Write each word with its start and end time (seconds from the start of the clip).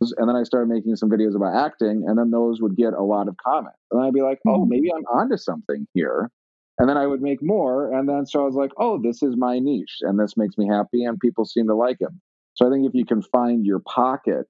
and 0.00 0.28
then 0.28 0.36
I 0.36 0.42
started 0.44 0.68
making 0.68 0.96
some 0.96 1.10
videos 1.10 1.34
about 1.36 1.54
acting, 1.54 2.04
and 2.06 2.18
then 2.18 2.30
those 2.30 2.60
would 2.60 2.76
get 2.76 2.92
a 2.94 3.02
lot 3.02 3.28
of 3.28 3.36
comments. 3.44 3.78
And 3.90 4.02
I'd 4.02 4.14
be 4.14 4.22
like, 4.22 4.38
oh, 4.46 4.60
Mm-hmm. 4.60 4.68
maybe 4.68 4.90
I'm 4.92 5.04
onto 5.04 5.36
something 5.36 5.86
here. 5.94 6.30
And 6.78 6.88
then 6.88 6.96
I 6.96 7.06
would 7.06 7.20
make 7.20 7.42
more, 7.42 7.92
and 7.92 8.08
then 8.08 8.24
so 8.24 8.40
I 8.40 8.44
was 8.44 8.54
like, 8.54 8.70
oh, 8.78 8.98
this 9.02 9.22
is 9.22 9.36
my 9.36 9.58
niche, 9.58 9.98
and 10.00 10.18
this 10.18 10.36
makes 10.36 10.56
me 10.56 10.66
happy, 10.66 11.04
and 11.04 11.18
people 11.20 11.44
seem 11.44 11.66
to 11.66 11.74
like 11.74 11.98
it. 12.00 12.08
So 12.54 12.66
I 12.66 12.70
think 12.70 12.86
if 12.86 12.94
you 12.94 13.04
can 13.04 13.20
find 13.22 13.66
your 13.66 13.80
pocket, 13.80 14.46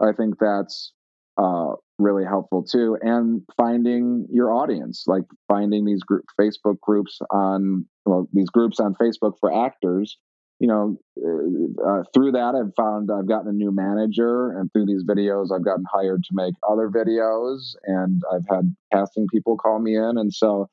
I 0.00 0.12
think 0.12 0.38
that's 0.40 0.92
uh, 1.40 1.72
really 2.00 2.24
helpful 2.24 2.64
too. 2.64 2.96
And 3.00 3.42
finding 3.56 4.26
your 4.30 4.52
audience, 4.52 5.04
like 5.06 5.22
finding 5.46 5.84
these 5.84 6.02
group 6.02 6.24
Facebook 6.40 6.80
groups 6.80 7.20
on 7.30 7.86
well, 8.06 8.28
these 8.32 8.50
groups 8.50 8.80
on 8.80 8.94
Facebook 9.00 9.34
for 9.38 9.52
actors. 9.66 10.18
You 10.60 10.68
know, 10.68 10.98
uh, 11.24 11.88
uh, 11.88 12.02
through 12.12 12.32
that, 12.32 12.54
I've 12.54 12.74
found 12.74 13.10
I've 13.12 13.28
gotten 13.28 13.48
a 13.48 13.52
new 13.52 13.70
manager, 13.72 14.58
and 14.58 14.72
through 14.72 14.86
these 14.86 15.04
videos, 15.04 15.52
I've 15.54 15.64
gotten 15.64 15.84
hired 15.92 16.24
to 16.24 16.30
make 16.32 16.54
other 16.68 16.88
videos, 16.88 17.76
and 17.84 18.22
I've 18.32 18.46
had 18.50 18.74
casting 18.92 19.26
people 19.32 19.56
call 19.56 19.78
me 19.78 19.96
in, 19.96 20.18
and 20.18 20.32
so 20.32 20.68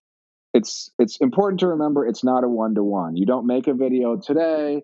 it's 0.53 0.89
it's 0.97 1.17
important 1.17 1.59
to 1.59 1.67
remember 1.67 2.07
it's 2.07 2.23
not 2.23 2.43
a 2.43 2.49
one 2.49 2.75
to 2.75 2.83
one. 2.83 3.15
You 3.17 3.25
don't 3.25 3.45
make 3.45 3.67
a 3.67 3.73
video 3.73 4.17
today 4.17 4.83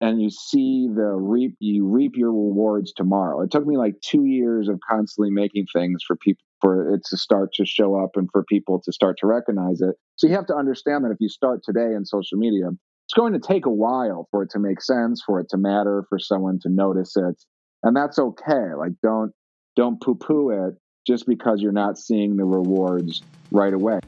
and 0.00 0.20
you 0.20 0.30
see 0.30 0.88
the 0.92 1.14
reap 1.14 1.54
you 1.60 1.86
reap 1.86 2.12
your 2.16 2.32
rewards 2.32 2.92
tomorrow. 2.92 3.40
It 3.40 3.52
took 3.52 3.64
me 3.64 3.76
like 3.76 4.00
2 4.00 4.24
years 4.24 4.68
of 4.68 4.80
constantly 4.88 5.30
making 5.30 5.66
things 5.72 6.02
for 6.04 6.16
people 6.16 6.42
for 6.60 6.94
it 6.94 7.02
to 7.10 7.16
start 7.16 7.52
to 7.54 7.64
show 7.64 7.96
up 7.96 8.10
and 8.16 8.28
for 8.32 8.44
people 8.44 8.80
to 8.84 8.92
start 8.92 9.16
to 9.18 9.26
recognize 9.26 9.80
it. 9.80 9.96
So 10.16 10.26
you 10.26 10.34
have 10.34 10.46
to 10.46 10.56
understand 10.56 11.04
that 11.04 11.10
if 11.10 11.18
you 11.20 11.28
start 11.28 11.62
today 11.64 11.94
in 11.94 12.04
social 12.04 12.38
media, 12.38 12.70
it's 13.04 13.14
going 13.14 13.32
to 13.32 13.40
take 13.40 13.66
a 13.66 13.70
while 13.70 14.28
for 14.30 14.42
it 14.42 14.50
to 14.50 14.58
make 14.58 14.80
sense, 14.80 15.22
for 15.24 15.40
it 15.40 15.48
to 15.50 15.56
matter, 15.56 16.04
for 16.08 16.18
someone 16.18 16.58
to 16.62 16.68
notice 16.68 17.16
it. 17.16 17.42
And 17.82 17.96
that's 17.96 18.18
okay. 18.18 18.74
Like 18.76 18.92
don't 19.02 19.32
don't 19.76 20.00
poo-poo 20.00 20.50
it 20.50 20.74
just 21.06 21.26
because 21.26 21.60
you're 21.60 21.72
not 21.72 21.98
seeing 21.98 22.36
the 22.36 22.44
rewards 22.44 23.22
right 23.50 23.74
away. 23.74 23.98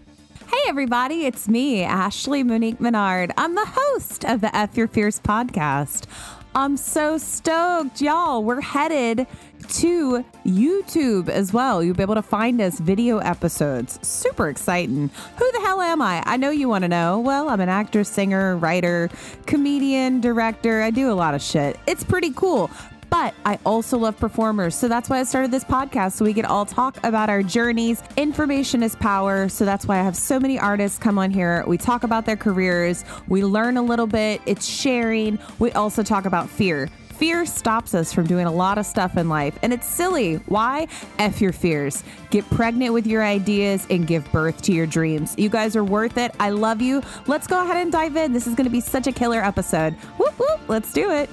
Hey, 0.46 0.60
everybody, 0.68 1.27
it's 1.27 1.48
me, 1.48 1.83
Ashley 1.83 2.42
Monique 2.42 2.80
Menard. 2.80 3.33
I'm 3.36 3.55
the 3.55 3.66
host 3.66 4.24
of 4.24 4.41
the 4.41 4.55
F 4.55 4.77
Your 4.77 4.86
Fears 4.86 5.18
podcast. 5.20 6.06
I'm 6.56 6.77
so 6.77 7.19
stoked, 7.19 8.00
y'all. 8.00 8.44
We're 8.44 8.60
headed 8.60 9.27
to 9.70 10.24
YouTube 10.47 11.28
as 11.28 11.52
well. 11.52 11.83
You'll 11.83 11.96
be 11.96 12.05
able 12.05 12.14
to 12.14 12.22
find 12.22 12.61
us 12.61 12.78
video 12.78 13.19
episodes. 13.19 13.98
Super 14.06 14.48
exciting. 14.48 15.11
Who 15.38 15.52
the 15.52 15.61
hell 15.62 15.80
am 15.80 16.00
I? 16.00 16.22
I 16.24 16.36
know 16.36 16.50
you 16.50 16.69
want 16.69 16.83
to 16.83 16.88
know. 16.88 17.19
Well, 17.19 17.48
I'm 17.48 17.61
an 17.61 17.69
actor, 17.69 18.05
singer, 18.05 18.56
writer, 18.56 19.11
comedian, 19.46 20.20
director. 20.20 20.80
I 20.80 20.92
do 20.92 21.11
a 21.11 21.14
lot 21.14 21.34
of 21.34 21.42
shit. 21.42 21.77
It's 21.88 22.05
pretty 22.05 22.30
cool. 22.30 22.70
But 23.14 23.32
I 23.44 23.60
also 23.64 23.96
love 23.96 24.18
performers. 24.18 24.74
So 24.74 24.88
that's 24.88 25.08
why 25.08 25.20
I 25.20 25.22
started 25.22 25.52
this 25.52 25.62
podcast 25.62 26.14
so 26.14 26.24
we 26.24 26.34
could 26.34 26.46
all 26.46 26.66
talk 26.66 26.98
about 27.04 27.30
our 27.30 27.44
journeys. 27.44 28.02
Information 28.16 28.82
is 28.82 28.96
power. 28.96 29.48
So 29.48 29.64
that's 29.64 29.86
why 29.86 30.00
I 30.00 30.02
have 30.02 30.16
so 30.16 30.40
many 30.40 30.58
artists 30.58 30.98
come 30.98 31.16
on 31.16 31.30
here. 31.30 31.62
We 31.68 31.78
talk 31.78 32.02
about 32.02 32.26
their 32.26 32.36
careers, 32.36 33.04
we 33.28 33.44
learn 33.44 33.76
a 33.76 33.82
little 33.82 34.08
bit, 34.08 34.40
it's 34.46 34.66
sharing. 34.66 35.38
We 35.60 35.70
also 35.72 36.02
talk 36.02 36.24
about 36.24 36.50
fear. 36.50 36.88
Fear 37.10 37.46
stops 37.46 37.94
us 37.94 38.12
from 38.12 38.26
doing 38.26 38.46
a 38.46 38.52
lot 38.52 38.78
of 38.78 38.84
stuff 38.84 39.16
in 39.16 39.28
life, 39.28 39.56
and 39.62 39.72
it's 39.72 39.86
silly. 39.86 40.34
Why? 40.46 40.88
F 41.20 41.40
your 41.40 41.52
fears. 41.52 42.02
Get 42.30 42.44
pregnant 42.50 42.92
with 42.92 43.06
your 43.06 43.22
ideas 43.22 43.86
and 43.90 44.08
give 44.08 44.30
birth 44.32 44.60
to 44.62 44.72
your 44.72 44.86
dreams. 44.86 45.36
You 45.38 45.48
guys 45.48 45.76
are 45.76 45.84
worth 45.84 46.18
it. 46.18 46.34
I 46.40 46.50
love 46.50 46.82
you. 46.82 47.00
Let's 47.28 47.46
go 47.46 47.62
ahead 47.62 47.76
and 47.76 47.92
dive 47.92 48.16
in. 48.16 48.32
This 48.32 48.48
is 48.48 48.56
going 48.56 48.66
to 48.66 48.72
be 48.72 48.80
such 48.80 49.06
a 49.06 49.12
killer 49.12 49.40
episode. 49.40 49.92
Whoop, 50.18 50.36
whoop. 50.36 50.68
Let's 50.68 50.92
do 50.92 51.12
it. 51.12 51.30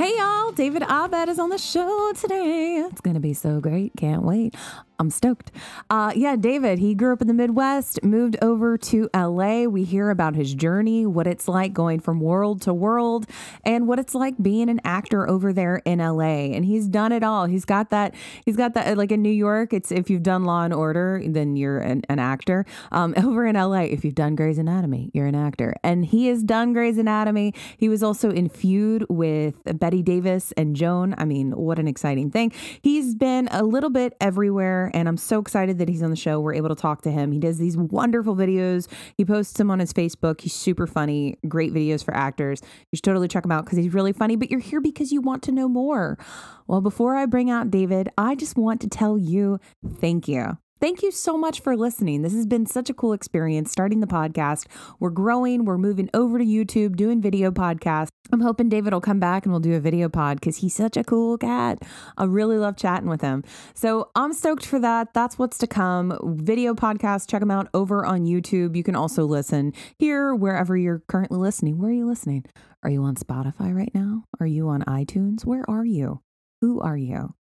Hey 0.00 0.16
y'all, 0.16 0.50
David 0.52 0.82
Abed 0.88 1.28
is 1.28 1.38
on 1.38 1.50
the 1.50 1.58
show 1.58 2.10
today. 2.14 2.76
It's 2.90 3.02
going 3.02 3.12
to 3.12 3.20
be 3.20 3.34
so 3.34 3.60
great. 3.60 3.92
Can't 3.98 4.22
wait. 4.22 4.54
I'm 5.00 5.08
stoked. 5.08 5.50
Uh, 5.88 6.12
yeah, 6.14 6.36
David, 6.36 6.78
he 6.78 6.94
grew 6.94 7.14
up 7.14 7.22
in 7.22 7.26
the 7.26 7.32
Midwest, 7.32 8.04
moved 8.04 8.36
over 8.42 8.76
to 8.76 9.08
LA. 9.14 9.62
We 9.62 9.82
hear 9.84 10.10
about 10.10 10.36
his 10.36 10.52
journey, 10.52 11.06
what 11.06 11.26
it's 11.26 11.48
like 11.48 11.72
going 11.72 12.00
from 12.00 12.20
world 12.20 12.60
to 12.62 12.74
world, 12.74 13.26
and 13.64 13.88
what 13.88 13.98
it's 13.98 14.14
like 14.14 14.34
being 14.42 14.68
an 14.68 14.78
actor 14.84 15.26
over 15.26 15.54
there 15.54 15.80
in 15.86 16.00
LA. 16.00 16.52
And 16.52 16.66
he's 16.66 16.86
done 16.86 17.12
it 17.12 17.22
all. 17.22 17.46
He's 17.46 17.64
got 17.64 17.88
that, 17.90 18.14
he's 18.44 18.58
got 18.58 18.74
that, 18.74 18.98
like 18.98 19.10
in 19.10 19.22
New 19.22 19.32
York, 19.32 19.72
it's 19.72 19.90
if 19.90 20.10
you've 20.10 20.22
done 20.22 20.44
Law 20.44 20.64
and 20.64 20.74
Order, 20.74 21.22
then 21.26 21.56
you're 21.56 21.78
an, 21.78 22.02
an 22.10 22.18
actor. 22.18 22.66
Um, 22.92 23.14
over 23.30 23.46
in 23.46 23.56
LA, 23.56 23.84
if 23.84 24.04
you've 24.04 24.14
done 24.14 24.34
Grey's 24.34 24.58
Anatomy, 24.58 25.10
you're 25.14 25.26
an 25.26 25.34
actor. 25.34 25.74
And 25.82 26.04
he 26.04 26.26
has 26.26 26.42
done 26.42 26.74
Grey's 26.74 26.98
Anatomy. 26.98 27.54
He 27.78 27.88
was 27.88 28.02
also 28.02 28.30
in 28.30 28.50
feud 28.50 29.06
with 29.08 29.62
Bette 29.64 30.02
Davis 30.02 30.52
and 30.58 30.76
Joan. 30.76 31.14
I 31.16 31.24
mean, 31.24 31.52
what 31.52 31.78
an 31.78 31.88
exciting 31.88 32.30
thing. 32.30 32.52
He's 32.82 33.14
been 33.14 33.48
a 33.50 33.62
little 33.62 33.88
bit 33.88 34.14
everywhere 34.20 34.89
and 34.94 35.08
I'm 35.08 35.16
so 35.16 35.40
excited 35.40 35.78
that 35.78 35.88
he's 35.88 36.02
on 36.02 36.10
the 36.10 36.16
show. 36.16 36.40
We're 36.40 36.54
able 36.54 36.68
to 36.68 36.74
talk 36.74 37.02
to 37.02 37.10
him. 37.10 37.32
He 37.32 37.38
does 37.38 37.58
these 37.58 37.76
wonderful 37.76 38.36
videos. 38.36 38.88
He 39.16 39.24
posts 39.24 39.54
them 39.54 39.70
on 39.70 39.78
his 39.78 39.92
Facebook. 39.92 40.40
He's 40.40 40.54
super 40.54 40.86
funny, 40.86 41.38
great 41.48 41.72
videos 41.72 42.04
for 42.04 42.14
actors. 42.14 42.60
You 42.90 42.96
should 42.96 43.04
totally 43.04 43.28
check 43.28 43.44
him 43.44 43.52
out 43.52 43.64
because 43.64 43.78
he's 43.78 43.94
really 43.94 44.12
funny, 44.12 44.36
but 44.36 44.50
you're 44.50 44.60
here 44.60 44.80
because 44.80 45.12
you 45.12 45.20
want 45.20 45.42
to 45.44 45.52
know 45.52 45.68
more. 45.68 46.18
Well, 46.66 46.80
before 46.80 47.16
I 47.16 47.26
bring 47.26 47.50
out 47.50 47.70
David, 47.70 48.08
I 48.16 48.34
just 48.34 48.56
want 48.56 48.80
to 48.82 48.88
tell 48.88 49.18
you 49.18 49.58
thank 49.98 50.28
you. 50.28 50.58
Thank 50.80 51.02
you 51.02 51.10
so 51.10 51.36
much 51.36 51.60
for 51.60 51.76
listening. 51.76 52.22
This 52.22 52.32
has 52.32 52.46
been 52.46 52.64
such 52.64 52.88
a 52.88 52.94
cool 52.94 53.12
experience 53.12 53.70
starting 53.70 54.00
the 54.00 54.06
podcast. 54.06 54.64
We're 54.98 55.10
growing, 55.10 55.66
we're 55.66 55.76
moving 55.76 56.08
over 56.14 56.38
to 56.38 56.44
YouTube, 56.44 56.96
doing 56.96 57.20
video 57.20 57.50
podcasts. 57.50 58.08
I'm 58.32 58.40
hoping 58.40 58.70
David 58.70 58.94
will 58.94 59.02
come 59.02 59.20
back 59.20 59.44
and 59.44 59.52
we'll 59.52 59.60
do 59.60 59.74
a 59.74 59.80
video 59.80 60.08
pod 60.08 60.40
because 60.40 60.56
he's 60.56 60.74
such 60.74 60.96
a 60.96 61.04
cool 61.04 61.36
cat. 61.36 61.82
I 62.16 62.24
really 62.24 62.56
love 62.56 62.78
chatting 62.78 63.10
with 63.10 63.20
him. 63.20 63.44
So 63.74 64.10
I'm 64.14 64.32
stoked 64.32 64.64
for 64.64 64.80
that. 64.80 65.12
That's 65.12 65.38
what's 65.38 65.58
to 65.58 65.66
come. 65.66 66.18
Video 66.40 66.72
podcast, 66.72 67.28
check 67.28 67.40
them 67.40 67.50
out 67.50 67.68
over 67.74 68.06
on 68.06 68.24
YouTube. 68.24 68.74
You 68.74 68.82
can 68.82 68.96
also 68.96 69.26
listen 69.26 69.74
here 69.98 70.34
wherever 70.34 70.78
you're 70.78 71.02
currently 71.08 71.38
listening. 71.38 71.78
Where 71.78 71.90
are 71.90 71.94
you 71.94 72.06
listening? 72.06 72.46
Are 72.82 72.90
you 72.90 73.02
on 73.02 73.16
Spotify 73.16 73.74
right 73.74 73.94
now? 73.94 74.24
Are 74.40 74.46
you 74.46 74.68
on 74.70 74.80
iTunes? 74.84 75.44
Where 75.44 75.68
are 75.68 75.84
you? 75.84 76.22
Who 76.62 76.80
are 76.80 76.96
you? 76.96 77.34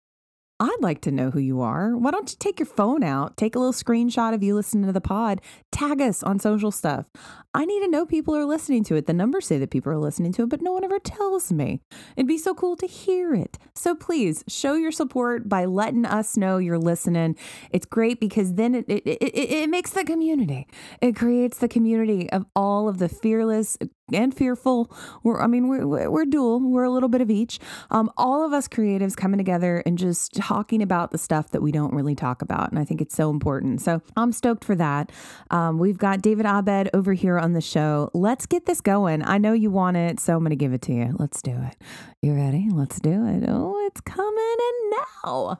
I'd 0.61 0.77
like 0.81 0.99
to 1.01 1.11
know 1.11 1.31
who 1.31 1.39
you 1.39 1.61
are. 1.61 1.95
Why 1.95 2.11
don't 2.11 2.29
you 2.29 2.35
take 2.37 2.59
your 2.59 2.65
phone 2.65 3.01
out, 3.01 3.37
take 3.37 3.55
a 3.55 3.59
little 3.59 3.71
screenshot 3.71 4.33
of 4.33 4.43
you 4.43 4.55
listening 4.55 4.87
to 4.87 4.91
the 4.91 4.99
pod, 4.99 5.39
tag 5.71 6.01
us 6.01 6.21
on 6.21 6.37
social 6.37 6.69
stuff. 6.69 7.07
I 7.53 7.65
need 7.65 7.79
to 7.79 7.87
know 7.87 8.05
people 8.05 8.35
are 8.35 8.45
listening 8.45 8.83
to 8.85 8.95
it. 8.95 9.07
The 9.07 9.13
numbers 9.13 9.47
say 9.47 9.57
that 9.57 9.71
people 9.71 9.91
are 9.91 9.97
listening 9.97 10.33
to 10.33 10.43
it, 10.43 10.49
but 10.49 10.61
no 10.61 10.73
one 10.73 10.83
ever 10.83 10.99
tells 10.99 11.51
me. 11.51 11.79
It'd 12.17 12.27
be 12.27 12.37
so 12.37 12.53
cool 12.53 12.75
to 12.75 12.85
hear 12.85 13.33
it. 13.33 13.57
So 13.73 13.95
please 13.95 14.43
show 14.47 14.75
your 14.75 14.91
support 14.91 15.47
by 15.47 15.65
letting 15.65 16.05
us 16.05 16.35
know 16.35 16.57
you're 16.57 16.77
listening. 16.77 17.37
It's 17.71 17.85
great 17.85 18.19
because 18.19 18.55
then 18.55 18.75
it, 18.75 18.85
it, 18.89 19.03
it, 19.05 19.51
it 19.51 19.69
makes 19.69 19.91
the 19.91 20.03
community. 20.03 20.67
It 21.01 21.15
creates 21.15 21.57
the 21.57 21.69
community 21.69 22.29
of 22.31 22.45
all 22.55 22.89
of 22.89 22.99
the 22.99 23.09
fearless 23.09 23.77
and 24.13 24.35
fearful. 24.35 24.91
We're, 25.23 25.41
I 25.41 25.47
mean, 25.47 25.67
we're, 25.67 26.09
we're 26.09 26.25
dual. 26.25 26.59
We're 26.59 26.83
a 26.83 26.89
little 26.89 27.09
bit 27.09 27.21
of 27.21 27.29
each. 27.29 27.59
Um, 27.91 28.11
all 28.17 28.45
of 28.45 28.53
us 28.53 28.67
creatives 28.67 29.15
coming 29.15 29.37
together 29.37 29.83
and 29.85 29.97
just 29.97 30.33
talking 30.35 30.81
about 30.81 31.11
the 31.11 31.17
stuff 31.17 31.51
that 31.51 31.61
we 31.61 31.71
don't 31.71 31.93
really 31.93 32.15
talk 32.15 32.41
about. 32.41 32.69
And 32.69 32.79
I 32.79 32.85
think 32.85 33.01
it's 33.01 33.15
so 33.15 33.29
important. 33.29 33.81
So 33.81 34.01
I'm 34.15 34.31
stoked 34.31 34.63
for 34.63 34.75
that. 34.75 35.11
Um, 35.51 35.79
we've 35.79 35.97
got 35.97 36.21
David 36.21 36.45
Abed 36.45 36.89
over 36.93 37.13
here 37.13 37.37
on 37.39 37.53
the 37.53 37.61
show. 37.61 38.09
Let's 38.13 38.45
get 38.45 38.65
this 38.65 38.81
going. 38.81 39.23
I 39.23 39.37
know 39.37 39.53
you 39.53 39.71
want 39.71 39.97
it, 39.97 40.19
so 40.19 40.33
I'm 40.33 40.39
going 40.39 40.51
to 40.51 40.55
give 40.55 40.73
it 40.73 40.81
to 40.83 40.93
you. 40.93 41.15
Let's 41.17 41.41
do 41.41 41.51
it. 41.51 41.77
You 42.21 42.33
ready? 42.33 42.67
Let's 42.71 42.99
do 42.99 43.25
it. 43.27 43.45
Oh, 43.47 43.85
it's 43.87 44.01
coming 44.01 44.35
in 44.37 44.89
now. 45.23 45.59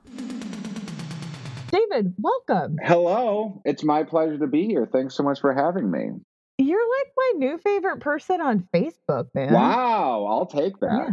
David, 1.72 2.16
welcome. 2.18 2.78
Hello. 2.81 3.62
It's 3.64 3.84
my 3.84 4.04
pleasure 4.04 4.40
to 4.40 4.48
be 4.48 4.66
here. 4.66 4.88
Thanks 4.92 5.16
so 5.16 5.24
much 5.24 5.40
for 5.40 5.54
having 5.54 5.90
me. 5.90 6.10
You're 6.59 6.78
like 6.78 7.14
my 7.16 7.34
new 7.38 7.58
favorite 7.58 8.02
person 8.02 8.42
on 8.42 8.68
Facebook, 8.74 9.28
man. 9.34 9.53
Wow. 9.53 10.25
I'll 10.25 10.46
take 10.46 10.78
that. 10.81 11.12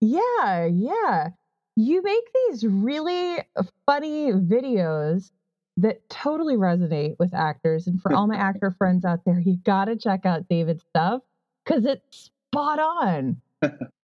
Yeah. 0.00 0.66
Yeah. 0.66 0.66
Yeah. 0.66 1.28
You 1.76 2.02
make 2.02 2.24
these 2.48 2.64
really 2.64 3.38
funny 3.86 4.32
videos 4.32 5.30
that 5.76 6.08
totally 6.10 6.56
resonate 6.56 7.14
with 7.20 7.32
actors. 7.32 7.86
And 7.86 8.02
for 8.02 8.12
all 8.12 8.26
my 8.26 8.36
actor 8.36 8.74
friends 8.76 9.04
out 9.04 9.20
there, 9.24 9.38
you 9.38 9.58
got 9.64 9.84
to 9.84 9.96
check 9.96 10.26
out 10.26 10.48
David's 10.48 10.82
stuff 10.90 11.22
because 11.64 11.84
it's 11.84 12.30
spot 12.50 12.80
on. 12.80 13.40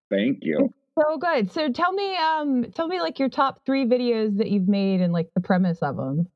Thank 0.08 0.38
you. 0.42 0.72
So 0.98 1.18
good. 1.18 1.50
So 1.50 1.70
tell 1.72 1.92
me, 1.92 2.16
um, 2.16 2.66
tell 2.74 2.86
me 2.86 3.00
like 3.00 3.18
your 3.18 3.28
top 3.28 3.60
three 3.66 3.84
videos 3.84 4.38
that 4.38 4.50
you've 4.50 4.68
made 4.68 5.00
and 5.00 5.12
like 5.12 5.28
the 5.34 5.40
premise 5.40 5.78
of 5.82 5.96
them. 5.96 6.28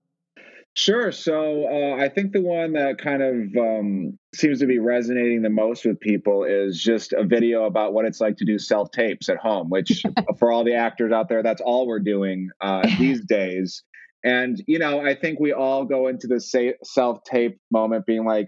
Sure. 0.75 1.11
So 1.13 1.67
uh, 1.67 1.97
I 1.97 2.09
think 2.09 2.33
the 2.33 2.41
one 2.41 2.73
that 2.73 2.99
kind 2.99 3.23
of 3.23 3.57
um, 3.57 4.19
seems 4.35 4.61
to 4.61 4.67
be 4.67 4.79
resonating 4.79 5.43
the 5.43 5.51
most 5.51 5.85
with 5.85 5.99
people 6.01 6.45
is 6.45 6.81
just 6.81 7.13
a 7.13 7.25
video 7.25 7.65
about 7.65 7.93
what 7.93 8.05
it's 8.05 8.21
like 8.21 8.37
to 8.37 8.45
do 8.45 8.59
self 8.59 8.91
tapes 8.93 9.29
at 9.29 9.37
home, 9.37 9.69
which 9.69 10.07
for 10.39 10.53
all 10.53 10.65
the 10.65 10.75
actors 10.75 11.13
out 11.13 11.29
there, 11.29 11.43
that's 11.43 11.61
all 11.61 11.87
we're 11.87 11.99
doing 11.99 12.49
uh, 12.61 12.89
these 12.97 13.21
days. 13.27 13.83
And, 14.23 14.63
you 14.67 14.79
know, 14.79 15.01
I 15.05 15.15
think 15.17 15.41
we 15.41 15.53
all 15.53 15.85
go 15.85 16.07
into 16.07 16.27
the 16.29 16.41
self 16.85 17.25
tape 17.25 17.59
moment 17.71 18.07
being 18.07 18.25
like, 18.25 18.47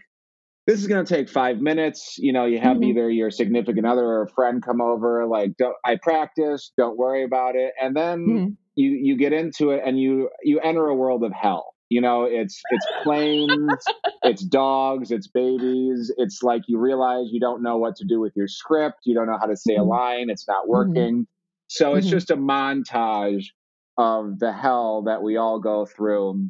this 0.66 0.80
is 0.80 0.86
going 0.86 1.04
to 1.04 1.14
take 1.14 1.28
five 1.28 1.58
minutes. 1.58 2.16
You 2.18 2.32
know, 2.32 2.44
you 2.46 2.60
have 2.60 2.78
Mhm. 2.78 2.84
either 2.84 3.10
your 3.10 3.30
significant 3.30 3.86
other 3.86 4.04
or 4.04 4.22
a 4.24 4.28
friend 4.28 4.62
come 4.62 4.80
over. 4.80 5.26
Like, 5.26 5.56
don't, 5.58 5.76
I 5.84 5.96
practice. 6.00 6.72
Don't 6.78 6.96
worry 6.96 7.24
about 7.24 7.56
it. 7.56 7.72
And 7.80 7.96
then 7.96 8.42
Mhm. 8.46 8.56
you 8.76 8.90
you 8.90 9.16
get 9.16 9.32
into 9.32 9.70
it, 9.70 9.82
and 9.84 9.98
you 10.00 10.30
you 10.42 10.60
enter 10.60 10.86
a 10.86 10.94
world 10.94 11.24
of 11.24 11.32
hell. 11.32 11.74
You 11.92 12.00
know, 12.02 12.24
it's 12.24 12.66
it's 12.70 12.88
planes, 13.02 13.92
it's 14.24 14.42
dogs, 14.44 15.10
it's 15.12 15.28
babies. 15.28 16.12
It's 16.18 16.42
like 16.42 16.62
you 16.68 16.78
realize 16.78 17.26
you 17.32 17.40
don't 17.40 17.62
know 17.62 17.78
what 17.78 17.96
to 17.96 18.06
do 18.06 18.20
with 18.20 18.32
your 18.36 18.48
script. 18.48 19.00
You 19.04 19.14
don't 19.14 19.26
know 19.26 19.38
how 19.38 19.46
to 19.46 19.56
say 19.56 19.76
a 19.76 19.84
Mhm. 19.84 19.84
line. 19.84 20.30
It's 20.30 20.48
not 20.48 20.68
working. 20.68 21.26
So 21.68 21.94
it's 21.96 22.06
Mhm. 22.06 22.10
just 22.10 22.30
a 22.30 22.36
montage 22.36 23.46
of 23.98 24.38
the 24.40 24.52
hell 24.52 25.02
that 25.04 25.22
we 25.22 25.36
all 25.36 25.60
go 25.60 25.86
through 25.86 26.48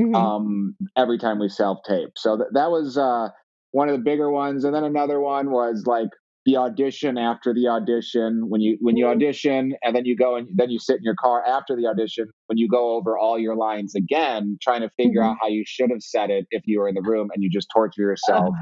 Mhm. 0.00 0.14
um, 0.14 0.76
every 0.96 1.18
time 1.18 1.38
we 1.38 1.48
self 1.48 1.78
tape. 1.86 2.12
So 2.16 2.36
th- 2.38 2.50
that 2.54 2.70
was 2.70 2.98
uh, 2.98 3.28
one 3.72 3.88
of 3.88 3.96
the 3.98 4.04
bigger 4.04 4.30
ones, 4.30 4.64
and 4.64 4.74
then 4.74 4.84
another 4.84 5.20
one 5.20 5.50
was 5.50 5.84
like 5.86 6.08
the 6.48 6.56
audition 6.56 7.18
after 7.18 7.52
the 7.52 7.68
audition 7.68 8.48
when 8.48 8.62
you 8.62 8.78
when 8.80 8.96
you 8.96 9.06
audition 9.06 9.74
and 9.82 9.94
then 9.94 10.06
you 10.06 10.16
go 10.16 10.34
and 10.36 10.48
then 10.54 10.70
you 10.70 10.78
sit 10.78 10.96
in 10.96 11.02
your 11.02 11.14
car 11.14 11.44
after 11.44 11.76
the 11.76 11.86
audition 11.86 12.26
when 12.46 12.56
you 12.56 12.66
go 12.70 12.94
over 12.96 13.18
all 13.18 13.38
your 13.38 13.54
lines 13.54 13.94
again 13.94 14.56
trying 14.62 14.80
to 14.80 14.88
figure 14.96 15.22
Mhm. 15.22 15.30
out 15.30 15.36
how 15.42 15.48
you 15.48 15.62
should 15.66 15.90
have 15.90 16.02
said 16.02 16.30
it 16.30 16.46
if 16.50 16.62
you 16.66 16.80
were 16.80 16.88
in 16.88 16.94
the 16.94 17.02
room 17.02 17.28
and 17.34 17.42
you 17.42 17.50
just 17.50 17.68
torture 17.74 18.00
yourself 18.00 18.54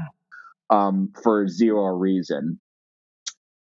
um, 0.69 1.13
for 1.23 1.47
zero 1.47 1.85
reason. 1.95 2.59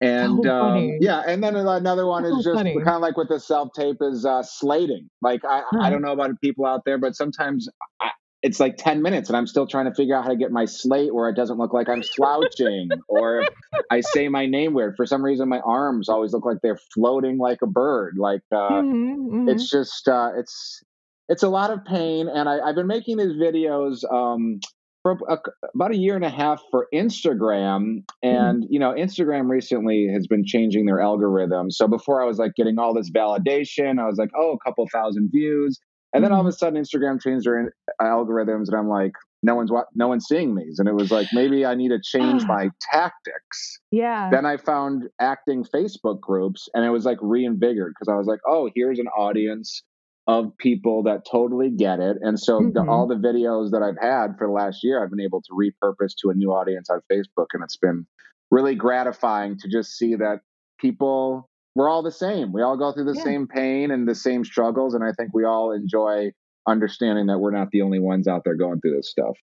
And 0.01 0.45
So 0.45 0.51
um, 0.51 0.97
yeah 1.01 1.23
and 1.27 1.43
then 1.43 1.55
another 1.57 2.05
one 2.05 2.23
So 2.25 2.37
is 2.37 2.45
just 2.45 2.57
funny. 2.57 2.75
kind 2.85 2.95
of 2.95 3.01
like 3.01 3.17
with 3.17 3.27
the 3.29 3.39
self 3.39 3.69
tape 3.75 3.97
is 4.01 4.25
uh, 4.25 4.43
slating. 4.43 5.09
Like 5.21 5.43
I, 5.43 5.63
I 5.83 5.89
don't 5.89 6.01
know 6.01 6.13
about 6.13 6.39
people 6.41 6.65
out 6.65 6.83
there 6.85 6.97
but 6.97 7.15
sometimes 7.15 7.67
I, 7.99 8.11
it's 8.45 8.59
like 8.59 8.77
10 8.77 9.01
minutes 9.01 9.27
and 9.29 9.35
i'm 9.35 9.47
still 9.47 9.65
trying 9.65 9.85
to 9.85 9.93
figure 9.93 10.15
out 10.15 10.23
how 10.23 10.29
to 10.29 10.35
get 10.35 10.51
my 10.51 10.65
slate 10.65 11.13
where 11.15 11.27
it 11.29 11.35
doesn't 11.35 11.57
look 11.57 11.73
like 11.73 11.89
i'm 11.89 12.03
slouching 12.03 12.89
or 13.07 13.43
i 13.91 14.01
say 14.01 14.29
my 14.29 14.45
name 14.45 14.73
weird. 14.75 14.95
For 14.95 15.05
some 15.05 15.23
reason 15.23 15.49
my 15.49 15.59
arms 15.61 16.09
always 16.09 16.33
look 16.33 16.45
like 16.45 16.57
they're 16.61 16.79
floating 16.93 17.37
like 17.37 17.61
a 17.63 17.67
bird. 17.67 18.15
Like 18.17 18.41
uh, 18.51 18.81
Mhm, 18.81 19.29
mhm. 19.29 19.49
it's 19.49 19.69
just 19.69 20.07
uh, 20.07 20.31
it's 20.37 20.83
it's 21.29 21.41
a 21.43 21.49
lot 21.49 21.71
of 21.71 21.83
pain. 21.85 22.27
And 22.27 22.47
I, 22.47 22.59
i've 22.59 22.75
been 22.75 22.87
making 22.87 23.17
these 23.17 23.33
videos 23.33 24.03
um, 24.13 24.59
for 25.01 25.17
a, 25.27 25.37
about 25.73 25.91
a 25.91 25.97
year 25.97 26.15
and 26.15 26.25
a 26.25 26.29
half 26.29 26.61
for 26.71 26.87
instagram. 26.93 28.03
And 28.21 28.65
you 28.69 28.79
know 28.79 28.93
instagram 28.93 29.49
recently 29.49 30.07
has 30.13 30.27
been 30.27 30.45
changing 30.45 30.85
their 30.85 31.01
algorithm. 31.01 31.71
So 31.71 31.87
before 31.87 32.21
i 32.21 32.25
was 32.25 32.37
like 32.37 32.53
getting 32.55 32.77
all 32.77 32.93
this 32.93 33.09
validation 33.09 33.99
i 33.99 34.05
was 34.05 34.17
like 34.17 34.31
oh 34.37 34.51
a 34.53 34.59
couple 34.59 34.87
thousand 34.91 35.29
views 35.31 35.79
and 36.15 36.23
then 36.23 36.31
all 36.31 36.41
of 36.41 36.47
a 36.47 36.51
sudden 36.51 36.81
instagram 36.81 37.21
changed 37.21 37.45
their 37.45 37.71
algorithms 38.01 38.67
and 38.67 38.75
i'm 38.75 38.87
like 38.89 39.11
no 39.43 39.53
one's 39.55 39.71
no 39.93 40.07
one's 40.07 40.25
seeing 40.25 40.55
these 40.55 40.79
and 40.79 40.87
it 40.89 40.93
was 40.95 41.11
like 41.11 41.27
maybe 41.33 41.65
i 41.65 41.75
need 41.75 41.89
to 41.89 41.99
change 42.01 42.43
my 42.47 42.69
tactics 42.91 43.79
yeah. 43.91 44.29
then 44.29 44.45
I 44.45 44.57
found 44.57 45.03
acting 45.21 45.63
Facebook 45.63 46.19
groups 46.19 46.67
and 46.73 46.83
it 46.85 46.89
was 46.89 47.05
like 47.05 47.17
reinvigorated 47.21 47.93
because 47.97 48.11
I 48.11 48.17
was 48.17 48.27
like, 48.27 48.39
oh, 48.45 48.69
here's 48.75 48.99
an 48.99 49.07
audience 49.07 49.83
of 50.27 50.51
people 50.57 51.03
that 51.03 51.21
totally 51.29 51.69
get 51.69 51.99
it. 52.01 52.17
And 52.21 52.37
so 52.37 52.59
the, 52.73 52.81
Mhm. 52.81 52.89
all 52.89 53.07
the 53.07 53.15
videos 53.15 53.71
that 53.71 53.81
I've 53.83 53.97
had 54.01 54.37
for 54.37 54.47
the 54.47 54.53
last 54.53 54.83
year, 54.83 55.01
I've 55.01 55.11
been 55.11 55.21
able 55.21 55.41
to 55.43 55.53
repurpose 55.53 56.13
to 56.21 56.29
a 56.29 56.33
new 56.33 56.51
audience 56.51 56.89
on 56.89 56.99
Facebook. 57.09 57.47
And 57.53 57.63
it's 57.63 57.77
been 57.77 58.05
really 58.51 58.75
gratifying 58.75 59.57
to 59.59 59.69
just 59.69 59.91
see 59.97 60.15
that 60.15 60.41
people, 60.79 61.47
we're 61.75 61.89
all 61.89 62.01
the 62.01 62.11
same. 62.11 62.51
We 62.53 62.61
all 62.61 62.77
go 62.77 62.91
through 62.93 63.05
the 63.05 63.15
Yeah. 63.15 63.23
same 63.23 63.47
pain 63.47 63.91
and 63.91 64.07
the 64.07 64.15
same 64.15 64.43
struggles. 64.45 64.93
And 64.93 65.03
I 65.03 65.11
think 65.11 65.33
we 65.33 65.43
all 65.43 65.71
enjoy 65.71 66.31
understanding 66.67 67.27
that 67.27 67.39
we're 67.39 67.51
not 67.51 67.69
the 67.71 67.81
only 67.81 67.99
ones 67.99 68.27
out 68.27 68.43
there 68.45 68.55
going 68.55 68.79
through 68.79 68.95
this 68.95 69.11
stuff. 69.11 69.37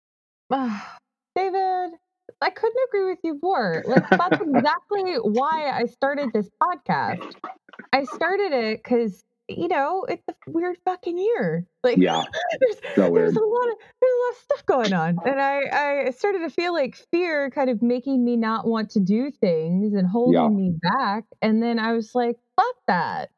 Ah, 0.51 0.97
David, 1.35 1.91
I 2.41 2.49
couldn't 2.51 2.79
agree 2.89 3.05
with 3.05 3.19
you 3.23 3.39
more. 3.41 3.83
Like 3.85 4.03
that's 4.17 4.39
exactly 4.41 5.15
why 5.15 5.71
I 5.71 5.85
started 5.85 6.31
this 6.33 6.49
podcast. 6.61 7.35
I 7.91 8.03
started 8.03 8.51
it 8.51 8.83
because 8.83 9.23
you 9.49 9.67
know 9.67 10.05
it's 10.07 10.23
a 10.29 10.33
weird 10.47 10.77
fucking 10.85 11.17
year. 11.17 11.65
Like 11.83 11.97
Yeah. 12.01 12.23
there's, 12.59 12.77
So 12.95 13.11
there's 13.13 13.35
a 13.35 13.39
lot 13.39 13.69
of 13.69 13.77
there's 14.01 14.13
a 14.13 14.21
lot 14.25 14.31
of 14.31 14.37
stuff 14.37 14.65
going 14.65 14.93
on, 14.93 15.19
and 15.25 15.41
I 15.41 16.05
I 16.07 16.11
started 16.11 16.39
to 16.39 16.49
feel 16.49 16.73
like 16.73 16.95
fear 16.95 17.49
kind 17.49 17.69
of 17.69 17.81
making 17.81 18.23
me 18.23 18.37
not 18.37 18.67
want 18.67 18.91
to 18.91 18.99
do 18.99 19.31
things 19.31 19.93
and 19.93 20.07
holding 20.07 20.33
Yeah. 20.41 20.49
me 20.49 20.73
back. 20.81 21.25
And 21.41 21.61
then 21.63 21.79
I 21.79 21.93
was 21.93 22.13
like, 22.15 22.37
fuck 22.55 22.75
that. 22.87 23.29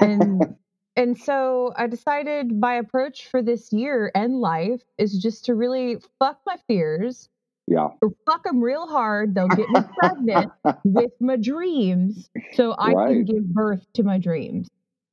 And 0.00 0.56
and 0.96 1.16
so 1.18 1.72
I 1.76 1.86
decided 1.86 2.52
my 2.58 2.74
approach 2.74 3.28
for 3.28 3.42
this 3.42 3.72
year 3.72 4.10
and 4.14 4.40
life 4.40 4.82
is 4.98 5.18
just 5.18 5.44
to 5.46 5.54
really 5.54 5.98
fuck 6.18 6.40
my 6.46 6.56
fears 6.68 7.28
Yeah. 7.66 7.88
fuck 8.26 8.44
them 8.44 8.62
real 8.62 8.86
hard. 8.86 9.34
They'll 9.34 9.48
get 9.48 9.70
me 9.70 9.82
pregnant 9.98 10.52
with 10.84 11.12
my 11.20 11.36
dreams 11.36 12.30
so 12.54 12.74
I 12.78 12.94
can 12.94 13.24
give 13.24 13.44
birth 13.52 13.84
to 13.94 14.02
my 14.02 14.18
dreams. 14.18 14.68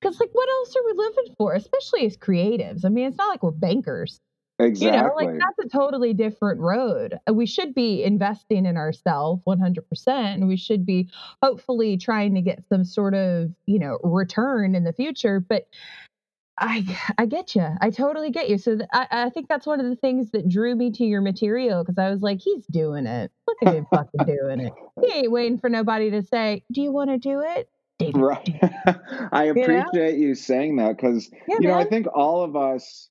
Because, 0.05 0.19
like, 0.19 0.29
what 0.33 0.47
else 0.47 0.75
are 0.75 0.85
we 0.85 0.93
living 0.93 1.35
for? 1.35 1.55
Especially 1.55 2.05
as 2.05 2.15
creatives. 2.15 2.85
I 2.85 2.89
mean, 2.89 3.07
it's 3.07 3.17
not 3.17 3.29
like 3.29 3.41
we're 3.41 3.49
bankers. 3.49 4.19
Exactly. 4.59 4.97
You 4.97 5.03
know, 5.03 5.15
like 5.15 5.29
that's 5.39 5.65
a 5.65 5.67
totally 5.67 6.13
different 6.13 6.61
road. 6.61 7.17
Uh, 7.27 7.33
We 7.33 7.47
should 7.47 7.73
be 7.73 8.03
investing 8.03 8.67
in 8.67 8.77
ourselves 8.77 9.41
100%, 9.47 9.79
and 10.07 10.47
we 10.47 10.57
should 10.57 10.85
be 10.85 11.09
hopefully 11.41 11.97
trying 11.97 12.35
to 12.35 12.41
get 12.41 12.63
some 12.69 12.85
sort 12.85 13.15
of, 13.15 13.49
you 13.65 13.79
know, 13.79 13.97
return 14.03 14.75
in 14.75 14.83
the 14.83 14.93
future. 14.93 15.39
But 15.39 15.67
I, 16.59 16.85
I 17.17 17.25
get 17.25 17.55
you. 17.55 17.67
I 17.81 17.89
totally 17.89 18.29
get 18.29 18.47
you. 18.47 18.59
So 18.59 18.77
th- 18.77 18.89
I, 18.93 19.07
I 19.11 19.29
think 19.31 19.49
that's 19.49 19.65
one 19.65 19.79
of 19.79 19.87
the 19.87 19.95
things 19.95 20.31
that 20.31 20.47
drew 20.47 20.75
me 20.75 20.91
to 20.91 21.03
your 21.03 21.21
material 21.21 21.83
because 21.83 21.97
I 21.97 22.11
was 22.11 22.21
like, 22.21 22.39
he's 22.41 22.65
doing 22.67 23.07
it. 23.07 23.31
Look 23.47 23.57
at 23.65 23.73
him 23.73 23.87
fucking 23.93 24.25
doing 24.25 24.59
it. 24.61 24.73
He 25.01 25.13
ain't 25.19 25.31
waiting 25.31 25.57
for 25.57 25.69
nobody 25.69 26.11
to 26.11 26.21
say, 26.21 26.63
"Do 26.71 26.81
you 26.81 26.91
want 26.91 27.09
to 27.09 27.17
do 27.17 27.41
it?" 27.41 27.67
Right. 28.13 28.49
I 29.31 29.45
appreciate 29.45 30.17
you 30.17 30.35
saying 30.35 30.77
that 30.77 30.97
because, 30.97 31.29
Yeah, 31.47 31.57
you 31.57 31.67
know, 31.67 31.75
I 31.75 31.85
think 31.85 32.07
all 32.13 32.43
of 32.43 32.55
us, 32.55 33.09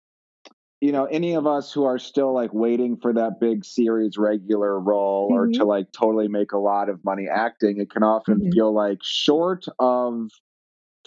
you 0.81 0.93
know, 0.93 1.07
any 1.07 1.35
of 1.35 1.47
us 1.47 1.73
who 1.73 1.85
are 1.85 1.99
still 1.99 2.35
like 2.35 2.55
waiting 2.55 2.99
for 3.01 3.13
that 3.15 3.41
big 3.41 3.65
series 3.65 4.17
regular 4.19 4.81
role 4.81 5.31
or 5.33 5.49
to 5.55 5.65
like 5.65 5.93
totally 5.93 6.29
make 6.29 6.53
a 6.53 6.59
lot 6.59 6.89
of 6.89 7.05
money 7.05 7.27
acting, 7.33 7.81
it 7.81 7.91
can 7.91 8.03
often 8.05 8.43
Mhm. 8.43 8.53
feel 8.53 8.75
like 8.75 8.99
short 9.03 9.65
of 9.79 10.29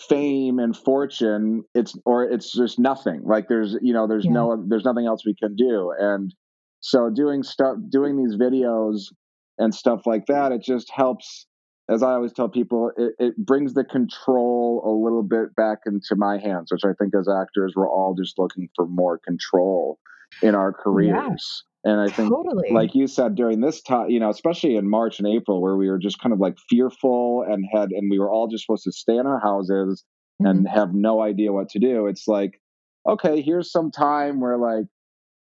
fame 0.09 0.59
and 0.59 0.77
fortune 0.77 1.63
it's 1.73 1.95
or 2.05 2.23
it's 2.23 2.53
just 2.53 2.77
nothing 2.79 3.21
like 3.25 3.47
there's 3.49 3.75
you 3.81 3.93
know 3.93 4.07
there's 4.07 4.27
Yeah. 4.27 4.31
no 4.31 4.63
there's 4.67 4.85
nothing 4.85 5.07
else 5.07 5.25
we 5.25 5.33
can 5.35 5.55
do 5.55 5.91
and 5.99 6.35
so 6.81 7.09
doing 7.09 7.41
stuff 7.43 7.77
doing 7.89 8.15
these 8.15 8.35
videos 8.37 9.05
and 9.57 9.73
stuff 9.73 10.01
like 10.05 10.25
that 10.27 10.51
it 10.51 10.61
just 10.61 10.91
helps 10.91 11.46
as 11.89 12.03
i 12.03 12.11
always 12.11 12.33
tell 12.33 12.49
people 12.49 12.91
it, 12.97 13.13
it 13.19 13.37
brings 13.37 13.73
the 13.73 13.83
control 13.83 14.81
a 14.85 14.91
little 14.91 15.23
bit 15.23 15.55
back 15.55 15.79
into 15.85 16.15
my 16.15 16.37
hands 16.37 16.71
which 16.71 16.83
i 16.85 16.93
think 16.99 17.13
as 17.15 17.27
actors 17.27 17.73
we're 17.75 17.89
all 17.89 18.15
just 18.15 18.37
looking 18.37 18.69
for 18.75 18.85
more 18.87 19.17
control 19.19 19.99
in 20.41 20.55
our 20.55 20.73
careers 20.73 21.63
and 21.83 21.99
i 21.99 22.07
think 22.09 22.29
totally. 22.29 22.69
like 22.71 22.93
you 22.95 23.07
said 23.07 23.35
during 23.35 23.61
this 23.61 23.81
time 23.81 24.09
you 24.09 24.19
know 24.19 24.29
especially 24.29 24.75
in 24.75 24.89
march 24.89 25.19
and 25.19 25.27
april 25.27 25.61
where 25.61 25.75
we 25.77 25.89
were 25.89 25.99
just 25.99 26.19
kind 26.19 26.33
of 26.33 26.39
like 26.39 26.57
fearful 26.69 27.43
and 27.47 27.65
had 27.71 27.89
and 27.91 28.09
we 28.11 28.19
were 28.19 28.29
all 28.31 28.47
just 28.47 28.65
supposed 28.65 28.83
to 28.83 28.91
stay 28.91 29.15
in 29.17 29.25
our 29.27 29.39
houses 29.39 30.03
Mhm. 30.41 30.49
and 30.49 30.67
have 30.67 30.93
no 30.93 31.21
idea 31.23 31.51
what 31.51 31.69
to 31.69 31.79
do 31.79 32.05
it's 32.05 32.27
like 32.27 32.61
okay 33.09 33.41
here's 33.41 33.71
some 33.71 33.89
time 33.89 34.39
where 34.39 34.57
like 34.57 34.85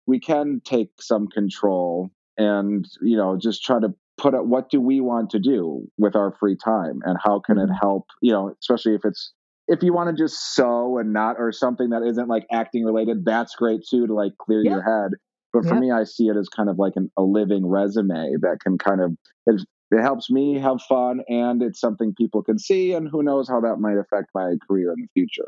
we 0.06 0.20
can 0.20 0.62
take 0.64 0.90
some 1.00 1.28
control 1.28 2.12
and 2.38 2.86
you 3.02 3.18
know 3.18 3.36
just 3.38 3.64
try 3.64 3.80
to 3.80 3.94
put 4.18 4.34
up 4.36 4.46
what 4.46 4.70
do 4.70 4.80
we 4.80 5.02
want 5.02 5.30
to 5.32 5.40
do 5.40 5.88
with 5.98 6.16
our 6.16 6.32
free 6.40 6.56
time 6.56 7.02
and 7.04 7.18
how 7.24 7.40
can 7.40 7.58
it 7.58 7.70
Mhm. 7.70 7.80
help 7.80 8.06
you 8.22 8.32
know 8.32 8.56
especially 8.62 8.94
if 8.94 9.02
it's 9.06 9.34
if 9.68 9.82
you 9.82 9.94
want 9.94 10.16
to 10.16 10.24
just 10.24 10.54
sew 10.56 10.98
and 10.98 11.14
not 11.14 11.38
or 11.40 11.52
something 11.52 11.90
that 11.90 12.04
isn't 12.04 12.28
like 12.28 12.46
acting 12.52 12.84
related 12.86 13.26
that's 13.26 13.56
great 13.56 13.82
too 13.90 14.06
to 14.08 14.14
like 14.14 14.38
clear 14.38 14.62
Yeah. 14.64 14.72
your 14.72 14.84
head 14.84 15.12
but 15.52 15.66
for 15.66 15.76
Yep. 15.76 15.82
me 15.82 15.92
i 15.92 16.04
see 16.04 16.28
it 16.28 16.38
as 16.38 16.48
kind 16.50 16.70
of 16.70 16.78
like 16.78 16.94
an, 16.96 17.12
a 17.18 17.24
living 17.24 17.66
resume 17.66 18.36
that 18.42 18.60
can 18.62 18.78
kind 18.78 19.02
of 19.02 19.18
it, 19.48 19.62
it 19.92 20.02
helps 20.02 20.30
me 20.30 20.60
have 20.60 20.82
fun 20.84 21.22
and 21.28 21.62
it's 21.64 21.80
something 21.80 22.14
people 22.16 22.44
can 22.44 22.60
see 22.60 22.94
and 22.94 23.10
who 23.10 23.24
knows 23.24 23.48
how 23.50 23.60
that 23.62 23.78
might 23.78 23.98
affect 23.98 24.30
my 24.36 24.56
career 24.68 24.92
in 24.92 25.02
the 25.02 25.08
future 25.14 25.48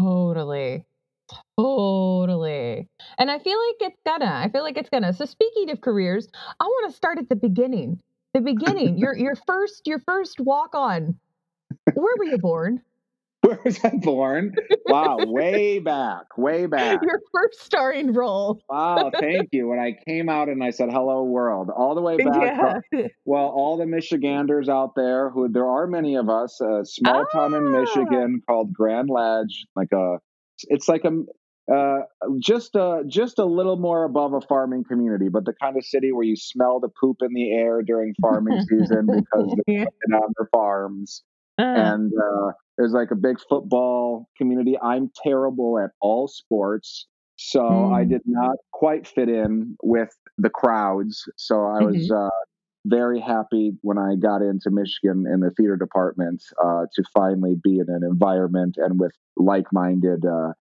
Totally. 0.00 0.84
Totally. 1.58 2.88
And 3.18 3.30
I 3.30 3.38
feel 3.38 3.58
like 3.58 3.92
it's 3.92 4.00
gonna. 4.04 4.32
I 4.44 4.48
feel 4.50 4.62
like 4.62 4.76
it's 4.76 4.90
gonna. 4.90 5.12
So 5.12 5.24
speaking 5.24 5.70
of 5.70 5.80
careers, 5.80 6.28
I 6.60 6.64
want 6.64 6.90
to 6.90 6.96
start 6.96 7.18
at 7.18 7.28
the 7.28 7.36
beginning. 7.36 8.00
The 8.34 8.40
beginning. 8.40 8.96
your 8.98 9.16
your 9.16 9.36
first 9.46 9.86
your 9.86 9.98
first 10.00 10.40
walk 10.40 10.74
on. 10.74 11.18
Where 11.94 12.14
were 12.18 12.24
you 12.24 12.38
born? 12.38 12.80
where 13.42 13.58
was 13.64 13.84
i 13.84 13.90
born 13.96 14.54
wow 14.86 15.18
way 15.26 15.80
back 15.80 16.38
way 16.38 16.64
back 16.76 17.02
Your 17.02 17.20
first 17.34 17.60
starring 17.60 18.12
role. 18.12 18.60
Wow, 18.68 19.10
thank 19.18 19.48
you. 19.50 19.66
When 19.66 19.80
I 19.80 19.96
came 20.06 20.28
out 20.28 20.48
and 20.48 20.62
I 20.62 20.70
said 20.70 20.90
hello 20.92 21.24
world, 21.24 21.68
all 21.68 21.96
the 21.96 22.00
way 22.00 22.16
back. 22.24 22.82
Yeah. 22.92 23.08
Well, 23.24 23.46
all 23.46 23.76
the 23.76 23.86
Michiganders 23.86 24.68
out 24.68 24.94
there, 24.94 25.28
who 25.30 25.48
there 25.48 25.66
are 25.68 25.88
many 25.88 26.14
of 26.14 26.28
us, 26.28 26.60
a 26.60 26.84
small 26.84 27.26
town 27.32 27.54
in 27.54 27.66
Ah. 27.66 27.80
Michigan 27.80 28.42
called 28.46 28.72
Grand 28.72 29.10
Ledge, 29.10 29.66
like 29.74 29.90
a, 29.92 30.18
it's 30.68 30.88
like 30.88 31.04
a, 31.04 31.72
uh, 31.72 32.00
just 32.40 32.74
a 32.74 33.02
just 33.06 33.38
a 33.38 33.44
little 33.44 33.76
more 33.76 34.04
above 34.04 34.32
a 34.32 34.40
farming 34.40 34.84
community, 34.84 35.28
but 35.28 35.44
the 35.44 35.54
kind 35.60 35.76
of 35.76 35.84
city 35.84 36.12
where 36.12 36.24
you 36.24 36.36
smell 36.36 36.80
the 36.80 36.88
poop 37.00 37.18
in 37.20 37.32
the 37.32 37.52
air 37.52 37.82
during 37.82 38.14
farming 38.20 38.60
season 38.68 39.06
because 39.06 39.54
they're 39.66 39.86
on 40.14 40.32
their 40.38 40.48
farms. 40.52 41.22
Uh. 41.58 41.64
And 41.64 42.12
uh, 42.12 42.52
there's 42.76 42.92
like 42.92 43.10
a 43.10 43.16
big 43.16 43.36
football 43.48 44.28
community. 44.38 44.76
I'm 44.82 45.10
terrible 45.22 45.78
at 45.78 45.90
all 46.00 46.26
sports, 46.26 47.06
so 47.36 47.60
mm. 47.60 47.94
I 47.94 48.04
did 48.04 48.22
not 48.24 48.56
quite 48.72 49.06
fit 49.06 49.28
in 49.28 49.76
with 49.82 50.08
the 50.38 50.50
crowds. 50.50 51.22
So 51.36 51.56
I 51.56 51.84
was 51.84 52.10
mm-hmm. 52.10 52.28
Very 52.84 53.20
happy 53.20 53.72
when 53.82 53.98
I 53.98 54.16
got 54.16 54.42
into 54.42 54.70
Michigan 54.70 55.24
in 55.32 55.40
the 55.40 55.50
theater 55.50 55.76
department 55.76 56.42
uh, 56.62 56.86
to 56.94 57.04
finally 57.14 57.54
be 57.62 57.78
in 57.78 57.86
an 57.88 58.02
environment 58.02 58.76
and 58.76 58.98
with 58.98 59.12
like-minded 59.36 60.24
uh, 60.26 60.52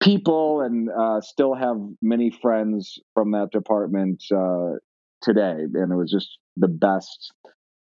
people, 0.00 0.62
and 0.62 0.88
uh, 0.90 1.20
still 1.20 1.54
have 1.54 1.76
many 2.00 2.30
friends 2.30 2.98
from 3.14 3.32
that 3.32 3.50
department 3.52 4.22
uh, 4.34 4.72
today. 5.20 5.66
And 5.74 5.92
it 5.92 5.96
was 5.96 6.10
just 6.10 6.38
the 6.56 6.68
best, 6.68 7.32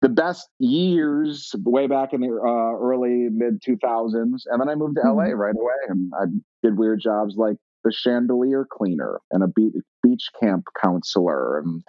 the 0.00 0.08
best 0.08 0.48
years 0.58 1.54
way 1.64 1.86
back 1.86 2.14
in 2.14 2.22
the 2.22 2.28
uh, 2.28 2.78
early 2.78 3.28
mid 3.30 3.62
2000s. 3.62 4.42
And 4.46 4.60
then 4.60 4.68
I 4.68 4.74
moved 4.74 4.96
to 4.96 5.02
mm-hmm. 5.02 5.18
LA 5.18 5.36
right 5.36 5.54
away, 5.54 5.74
and 5.88 6.12
I 6.18 6.24
did 6.62 6.78
weird 6.78 7.00
jobs 7.00 7.36
like 7.36 7.56
the 7.84 7.92
chandelier 7.92 8.66
cleaner 8.70 9.20
and 9.30 9.42
a 9.42 9.48
beach 10.02 10.28
camp 10.40 10.64
counselor 10.82 11.58
and 11.58 11.82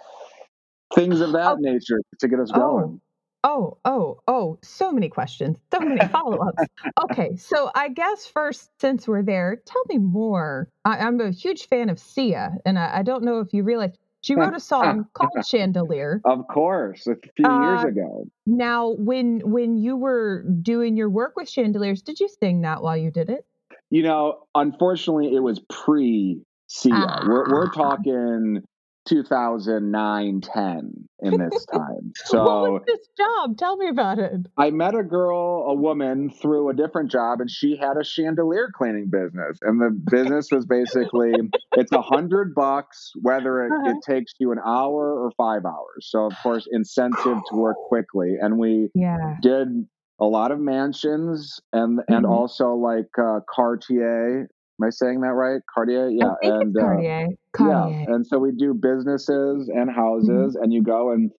things 0.94 1.20
of 1.20 1.32
that 1.32 1.52
oh. 1.52 1.56
nature 1.60 2.00
to 2.18 2.28
get 2.28 2.40
us 2.40 2.50
going. 2.50 3.00
Oh, 3.42 3.78
oh, 3.86 4.20
oh, 4.28 4.58
so 4.62 4.92
many 4.92 5.08
questions, 5.08 5.56
so 5.72 5.80
many 5.80 6.06
follow 6.08 6.46
ups. 6.46 6.62
okay, 7.04 7.36
so 7.36 7.70
I 7.74 7.88
guess 7.88 8.26
first, 8.26 8.70
since 8.78 9.08
we're 9.08 9.22
there, 9.22 9.62
tell 9.64 9.82
me 9.88 9.96
more. 9.96 10.68
I, 10.84 11.06
am 11.06 11.20
a 11.20 11.30
huge 11.30 11.66
fan 11.68 11.88
of 11.88 11.98
Sia, 11.98 12.52
and 12.66 12.78
I, 12.78 12.98
I, 12.98 13.02
don't 13.02 13.24
know 13.24 13.40
if 13.40 13.54
you 13.54 13.62
realize 13.62 13.92
she 14.20 14.34
wrote 14.34 14.54
a 14.54 14.60
song 14.74 15.06
called 15.14 15.46
Chandelier. 15.46 16.20
Of 16.26 16.46
course, 16.48 17.06
a 17.06 17.16
few 17.34 17.46
uh, 17.46 17.60
years 17.62 17.84
ago. 17.84 18.26
Now, 18.44 18.90
when 18.98 19.40
when 19.42 19.78
you 19.78 19.96
were 19.96 20.44
doing 20.60 20.98
your 20.98 21.08
work 21.08 21.32
with 21.34 21.48
chandeliers, 21.48 22.02
did 22.02 22.20
you 22.20 22.28
sing 22.28 22.60
that 22.62 22.82
while 22.82 22.96
you 22.96 23.10
did 23.10 23.30
it? 23.30 23.46
You 23.88 24.02
know, 24.02 24.40
unfortunately, 24.54 25.34
it 25.34 25.40
was 25.40 25.60
pre 25.70 26.42
Sia. 26.66 26.92
Ah. 26.94 27.24
We're, 27.26 27.50
we're 27.50 27.68
ah. 27.68 27.72
talking 27.72 28.62
2009 29.10 30.40
10 30.40 31.08
in 31.22 31.38
this 31.38 31.66
time 31.72 32.12
so 32.14 32.44
what 32.44 32.72
was 32.72 32.82
this 32.86 33.08
job 33.16 33.56
tell 33.58 33.76
me 33.76 33.88
about 33.88 34.20
it 34.20 34.32
i 34.56 34.70
met 34.70 34.94
a 34.94 35.02
girl 35.02 35.64
a 35.66 35.74
woman 35.74 36.30
through 36.30 36.70
a 36.70 36.74
different 36.74 37.10
job 37.10 37.40
and 37.40 37.50
she 37.50 37.76
had 37.76 37.96
a 37.96 38.04
chandelier 38.04 38.70
cleaning 38.72 39.10
business 39.10 39.58
and 39.62 39.80
the 39.80 39.90
business 40.10 40.48
was 40.52 40.64
basically 40.64 41.32
it's 41.76 41.90
a 41.90 42.00
hundred 42.00 42.54
bucks 42.54 43.10
whether 43.20 43.64
it, 43.64 43.72
uh-huh. 43.72 43.90
it, 43.90 43.96
takes 44.08 44.32
you 44.38 44.52
an 44.52 44.58
hour 44.64 45.20
or 45.20 45.32
five 45.36 45.64
hours 45.64 46.08
so 46.08 46.26
of 46.26 46.32
course 46.40 46.68
incentive 46.70 47.38
to 47.48 47.56
work 47.56 47.76
quickly 47.88 48.36
and 48.40 48.58
we 48.58 48.88
yeah. 48.94 49.36
did 49.42 49.86
a 50.20 50.24
lot 50.24 50.52
of 50.52 50.60
mansions 50.60 51.58
and 51.72 52.00
and 52.06 52.24
mm-hmm. 52.24 52.32
also 52.32 52.74
like 52.74 53.08
uh, 53.18 53.40
Cartier 53.52 54.48
Am 54.80 54.86
I 54.86 54.90
saying 54.90 55.20
that 55.20 55.32
right? 55.32 55.60
Cartier, 55.72 56.08
yeah, 56.08 56.32
and 56.42 56.76
uh, 56.76 56.80
Cartier. 56.80 57.28
Cartier. 57.52 58.06
yeah, 58.06 58.14
and 58.14 58.26
so 58.26 58.38
we 58.38 58.52
do 58.52 58.72
businesses 58.72 59.68
and 59.68 59.90
houses, 59.94 60.54
mm-hmm. 60.54 60.62
and 60.62 60.72
you 60.72 60.82
go 60.82 61.12
and 61.12 61.30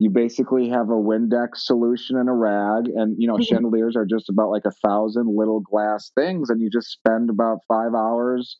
you 0.00 0.10
basically 0.10 0.68
have 0.68 0.88
a 0.88 0.94
Windex 0.94 1.58
solution 1.58 2.16
and 2.16 2.28
a 2.28 2.32
rag, 2.32 2.88
and 2.88 3.14
you 3.16 3.28
know 3.28 3.34
mm-hmm. 3.34 3.42
chandeliers 3.42 3.94
are 3.94 4.04
just 4.04 4.28
about 4.28 4.50
like 4.50 4.64
a 4.64 4.72
thousand 4.84 5.28
little 5.36 5.60
glass 5.60 6.10
things, 6.16 6.50
and 6.50 6.60
you 6.60 6.70
just 6.70 6.88
spend 6.88 7.30
about 7.30 7.58
five 7.68 7.94
hours 7.94 8.56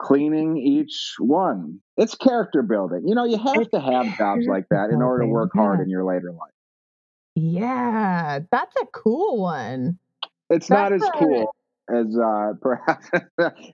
cleaning 0.00 0.56
each 0.56 1.14
one. 1.20 1.78
It's 1.96 2.16
character 2.16 2.62
building. 2.62 3.02
You 3.06 3.14
know, 3.14 3.26
you 3.26 3.38
have 3.38 3.60
it's 3.60 3.70
to 3.70 3.80
have 3.80 4.18
jobs 4.18 4.46
like 4.48 4.64
that 4.70 4.90
in 4.90 5.02
order 5.02 5.22
to 5.22 5.28
work 5.28 5.52
yeah. 5.54 5.62
hard 5.62 5.80
in 5.80 5.88
your 5.88 6.04
later 6.04 6.32
life. 6.32 6.50
Yeah, 7.36 8.40
that's 8.50 8.74
a 8.82 8.86
cool 8.92 9.40
one. 9.40 10.00
It's 10.50 10.66
that's 10.66 10.90
not 10.90 10.92
as 10.92 11.08
cool 11.16 11.54
as 11.94 12.16
uh, 12.18 12.52
perhaps 12.60 13.10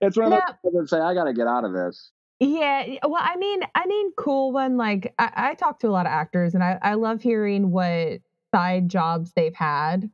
it's 0.01 0.17
one 0.17 0.33
of 0.33 0.41
yeah. 0.47 0.55
those 0.65 0.73
that 0.73 0.89
say, 0.89 1.01
"I 1.01 1.15
got 1.15 1.25
to 1.25 1.33
get 1.33 1.47
out 1.47 1.65
of 1.65 1.73
this." 1.73 2.11
Yeah, 2.41 2.97
well, 3.05 3.23
I 3.23 3.37
mean, 3.37 3.61
I 3.75 3.87
mean, 3.87 4.13
cool 4.17 4.53
one. 4.53 4.77
Like, 4.77 5.15
I, 5.19 5.33
I 5.37 5.55
talk 5.55 5.81
to 5.81 5.89
a 5.89 5.91
lot 5.91 6.07
of 6.07 6.13
actors, 6.13 6.55
and 6.55 6.63
I, 6.63 6.79
I 6.83 6.95
love 6.95 7.23
hearing 7.23 7.71
what 7.71 8.21
side 8.55 8.89
jobs 8.89 9.33
they've 9.35 9.55
had. 9.55 10.11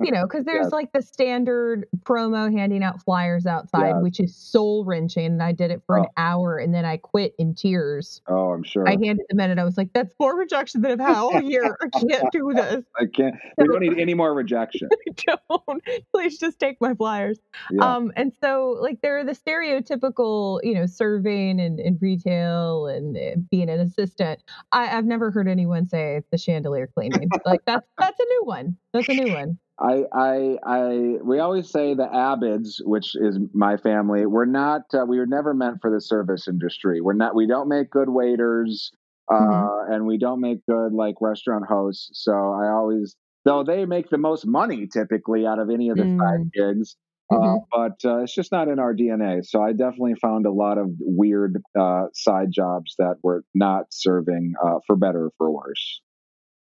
You 0.00 0.12
know, 0.12 0.26
because 0.26 0.44
there's 0.46 0.70
like 0.70 0.92
the 0.92 1.02
standard 1.02 1.86
promo 2.02 2.52
handing 2.52 2.82
out 2.82 3.02
flyers 3.02 3.46
outside, 3.46 4.00
which 4.02 4.20
is 4.20 4.36
soul 4.36 4.84
wrenching. 4.84 5.26
And 5.26 5.42
I 5.42 5.52
did 5.52 5.70
it 5.70 5.82
for 5.86 5.98
oh. 5.98 6.02
an 6.02 6.08
hour 6.16 6.58
and 6.58 6.74
then 6.74 6.84
I 6.84 6.96
quit 6.96 7.34
in 7.38 7.54
tears. 7.54 8.20
Oh, 8.28 8.50
I'm 8.50 8.62
sure. 8.62 8.88
I 8.88 8.92
handed 8.92 9.26
them 9.28 9.40
in 9.40 9.50
and 9.50 9.60
I 9.60 9.64
was 9.64 9.76
like, 9.76 9.92
that's 9.92 10.14
more 10.20 10.36
rejection 10.36 10.82
than 10.82 10.92
I've 10.92 11.06
had 11.06 11.16
all 11.16 11.42
year. 11.42 11.76
I 11.82 11.88
can't 11.98 12.32
do 12.32 12.52
this. 12.54 12.84
I 12.96 13.06
can't. 13.06 13.34
We 13.56 13.66
don't 13.66 13.80
need 13.80 13.98
any 13.98 14.14
more 14.14 14.34
rejection. 14.34 14.88
don't. 15.26 15.82
Please 16.12 16.38
just 16.38 16.58
take 16.58 16.80
my 16.80 16.94
flyers. 16.94 17.38
Yeah. 17.70 17.96
Um, 17.96 18.12
and 18.16 18.32
so, 18.40 18.76
like, 18.80 19.00
there 19.02 19.18
are 19.18 19.24
the 19.24 19.32
stereotypical, 19.32 20.60
you 20.62 20.74
know, 20.74 20.86
serving 20.86 21.60
and, 21.60 21.80
and 21.80 21.98
retail 22.00 22.86
and 22.86 23.16
uh, 23.16 23.40
being 23.50 23.68
an 23.68 23.80
assistant. 23.80 24.42
I, 24.72 24.96
I've 24.96 25.06
never 25.06 25.30
heard 25.30 25.48
anyone 25.48 25.86
say 25.86 26.22
the 26.30 26.38
chandelier 26.38 26.88
cleaning. 26.94 27.28
like, 27.44 27.60
that's 27.66 27.86
that's 27.98 28.18
a 28.18 28.24
new 28.24 28.42
one. 28.44 28.76
That's 29.06 29.18
a 29.18 29.24
new 29.24 29.32
one. 29.32 29.58
I, 29.80 30.04
I, 30.12 30.56
I, 30.66 30.88
we 31.22 31.38
always 31.38 31.70
say 31.70 31.94
the 31.94 32.08
Abeds, 32.12 32.84
which 32.84 33.14
is 33.14 33.38
my 33.54 33.76
family, 33.76 34.26
we're 34.26 34.44
not, 34.44 34.82
uh, 34.92 35.04
we 35.06 35.18
were 35.18 35.26
never 35.26 35.54
meant 35.54 35.78
for 35.80 35.90
the 35.90 36.00
service 36.00 36.48
industry. 36.48 37.00
We're 37.00 37.12
not, 37.12 37.36
we 37.36 37.46
don't 37.46 37.68
make 37.68 37.90
good 37.90 38.08
waiters, 38.08 38.90
uh, 39.32 39.36
mm-hmm. 39.36 39.92
and 39.92 40.06
we 40.06 40.18
don't 40.18 40.40
make 40.40 40.66
good 40.66 40.92
like 40.92 41.14
restaurant 41.20 41.64
hosts. 41.68 42.10
So 42.14 42.32
I 42.32 42.70
always, 42.70 43.14
though 43.44 43.62
they 43.62 43.84
make 43.86 44.10
the 44.10 44.18
most 44.18 44.46
money 44.46 44.88
typically 44.92 45.46
out 45.46 45.60
of 45.60 45.70
any 45.70 45.90
of 45.90 45.96
the 45.96 46.02
mm. 46.02 46.18
side 46.18 46.50
gigs, 46.52 46.96
uh, 47.30 47.36
mm-hmm. 47.36 47.56
but 47.70 48.10
uh, 48.10 48.22
it's 48.22 48.34
just 48.34 48.50
not 48.50 48.66
in 48.66 48.80
our 48.80 48.94
DNA. 48.94 49.44
So 49.46 49.62
I 49.62 49.72
definitely 49.72 50.16
found 50.16 50.44
a 50.46 50.50
lot 50.50 50.78
of 50.78 50.88
weird 50.98 51.62
uh, 51.78 52.06
side 52.14 52.48
jobs 52.50 52.96
that 52.98 53.16
were 53.22 53.44
not 53.54 53.84
serving 53.90 54.54
uh, 54.60 54.78
for 54.88 54.96
better 54.96 55.26
or 55.26 55.32
for 55.38 55.52
worse. 55.52 56.00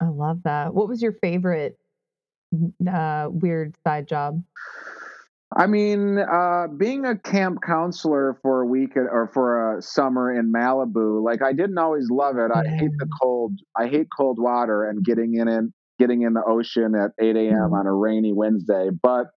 I 0.02 0.10
love 0.10 0.40
that. 0.44 0.74
What 0.74 0.90
was 0.90 1.02
your 1.02 1.14
favorite 1.14 1.78
uh, 2.92 3.28
weird 3.32 3.76
side 3.84 4.08
job? 4.08 4.44
I 5.56 5.68
mean, 5.68 6.18
uh, 6.18 6.68
being 6.76 7.06
a 7.06 7.18
camp 7.18 7.60
counselor 7.66 8.38
for 8.42 8.62
a 8.62 8.66
week 8.66 8.98
or 8.98 9.30
for 9.34 9.78
a 9.78 9.82
summer 9.82 10.34
in 10.38 10.52
Malibu, 10.52 11.24
like 11.24 11.42
I 11.42 11.54
didn't 11.54 11.78
always 11.78 12.10
love 12.10 12.38
it. 12.38 12.52
I 12.54 12.68
hate 12.68 12.92
the 12.98 13.08
cold. 13.22 13.54
I 13.78 13.88
hate 13.88 14.08
cold 14.16 14.38
water 14.40 14.90
and 14.90 15.04
getting 15.06 15.36
in 15.36 15.48
it, 15.48 15.66
getting 16.00 16.24
in 16.24 16.34
the 16.34 16.44
ocean 16.46 16.94
at 16.96 17.12
8 17.24 17.36
a.m. 17.36 17.54
Mm-hmm. 17.54 17.74
on 17.74 17.88
a 17.88 17.94
rainy 17.94 18.34
Wednesday. 18.34 18.90
But 19.02 19.28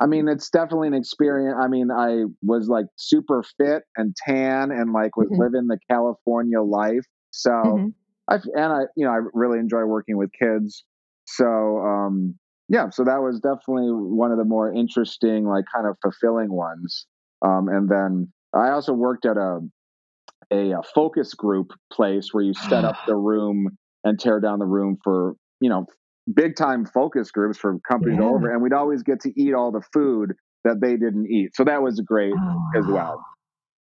I 0.00 0.06
mean, 0.06 0.26
it's 0.26 0.48
definitely 0.48 0.88
an 0.88 0.94
experience. 0.94 1.56
I 1.60 1.68
mean, 1.68 1.90
I 1.90 2.24
was 2.42 2.68
like 2.68 2.86
super 2.96 3.44
fit 3.58 3.82
and 3.96 4.16
tan 4.16 4.70
and 4.70 4.92
like 4.92 5.16
was 5.16 5.28
mm-hmm. 5.28 5.42
living 5.42 5.66
the 5.66 5.78
California 5.90 6.60
life. 6.60 7.04
So 7.30 7.50
mm-hmm. 7.50 7.86
I 8.28 8.34
and 8.54 8.72
I, 8.72 8.80
you 8.96 9.04
know, 9.04 9.12
I 9.12 9.20
really 9.32 9.58
enjoy 9.58 9.84
working 9.84 10.16
with 10.16 10.30
kids. 10.32 10.84
So 11.26 11.44
um, 11.46 12.38
yeah, 12.68 12.90
so 12.90 13.04
that 13.04 13.22
was 13.22 13.40
definitely 13.40 13.90
one 13.90 14.30
of 14.30 14.38
the 14.38 14.44
more 14.44 14.72
interesting, 14.72 15.46
like 15.46 15.64
kind 15.74 15.86
of 15.86 15.96
fulfilling 16.02 16.52
ones. 16.52 17.06
Um, 17.42 17.68
and 17.68 17.88
then 17.88 18.32
I 18.54 18.70
also 18.70 18.92
worked 18.92 19.24
at 19.24 19.36
a, 19.36 19.60
a, 20.52 20.72
a 20.72 20.82
focus 20.94 21.34
group 21.34 21.72
place 21.92 22.28
where 22.32 22.44
you 22.44 22.54
set 22.54 22.84
up 22.84 22.96
the 23.06 23.16
room 23.16 23.76
and 24.04 24.18
tear 24.18 24.40
down 24.40 24.58
the 24.58 24.66
room 24.66 24.98
for 25.02 25.34
you 25.60 25.70
know 25.70 25.86
big 26.32 26.56
time 26.56 26.84
focus 26.84 27.30
groups 27.30 27.58
for 27.58 27.78
companies 27.88 28.18
yeah. 28.20 28.26
over, 28.26 28.52
and 28.52 28.62
we'd 28.62 28.72
always 28.72 29.02
get 29.02 29.20
to 29.20 29.32
eat 29.40 29.54
all 29.54 29.72
the 29.72 29.82
food 29.92 30.34
that 30.64 30.80
they 30.80 30.96
didn't 30.96 31.26
eat. 31.30 31.54
So 31.54 31.64
that 31.64 31.82
was 31.82 32.00
great 32.00 32.34
oh. 32.36 32.70
as 32.76 32.86
well 32.86 33.24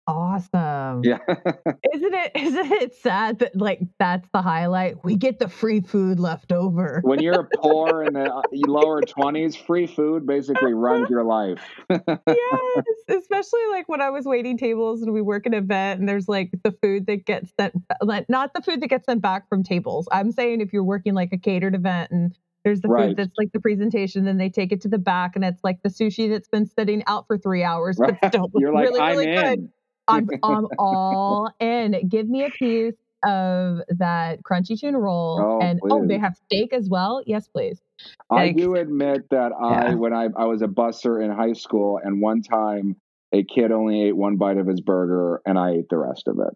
awesome. 0.08 1.04
Yeah. 1.04 1.20
isn't 1.28 2.14
it 2.14 2.32
isn't 2.36 2.72
it 2.72 2.96
sad 2.96 3.40
that 3.40 3.56
like 3.56 3.82
that's 4.00 4.28
the 4.34 4.42
highlight? 4.42 5.04
We 5.04 5.16
get 5.16 5.40
the 5.40 5.50
free 5.50 5.82
food 5.82 6.20
left 6.20 6.52
over. 6.52 7.02
when 7.04 7.22
you're 7.22 7.50
poor 7.56 8.04
in 8.04 8.14
the 8.14 8.34
uh, 8.34 8.42
lower 8.52 9.02
20s, 9.02 9.58
free 9.66 9.88
food 9.88 10.26
basically 10.26 10.74
runs 10.74 11.10
your 11.10 11.24
life. 11.24 11.62
yes, 11.90 12.86
especially 13.10 13.66
like 13.70 13.88
when 13.90 14.02
I 14.02 14.10
was 14.10 14.26
waiting 14.26 14.58
tables 14.58 15.02
and 15.02 15.14
we 15.14 15.22
work 15.22 15.46
an 15.46 15.54
event 15.54 16.00
and 16.00 16.08
there's 16.08 16.28
like 16.28 16.52
the 16.64 16.72
food 16.82 17.06
that 17.08 17.26
gets 17.26 17.52
sent 17.60 17.74
like 18.02 18.30
not 18.30 18.54
the 18.54 18.62
food 18.62 18.82
that 18.82 18.88
gets 18.88 19.06
sent 19.06 19.22
back 19.22 19.50
from 19.50 19.64
tables. 19.64 20.08
I'm 20.12 20.32
saying 20.32 20.62
if 20.62 20.74
you're 20.74 20.84
working 20.84 21.14
like 21.14 21.30
a 21.34 21.38
catered 21.38 21.76
event 21.76 22.12
and 22.12 22.38
there's 22.68 22.82
the 22.82 22.90
right. 22.90 23.08
food 23.08 23.18
that's 23.18 23.34
like 23.38 23.52
the 23.54 23.62
presentation, 23.62 24.26
then 24.26 24.38
they 24.38 24.50
take 24.50 24.74
it 24.74 24.82
to 24.82 24.90
the 24.90 24.98
back, 24.98 25.38
and 25.38 25.46
it's 25.46 25.64
like 25.64 25.82
the 25.84 25.90
sushi 25.90 26.30
that's 26.30 26.50
been 26.50 26.66
sitting 26.66 27.02
out 27.08 27.26
for 27.26 27.38
three 27.38 27.64
hours, 27.64 27.98
but 27.98 28.18
still 28.28 28.52
You're 28.56 28.74
like, 28.74 28.90
really, 28.90 29.00
really 29.00 29.30
in. 29.30 29.42
good. 29.42 29.70
I'm, 30.08 30.28
I'm 30.44 30.68
all 30.78 31.52
in. 31.60 32.08
Give 32.08 32.28
me 32.30 32.46
a 32.46 32.50
piece 32.50 32.96
of 33.24 33.82
that 33.90 34.44
crunchy 34.44 34.80
tuna 34.80 35.00
roll. 35.00 35.40
Oh, 35.42 35.66
and 35.66 35.80
please. 35.80 35.92
oh, 35.92 36.08
they 36.08 36.18
have 36.18 36.36
steak 36.46 36.74
as 36.74 36.90
well. 36.90 37.22
Yes, 37.26 37.48
please. 37.48 37.82
I 38.30 38.52
do 38.52 38.76
admit 38.76 39.30
that 39.32 39.52
I, 39.60 39.90
yeah. 39.90 39.94
when 39.96 40.14
I, 40.14 40.28
I 40.38 40.46
was 40.46 40.62
a 40.62 40.68
busser 40.68 41.24
in 41.24 41.32
high 41.32 41.54
school, 41.54 42.00
and 42.04 42.22
one 42.22 42.42
time 42.42 42.96
a 43.34 43.44
kid 43.44 43.72
only 43.72 44.04
ate 44.04 44.16
one 44.16 44.38
bite 44.38 44.58
of 44.58 44.68
his 44.68 44.82
burger 44.82 45.42
and 45.46 45.58
I 45.58 45.72
ate 45.72 45.90
the 45.90 45.98
rest 45.98 46.28
of 46.28 46.40
it. 46.40 46.56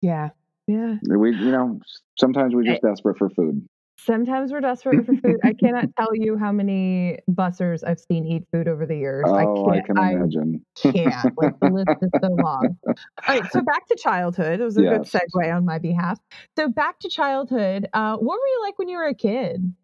Yeah. 0.00 0.30
Yeah. 0.66 0.96
We, 1.02 1.34
you 1.34 1.50
know, 1.52 1.80
sometimes 2.18 2.54
we're 2.54 2.62
eh 2.62 2.72
just 2.72 2.82
desperate 2.82 3.18
for 3.18 3.30
food. 3.30 3.66
Sometimes 3.98 4.52
we're 4.52 4.60
desperate 4.60 5.04
for 5.04 5.14
food. 5.16 5.40
I 5.42 5.54
cannot 5.54 5.88
tell 5.98 6.14
you 6.14 6.36
how 6.36 6.52
many 6.52 7.18
bussers 7.30 7.82
I've 7.86 7.98
seen 7.98 8.26
eat 8.26 8.44
food 8.52 8.68
over 8.68 8.84
the 8.84 8.96
years. 8.96 9.24
Oh, 9.24 9.34
I 9.34 9.46
I, 9.46 9.80
can't. 9.80 9.86
can 9.86 9.98
imagine. 9.98 10.64
can't. 10.94 11.32
Like 11.36 11.54
the 11.60 11.68
list 11.68 11.92
is 12.02 12.10
so 12.22 12.30
long. 12.30 12.78
All 13.28 13.34
right, 13.34 13.50
so 13.50 13.62
back 13.62 13.86
to 13.88 13.96
childhood. 13.96 14.60
It 14.60 14.64
was 14.64 14.76
a 14.76 14.82
good 14.84 15.02
segue 15.02 15.54
on 15.56 15.64
my 15.64 15.78
behalf. 15.78 16.18
So 16.56 16.68
back 16.68 17.00
to 17.00 17.08
childhood. 17.08 17.88
Uh, 17.94 18.16
what 18.18 18.38
were 18.40 18.46
you 18.46 18.60
like 18.62 18.78
when 18.78 18.88
you 18.88 18.98
were 18.98 19.06
a 19.06 19.14
kid? 19.14 19.74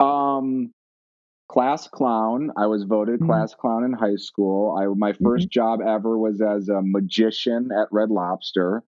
Um, 0.00 0.72
class 1.48 1.88
clown. 1.88 2.50
I 2.56 2.66
was 2.66 2.84
voted 2.84 3.20
Mhm. 3.20 3.26
class 3.26 3.54
clown 3.54 3.84
in 3.84 3.92
high 3.92 4.16
school. 4.16 4.76
I 4.78 4.86
my 4.96 5.12
1st 5.14 5.50
job 5.50 5.80
ever 5.82 6.18
was 6.18 6.40
as 6.42 6.68
a 6.68 6.80
magician 6.82 7.70
at 7.72 7.88
Red 7.92 8.10
Lobster. 8.10 8.84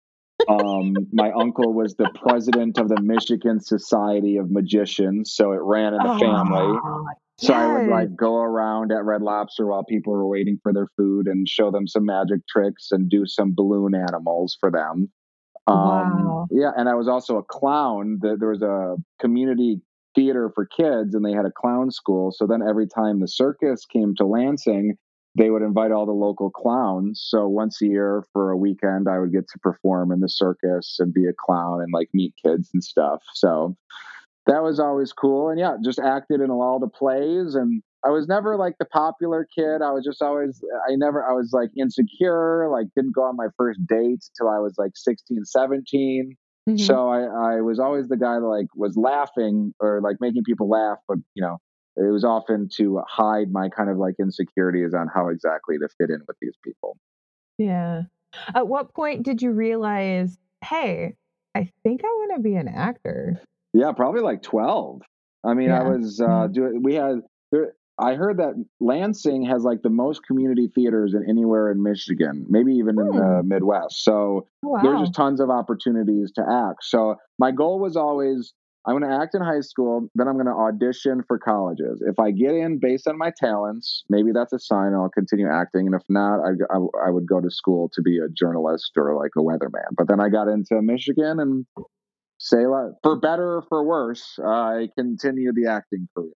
Um, 0.48 0.94
my 1.12 1.30
uncle 1.32 1.72
was 1.72 1.94
the 1.96 2.10
president 2.14 2.78
of 2.78 2.88
the 2.88 3.00
Michigan 3.00 3.60
Society 3.60 4.36
of 4.36 4.50
Magicians, 4.50 5.32
so 5.32 5.52
it 5.52 5.60
ran 5.62 5.94
in 5.94 5.98
the 6.02 6.18
family. 6.18 6.78
Oh, 6.84 7.06
So 7.38 7.52
I 7.54 7.66
would 7.72 7.90
like 7.90 8.16
go 8.16 8.36
around 8.36 8.92
at 8.92 9.04
Red 9.04 9.22
Lobster 9.22 9.66
while 9.66 9.84
people 9.84 10.12
were 10.12 10.26
waiting 10.26 10.58
for 10.62 10.72
their 10.72 10.86
food 10.96 11.26
and 11.26 11.46
show 11.48 11.70
them 11.70 11.86
some 11.86 12.04
magic 12.06 12.46
tricks 12.48 12.88
and 12.92 13.08
do 13.10 13.26
some 13.26 13.54
balloon 13.54 13.94
animals 13.94 14.56
for 14.60 14.70
them. 14.70 15.10
Um, 15.66 15.76
Wow. 15.76 16.46
Yeah, 16.50 16.70
and 16.76 16.88
I 16.88 16.94
was 16.94 17.08
also 17.08 17.38
a 17.38 17.42
clown. 17.42 18.18
The- 18.22 18.36
There 18.36 18.50
was 18.50 18.62
a 18.62 18.96
community 19.20 19.80
theater 20.14 20.50
for 20.54 20.64
kids, 20.64 21.14
and 21.14 21.24
they 21.24 21.32
had 21.32 21.44
a 21.44 21.50
clown 21.50 21.90
school. 21.90 22.30
So 22.32 22.46
then 22.46 22.62
every 22.66 22.86
time 22.86 23.20
the 23.20 23.28
circus 23.28 23.84
came 23.84 24.14
to 24.14 24.24
Lansing, 24.24 24.96
they 25.36 25.50
would 25.50 25.62
invite 25.62 25.92
all 25.92 26.06
the 26.06 26.12
local 26.12 26.50
clowns. 26.50 27.24
So 27.28 27.46
once 27.46 27.82
a 27.82 27.86
year 27.86 28.24
for 28.32 28.50
a 28.50 28.56
weekend, 28.56 29.08
I 29.08 29.18
would 29.18 29.32
get 29.32 29.46
to 29.48 29.58
perform 29.58 30.10
in 30.10 30.20
the 30.20 30.28
circus 30.28 30.96
and 30.98 31.12
be 31.12 31.26
a 31.26 31.32
clown 31.38 31.80
and 31.82 31.92
like 31.92 32.08
meet 32.14 32.34
kids 32.42 32.70
and 32.72 32.82
stuff. 32.82 33.22
So 33.34 33.76
that 34.46 34.62
was 34.62 34.80
always 34.80 35.12
cool. 35.12 35.50
And 35.50 35.58
yeah, 35.58 35.76
just 35.84 35.98
acted 35.98 36.40
in 36.40 36.50
all 36.50 36.78
the 36.78 36.88
plays. 36.88 37.54
And 37.54 37.82
I 38.04 38.10
was 38.10 38.26
never 38.28 38.56
like 38.56 38.76
the 38.78 38.86
popular 38.86 39.46
kid. 39.54 39.82
I 39.82 39.90
was 39.90 40.04
just 40.04 40.22
always, 40.22 40.62
I 40.88 40.94
never, 40.96 41.28
I 41.28 41.32
was 41.32 41.50
like 41.52 41.70
insecure, 41.78 42.68
like 42.70 42.86
didn't 42.94 43.14
go 43.14 43.24
on 43.24 43.36
my 43.36 43.48
first 43.58 43.80
dates 43.86 44.30
till 44.38 44.48
I 44.48 44.58
was 44.58 44.74
like 44.78 44.92
16, 44.94 45.44
17. 45.44 46.36
Mhm. 46.68 46.80
So 46.80 47.08
I, 47.08 47.56
I 47.56 47.60
was 47.60 47.78
always 47.78 48.08
the 48.08 48.16
guy 48.16 48.40
that 48.40 48.46
like 48.46 48.66
was 48.74 48.96
laughing 48.96 49.74
or 49.80 50.00
like 50.00 50.16
making 50.20 50.44
people 50.44 50.68
laugh, 50.68 50.98
but 51.06 51.18
you 51.34 51.42
know, 51.42 51.58
it 51.96 52.10
was 52.12 52.24
often 52.24 52.68
to 52.76 53.00
hide 53.08 53.50
my 53.50 53.68
kind 53.68 53.90
of 53.90 53.96
like 53.98 54.14
insecurities 54.20 54.94
on 54.94 55.08
how 55.12 55.28
exactly 55.28 55.78
to 55.78 55.88
fit 55.98 56.10
in 56.10 56.20
with 56.28 56.36
these 56.40 56.56
people. 56.64 56.96
yeah. 57.58 58.02
At 58.54 58.68
what 58.68 58.92
point 58.92 59.22
did 59.22 59.40
you 59.40 59.52
realize, 59.52 60.36
hey, 60.62 61.14
I 61.54 61.70
think 61.82 62.02
I 62.04 62.08
want 62.08 62.32
to 62.36 62.42
be 62.42 62.54
an 62.56 62.68
actor? 62.68 63.40
Yeah, 63.72 63.92
probably 63.92 64.20
like 64.20 64.42
12. 64.42 65.00
I 65.44 65.54
mean, 65.54 65.70
I 65.70 65.82
was 65.82 66.20
uh 66.20 66.24
Mhm. 66.48 66.52
doing 66.52 66.82
we 66.82 66.94
had 66.94 67.22
there 67.50 67.72
I 67.98 68.14
heard 68.14 68.36
that 68.38 68.62
Lansing 68.78 69.42
has 69.46 69.64
like 69.64 69.80
the 69.80 69.88
most 69.88 70.26
community 70.26 70.68
theaters 70.74 71.14
in 71.14 71.24
anywhere 71.30 71.70
in 71.70 71.82
Michigan, 71.82 72.44
maybe 72.50 72.74
even 72.74 72.98
in 73.00 73.06
the 73.06 73.42
Midwest. 73.42 74.04
So 74.04 74.46
Oh, 74.62 74.78
there's 74.82 75.00
just 75.00 75.14
tons 75.14 75.40
of 75.40 75.48
opportunities 75.48 76.30
to 76.32 76.42
act. 76.46 76.84
So 76.84 77.16
my 77.38 77.52
goal 77.52 77.78
was 77.80 77.96
always 77.96 78.52
I'm 78.86 78.96
going 78.96 79.10
to 79.10 79.16
act 79.16 79.34
in 79.34 79.42
high 79.42 79.62
school, 79.62 80.08
then 80.14 80.28
I'm 80.28 80.34
going 80.34 80.46
to 80.46 80.52
audition 80.52 81.24
for 81.26 81.38
colleges. 81.38 82.02
If 82.06 82.20
I 82.20 82.30
get 82.30 82.52
in 82.52 82.78
based 82.78 83.08
on 83.08 83.18
my 83.18 83.32
talents, 83.36 84.04
maybe 84.08 84.30
that's 84.32 84.52
a 84.52 84.60
sign 84.60 84.94
I'll 84.94 85.08
continue 85.08 85.48
acting. 85.50 85.86
And 85.86 85.94
if 85.94 86.04
not, 86.08 86.38
I, 86.38 86.50
I, 86.72 87.08
I 87.08 87.10
would 87.10 87.26
go 87.26 87.40
to 87.40 87.50
school 87.50 87.90
to 87.94 88.02
be 88.02 88.18
a 88.18 88.28
journalist 88.28 88.92
or 88.96 89.16
like 89.16 89.32
a 89.36 89.40
weatherman. 89.40 89.96
But 89.96 90.06
then 90.06 90.20
I 90.20 90.28
got 90.28 90.46
into 90.46 90.80
Michigan 90.82 91.40
and 91.40 91.66
say, 92.38 92.64
for 93.02 93.16
better 93.16 93.56
or 93.56 93.62
for 93.68 93.84
worse, 93.84 94.38
I 94.44 94.88
continue 94.96 95.52
the 95.52 95.68
acting 95.68 96.08
career. 96.14 96.32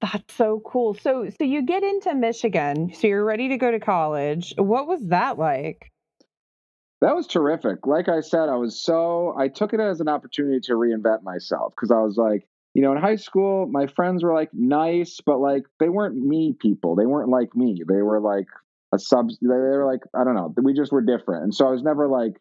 That's 0.00 0.34
so 0.34 0.60
cool. 0.66 0.94
So 0.94 1.30
so 1.30 1.44
you 1.44 1.62
get 1.62 1.84
into 1.84 2.12
Michigan, 2.14 2.92
so 2.92 3.06
you're 3.06 3.24
ready 3.24 3.48
to 3.50 3.56
go 3.56 3.70
to 3.70 3.78
college. 3.78 4.52
What 4.58 4.88
was 4.88 5.00
that 5.06 5.38
like? 5.38 5.91
That 7.02 7.16
was 7.16 7.26
terrific. 7.26 7.84
Like 7.84 8.08
I 8.08 8.20
said, 8.20 8.48
I 8.48 8.54
was 8.54 8.80
so 8.80 9.34
I 9.36 9.48
took 9.48 9.74
it 9.74 9.80
as 9.80 10.00
an 10.00 10.08
opportunity 10.08 10.60
to 10.60 10.74
reinvent 10.74 11.24
myself 11.24 11.74
because 11.76 11.90
I 11.90 11.98
was 11.98 12.16
like, 12.16 12.46
you 12.74 12.82
know, 12.82 12.92
in 12.92 12.98
high 12.98 13.16
school, 13.16 13.66
my 13.66 13.88
friends 13.88 14.22
were 14.22 14.32
like 14.32 14.50
nice, 14.54 15.18
but 15.26 15.38
like 15.38 15.64
they 15.80 15.88
weren't 15.88 16.14
me 16.14 16.54
people. 16.58 16.94
They 16.94 17.04
weren't 17.04 17.28
like 17.28 17.56
me. 17.56 17.82
They 17.86 18.02
were 18.02 18.20
like 18.20 18.46
a 18.94 19.00
sub. 19.00 19.30
They 19.40 19.48
were 19.48 19.84
like 19.84 20.02
I 20.14 20.22
don't 20.22 20.36
know. 20.36 20.54
We 20.62 20.74
just 20.74 20.92
were 20.92 21.02
different, 21.02 21.42
and 21.42 21.54
so 21.54 21.66
I 21.66 21.72
was 21.72 21.82
never 21.82 22.06
like, 22.06 22.40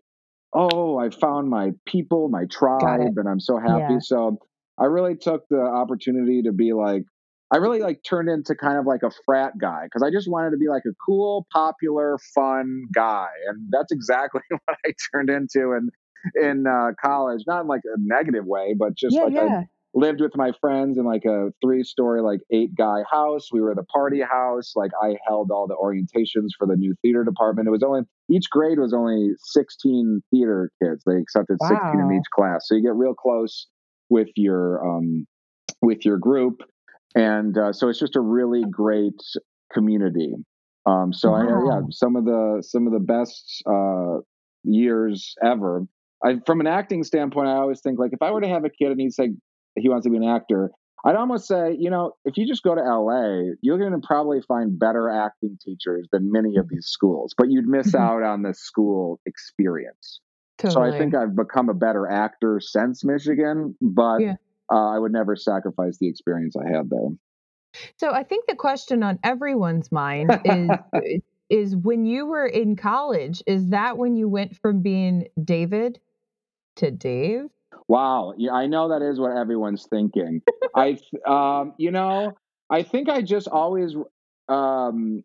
oh, 0.53 0.99
I 0.99 1.09
found 1.09 1.49
my 1.49 1.71
people, 1.87 2.29
my 2.29 2.45
tribe, 2.45 3.17
and 3.17 3.27
I'm 3.27 3.39
so 3.39 3.57
happy. 3.57 3.93
Yeah. 3.93 3.99
So 3.99 4.37
I 4.77 4.85
really 4.85 5.15
took 5.15 5.47
the 5.49 5.59
opportunity 5.59 6.43
to 6.43 6.51
be 6.51 6.73
like. 6.73 7.03
I 7.51 7.57
really 7.57 7.79
like 7.79 8.03
turned 8.03 8.29
into 8.29 8.55
kind 8.55 8.77
of 8.77 8.85
like 8.85 9.03
a 9.03 9.11
frat 9.25 9.57
guy 9.59 9.83
because 9.83 10.03
I 10.03 10.09
just 10.09 10.29
wanted 10.29 10.51
to 10.51 10.57
be 10.57 10.69
like 10.69 10.83
a 10.85 10.93
cool, 11.05 11.45
popular, 11.51 12.17
fun 12.33 12.87
guy, 12.93 13.27
and 13.47 13.67
that's 13.69 13.91
exactly 13.91 14.41
what 14.49 14.77
I 14.85 14.93
turned 15.13 15.29
into 15.29 15.73
in 15.73 15.89
in 16.41 16.65
uh, 16.65 16.91
college. 17.03 17.43
Not 17.47 17.61
in 17.61 17.67
like 17.67 17.81
a 17.85 17.97
negative 17.99 18.45
way, 18.45 18.75
but 18.77 18.95
just 18.95 19.15
yeah, 19.15 19.23
like 19.23 19.37
I 19.37 19.65
lived 19.93 20.21
with 20.21 20.31
my 20.35 20.51
friends 20.61 20.97
in 20.97 21.05
like 21.05 21.25
a 21.25 21.49
three 21.61 21.83
story, 21.83 22.21
like 22.21 22.39
eight 22.51 22.75
guy 22.75 22.99
house. 23.11 23.49
We 23.51 23.61
were 23.61 23.75
the 23.75 23.83
party 23.83 24.21
house. 24.21 24.73
Like 24.75 24.91
I 25.01 25.17
held 25.27 25.51
all 25.51 25.67
the 25.67 25.75
orientations 25.75 26.49
for 26.57 26.65
the 26.67 26.75
new 26.75 26.95
theater 27.01 27.23
department. 27.23 27.67
It 27.67 27.71
was 27.71 27.83
only 27.83 28.01
each 28.29 28.49
grade 28.49 28.79
was 28.79 28.93
only 28.93 29.31
16 29.39 30.21
theater 30.31 30.71
kids. 30.81 31.03
They 31.05 31.17
accepted 31.17 31.57
16 31.61 31.99
in 31.99 32.17
each 32.17 32.29
class. 32.33 32.67
So 32.67 32.75
you 32.75 32.81
get 32.81 32.95
real 32.95 33.13
close 33.13 33.67
with 34.09 34.29
your 34.35 34.85
um 34.87 35.25
with 35.81 36.05
your 36.05 36.17
group. 36.17 36.61
And 37.15 37.57
uh, 37.57 37.73
so 37.73 37.89
it's 37.89 37.99
just 37.99 38.15
a 38.15 38.21
really 38.21 38.63
great 38.69 39.19
community. 39.73 40.33
Um, 40.85 41.13
so 41.13 41.33
I, 41.33 41.43
yeah, 41.43 41.81
some 41.91 42.15
of 42.15 42.25
the 42.25 42.63
some 42.65 42.87
of 42.87 42.93
the 42.93 42.99
best 42.99 43.61
uh, 43.69 44.21
years 44.63 45.35
ever. 45.43 45.85
I, 46.23 46.39
from 46.45 46.59
an 46.59 46.67
acting 46.67 47.03
standpoint, 47.03 47.47
I 47.47 47.53
always 47.53 47.81
think 47.81 47.99
like 47.99 48.13
if 48.13 48.21
I 48.21 48.31
were 48.31 48.41
to 48.41 48.47
have 48.47 48.63
a 48.65 48.69
kid 48.69 48.91
and 48.91 48.99
he 48.99 49.09
said 49.09 49.35
he 49.75 49.89
wants 49.89 50.05
to 50.05 50.11
be 50.11 50.17
an 50.17 50.23
actor, 50.23 50.71
I'd 51.03 51.15
almost 51.15 51.47
say, 51.47 51.75
you 51.77 51.89
know, 51.89 52.13
if 52.25 52.37
you 52.37 52.47
just 52.47 52.63
go 52.63 52.75
to 52.75 52.81
LA, 52.81 53.53
you're 53.61 53.79
going 53.79 53.99
to 53.99 54.05
probably 54.05 54.41
find 54.41 54.77
better 54.77 55.09
acting 55.09 55.57
teachers 55.63 56.07
than 56.11 56.31
many 56.31 56.57
of 56.57 56.69
these 56.69 56.87
schools, 56.87 57.33
but 57.37 57.49
you'd 57.49 57.67
miss 57.67 57.93
Mhm. 57.93 57.99
out 57.99 58.23
on 58.23 58.43
the 58.43 58.53
school 58.53 59.19
experience. 59.25 60.19
Totally. 60.59 60.91
So 60.91 60.95
I 60.95 60.97
think 60.97 61.15
I've 61.15 61.35
become 61.35 61.69
a 61.69 61.73
better 61.73 62.07
actor 62.07 62.59
since 62.59 63.03
Michigan, 63.03 63.75
but 63.81 64.21
Yeah. 64.21 64.35
Uh, 64.71 64.89
I 64.89 64.99
would 64.99 65.11
never 65.11 65.35
sacrifice 65.35 65.97
the 65.99 66.07
experience 66.07 66.55
I 66.55 66.67
had 66.67 66.89
there. 66.89 67.09
So 67.97 68.11
I 68.11 68.23
think 68.23 68.45
the 68.47 68.55
question 68.55 69.03
on 69.03 69.19
everyone's 69.23 69.91
mind 69.91 70.31
is 70.45 70.69
is 71.49 71.75
when 71.75 72.05
you 72.05 72.25
were 72.25 72.45
in 72.45 72.75
college, 72.75 73.43
is 73.45 73.69
that 73.69 73.97
when 73.97 74.15
you 74.15 74.29
went 74.29 74.55
from 74.55 74.81
being 74.81 75.27
David 75.43 75.99
to 76.77 76.91
Dave? 76.91 77.49
Wow. 77.87 78.33
Yeah, 78.37 78.53
I 78.53 78.67
know 78.67 78.89
that 78.89 79.01
is 79.01 79.19
what 79.19 79.35
everyone's 79.35 79.85
thinking. 79.85 80.41
I, 80.75 80.97
um, 81.27 81.73
you 81.77 81.91
know, 81.91 82.31
I 82.69 82.83
think 82.83 83.09
I 83.09 83.21
just 83.21 83.49
always 83.49 83.95
um, 84.47 85.21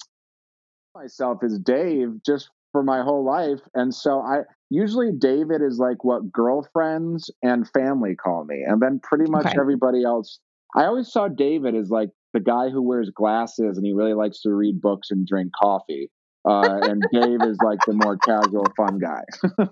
myself 0.94 1.44
as 1.44 1.59
Dave 1.61 2.20
just 2.24 2.50
for 2.72 2.82
my 2.82 3.02
whole 3.02 3.24
life, 3.24 3.61
and 3.74 3.94
so 3.94 4.20
I 4.20 4.40
usually 4.70 5.11
David 5.16 5.62
is 5.62 5.79
like 5.79 6.05
what 6.05 6.31
girlfriends 6.33 7.31
and 7.42 7.68
family 7.70 8.14
call 8.14 8.44
me, 8.44 8.62
and 8.66 8.81
then 8.81 9.00
pretty 9.02 9.26
much 9.26 9.46
Okay. 9.46 9.59
everybody 9.59 10.05
else. 10.05 10.40
I 10.74 10.85
always 10.87 11.11
saw 11.11 11.29
David 11.29 11.74
as 11.74 11.90
like 11.90 12.11
the 12.35 12.40
guy 12.40 12.68
who 12.70 12.83
wears 12.83 13.11
glasses 13.14 13.79
and 13.79 13.87
he 13.87 13.92
really 13.92 14.14
likes 14.14 14.40
to 14.42 14.50
read 14.52 14.81
books 14.81 15.11
and 15.11 15.26
drink 15.26 15.52
coffee. 15.59 16.11
Uh, 16.48 16.76
and 16.85 17.09
Dave 17.11 17.42
is 17.42 17.61
like 17.62 17.79
the 17.87 17.92
more 17.92 18.16
casual, 18.18 18.72
fun 18.76 18.98
guy. 18.98 19.22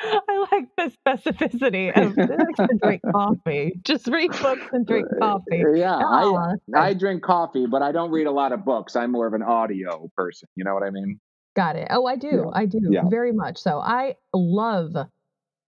I 0.00 0.46
like 0.52 0.68
the 0.76 0.92
specificity 1.06 1.90
of 1.90 2.16
like 2.28 2.56
drink 2.82 3.02
coffee. 3.12 3.72
Just 3.82 4.06
read 4.06 4.30
books 4.38 4.66
and 4.72 4.86
drink 4.86 5.08
coffee. 5.20 5.62
Yeah, 5.76 5.96
I, 5.96 6.54
I 6.76 6.94
drink 6.94 7.22
coffee, 7.22 7.66
but 7.66 7.82
I 7.82 7.90
don't 7.92 8.10
read 8.10 8.26
a 8.26 8.30
lot 8.32 8.52
of 8.52 8.64
books. 8.64 8.94
I'm 8.94 9.10
more 9.10 9.26
of 9.26 9.34
an 9.34 9.42
audio 9.42 10.08
person. 10.16 10.48
You 10.54 10.64
know 10.64 10.74
what 10.74 10.84
I 10.84 10.90
mean? 10.90 11.18
Got 11.58 11.74
it. 11.74 11.88
Oh, 11.90 12.06
I 12.06 12.14
do. 12.14 12.28
Yeah. 12.28 12.60
I 12.60 12.66
do. 12.66 12.78
Yeah. 12.88 13.02
Very 13.10 13.32
much 13.32 13.58
so. 13.58 13.80
I 13.80 14.14
love 14.32 14.94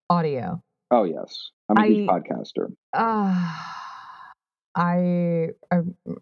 audio. 0.08 0.62
Oh 0.92 1.04
yes, 1.04 1.50
I'm 1.68 1.76
a 1.78 1.86
huge 1.86 2.08
podcaster. 2.08 2.68
Ah, 2.94 4.32
I, 4.74 5.48
I 5.70 5.76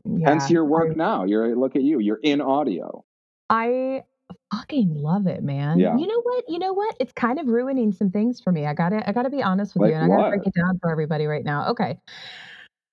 yeah, 0.05 0.29
Hence 0.29 0.51
your 0.51 0.65
work 0.65 0.93
I- 0.93 0.95
now. 0.95 1.25
You're 1.25 1.55
look 1.55 1.77
at 1.77 1.83
you. 1.83 2.01
You're 2.01 2.21
in 2.23 2.41
audio. 2.41 3.05
I 3.51 4.05
fucking 4.53 4.95
love 4.95 5.27
it, 5.27 5.43
man. 5.43 5.79
Yeah. 5.79 5.97
You 5.97 6.07
know 6.07 6.21
what? 6.23 6.45
You 6.49 6.59
know 6.59 6.73
what? 6.73 6.97
It's 6.99 7.13
kind 7.13 7.39
of 7.39 7.47
ruining 7.47 7.93
some 7.93 8.11
things 8.11 8.41
for 8.41 8.53
me. 8.53 8.67
I 8.67 8.73
gotta 8.73 9.07
I 9.07 9.13
gotta 9.13 9.31
be 9.31 9.43
honest 9.43 9.75
with 9.75 9.83
Like 9.83 9.91
you, 9.91 9.97
and 9.97 10.13
I 10.13 10.17
gotta 10.17 10.37
break 10.37 10.47
it 10.47 10.55
down 10.55 10.79
for 10.81 10.91
everybody 10.91 11.27
right 11.27 11.45
now. 11.45 11.69
Okay. 11.71 11.99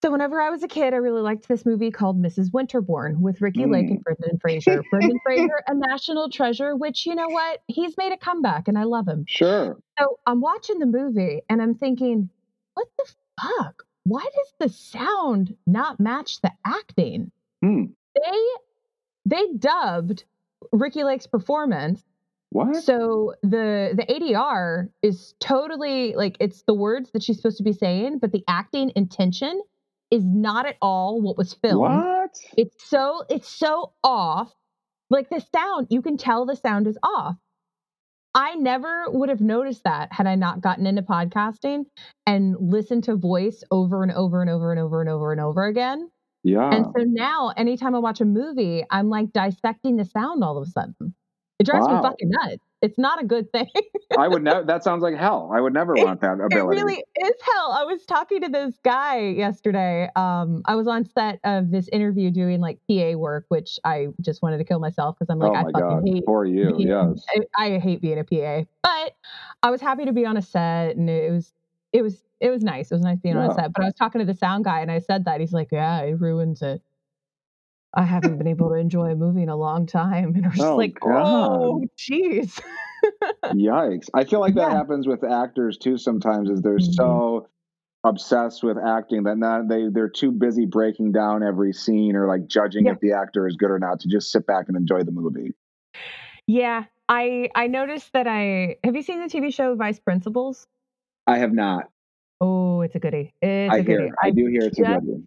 So 0.05 0.11
whenever 0.11 0.39
I 0.39 0.51
was 0.51 0.61
a 0.61 0.67
kid, 0.67 0.93
I 0.93 0.97
really 0.97 1.23
liked 1.23 1.47
this 1.47 1.65
movie 1.65 1.89
called 1.89 2.21
Mrs. 2.21 2.53
Winterbourne 2.53 3.21
with 3.21 3.41
Ricki 3.41 3.61
mm. 3.61 3.71
Lake 3.71 3.89
and 3.89 4.03
Brendan 4.03 4.37
Fraser. 4.37 4.83
Brendan 4.91 5.17
Fraser, 5.23 5.63
a 5.65 5.73
national 5.73 6.29
treasure, 6.29 6.75
which 6.75 7.07
you 7.07 7.15
know 7.15 7.27
what? 7.27 7.63
He's 7.65 7.97
made 7.97 8.13
a 8.13 8.17
comeback 8.17 8.67
and 8.67 8.77
I 8.77 8.83
love 8.83 9.07
him. 9.07 9.25
Sure. 9.27 9.79
So 9.97 10.19
I'm 10.27 10.41
watching 10.41 10.77
the 10.77 10.85
movie 10.85 11.41
and 11.49 11.59
I'm 11.59 11.73
thinking, 11.73 12.29
what 12.75 12.87
the 12.99 13.11
fuck? 13.41 13.83
Why 14.03 14.21
does 14.21 14.53
the 14.59 14.69
sound 14.69 15.55
not 15.65 15.99
match 15.99 16.39
the 16.41 16.51
acting? 16.63 17.31
Hmm. 17.63 17.85
They 18.13 18.45
they 19.25 19.47
dubbed 19.57 20.23
Ricki 20.71 21.03
Lake's 21.03 21.25
performance 21.25 22.03
what? 22.51 22.75
So 22.75 23.33
the 23.41 23.93
the 23.95 24.05
ADR 24.07 24.89
is 25.01 25.33
totally 25.39 26.13
like 26.13 26.37
it's 26.39 26.61
the 26.61 26.75
words 26.75 27.09
that 27.13 27.23
she's 27.23 27.37
supposed 27.37 27.57
to 27.57 27.63
be 27.63 27.73
saying, 27.73 28.19
but 28.19 28.31
the 28.31 28.43
acting 28.47 28.91
intention 28.95 29.61
is 30.11 30.23
not 30.23 30.65
at 30.65 30.77
all 30.81 31.21
what 31.21 31.37
was 31.37 31.53
filmed. 31.53 31.79
What? 31.79 32.31
It's 32.57 32.89
so 32.89 33.23
it's 33.29 33.49
so 33.49 33.93
off. 34.03 34.53
Like 35.09 35.29
the 35.29 35.43
sound, 35.53 35.87
you 35.89 36.01
can 36.01 36.17
tell 36.17 36.45
the 36.45 36.55
sound 36.55 36.87
is 36.87 36.97
off. 37.03 37.35
I 38.33 38.55
never 38.55 39.05
would 39.07 39.29
have 39.29 39.39
noticed 39.39 39.83
that 39.85 40.11
had 40.11 40.27
I 40.27 40.35
not 40.35 40.59
gotten 40.59 40.85
into 40.85 41.01
podcasting 41.01 41.85
and 42.25 42.55
listened 42.59 43.05
to 43.05 43.15
voice 43.15 43.63
over 43.71 44.03
and 44.03 44.11
over 44.11 44.41
and 44.41 44.49
over 44.49 44.71
and 44.71 44.79
over 44.79 44.99
and 44.99 45.09
over 45.09 45.31
and 45.31 45.39
over 45.39 45.65
again. 45.65 46.09
Yeah. 46.43 46.69
And 46.69 46.85
so 46.85 47.03
now 47.05 47.53
anytime 47.55 47.95
I 47.95 47.99
watch 47.99 48.19
a 48.19 48.25
movie, 48.25 48.83
I'm 48.91 49.09
like 49.09 49.31
dissecting 49.31 49.95
the 49.95 50.05
sound 50.05 50.43
all 50.43 50.57
of 50.57 50.67
a 50.67 50.71
sudden. 50.71 51.15
It 51.59 51.65
drives 51.65 51.87
wow. 51.87 51.97
me 51.97 52.01
fucking 52.03 52.29
nuts. 52.29 52.63
It's 52.85 52.99
not 52.99 53.19
a 53.19 53.25
good 53.25 53.51
thing. 53.51 53.67
I 54.17 54.27
would 54.27 54.43
never. 54.43 54.63
That 54.63 54.83
sounds 54.83 55.01
like 55.01 55.15
hell. 55.15 55.51
I 55.51 55.59
would 55.59 55.73
never 55.73 55.95
want 55.95 56.21
that 56.21 56.33
ability. 56.33 56.79
It 56.79 56.83
really 56.83 57.03
is 57.15 57.33
hell. 57.41 57.71
I 57.71 57.83
was 57.83 58.05
talking 58.05 58.41
to 58.41 58.47
this 58.47 58.75
guy 58.83 59.29
yesterday. 59.29 60.07
Um, 60.15 60.61
I 60.65 60.75
was 60.75 60.87
on 60.87 61.03
set 61.03 61.39
of 61.43 61.71
this 61.71 61.87
interview 61.87 62.29
doing 62.29 62.61
like 62.61 62.77
PA 62.87 63.13
work, 63.13 63.45
which 63.47 63.79
I 63.83 64.09
just 64.21 64.43
wanted 64.43 64.59
to 64.59 64.63
kill 64.63 64.77
myself 64.77 65.15
because 65.17 65.31
I'm 65.31 65.39
like, 65.39 65.51
oh 65.51 65.55
I 65.55 65.63
fucking 65.63 65.79
God. 65.81 66.03
hate. 66.05 66.23
For 66.27 66.45
you, 66.45 66.75
being, 66.75 66.89
yes. 66.89 67.25
I, 67.57 67.65
I 67.65 67.79
hate 67.79 68.01
being 68.01 68.19
a 68.19 68.23
PA, 68.23 68.69
but 68.83 69.15
I 69.63 69.71
was 69.71 69.81
happy 69.81 70.05
to 70.05 70.13
be 70.13 70.27
on 70.27 70.37
a 70.37 70.43
set, 70.43 70.95
and 70.95 71.09
it 71.09 71.31
was 71.31 71.53
it 71.91 72.03
was 72.03 72.21
it 72.39 72.51
was 72.51 72.61
nice. 72.61 72.91
It 72.91 72.95
was 72.95 73.03
nice 73.03 73.17
being 73.17 73.33
yeah. 73.33 73.45
on 73.45 73.49
a 73.49 73.55
set. 73.55 73.73
But 73.73 73.81
I 73.81 73.85
was 73.85 73.95
talking 73.95 74.19
to 74.19 74.25
the 74.25 74.37
sound 74.37 74.65
guy, 74.65 74.81
and 74.81 74.91
I 74.91 74.99
said 74.99 75.25
that 75.25 75.39
he's 75.39 75.53
like, 75.53 75.69
"Yeah, 75.71 76.01
it 76.01 76.21
ruins 76.21 76.61
it." 76.61 76.83
I 77.95 78.03
haven't 78.03 78.37
been 78.37 78.47
able 78.47 78.69
to 78.69 78.75
enjoy 78.75 79.11
a 79.11 79.15
movie 79.15 79.43
in 79.43 79.49
a 79.49 79.55
long 79.55 79.85
time. 79.85 80.35
And 80.35 80.45
I'm 80.45 80.51
just 80.51 80.63
oh, 80.63 80.75
like, 80.75 80.99
God. 80.99 81.13
oh, 81.13 81.85
jeez. 81.97 82.61
Yikes. 83.45 84.09
I 84.13 84.25
feel 84.25 84.39
like 84.41 84.55
that 84.55 84.71
yeah. 84.71 84.77
happens 84.77 85.07
with 85.07 85.23
actors 85.23 85.77
too 85.77 85.97
sometimes 85.97 86.49
is 86.49 86.61
they're 86.61 86.77
mm-hmm. 86.77 86.93
so 86.93 87.47
obsessed 88.03 88.63
with 88.63 88.77
acting 88.77 89.23
that 89.23 89.37
not 89.37 89.67
they 89.67 89.87
they're 89.89 90.09
too 90.09 90.31
busy 90.31 90.67
breaking 90.67 91.11
down 91.11 91.41
every 91.41 91.73
scene 91.73 92.15
or 92.15 92.27
like 92.27 92.45
judging 92.45 92.85
yeah. 92.85 92.91
if 92.91 92.99
the 92.99 93.13
actor 93.13 93.47
is 93.47 93.55
good 93.55 93.71
or 93.71 93.79
not 93.79 93.99
to 93.99 94.07
just 94.07 94.31
sit 94.31 94.45
back 94.45 94.65
and 94.67 94.77
enjoy 94.77 95.03
the 95.03 95.11
movie. 95.11 95.53
Yeah. 96.47 96.85
I 97.07 97.49
I 97.55 97.67
noticed 97.67 98.13
that 98.13 98.27
I 98.27 98.77
have 98.83 98.95
you 98.95 99.03
seen 99.03 99.21
the 99.21 99.27
TV 99.27 99.53
show 99.53 99.75
Vice 99.75 99.99
Principals? 99.99 100.67
I 101.27 101.37
have 101.37 101.53
not. 101.53 101.89
Oh, 102.41 102.81
it's 102.81 102.95
a 102.95 102.99
goodie. 102.99 103.33
It's 103.41 103.73
I 103.73 103.77
a 103.77 103.83
goodie. 103.83 104.03
Hear, 104.03 104.15
I 104.21 104.31
do 104.31 104.45
hear 104.47 104.63
it's 104.63 104.77
just, 104.77 104.89
a 104.89 104.99
goodie. 104.99 105.23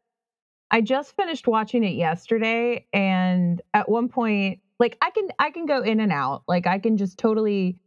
I 0.71 0.81
just 0.81 1.17
finished 1.17 1.47
watching 1.47 1.85
it 1.85 1.95
yesterday 1.95 2.87
and 2.93 3.61
at 3.73 3.89
one 3.89 4.09
point 4.09 4.61
like 4.79 4.97
I 5.03 5.11
can 5.11 5.29
I 5.39 5.51
can 5.51 5.67
go 5.67 5.83
in 5.83 6.01
and 6.01 6.13
out. 6.13 6.43
Like 6.47 6.67
I 6.67 6.79
can 6.79 6.97
just 6.97 7.19
totally 7.19 7.79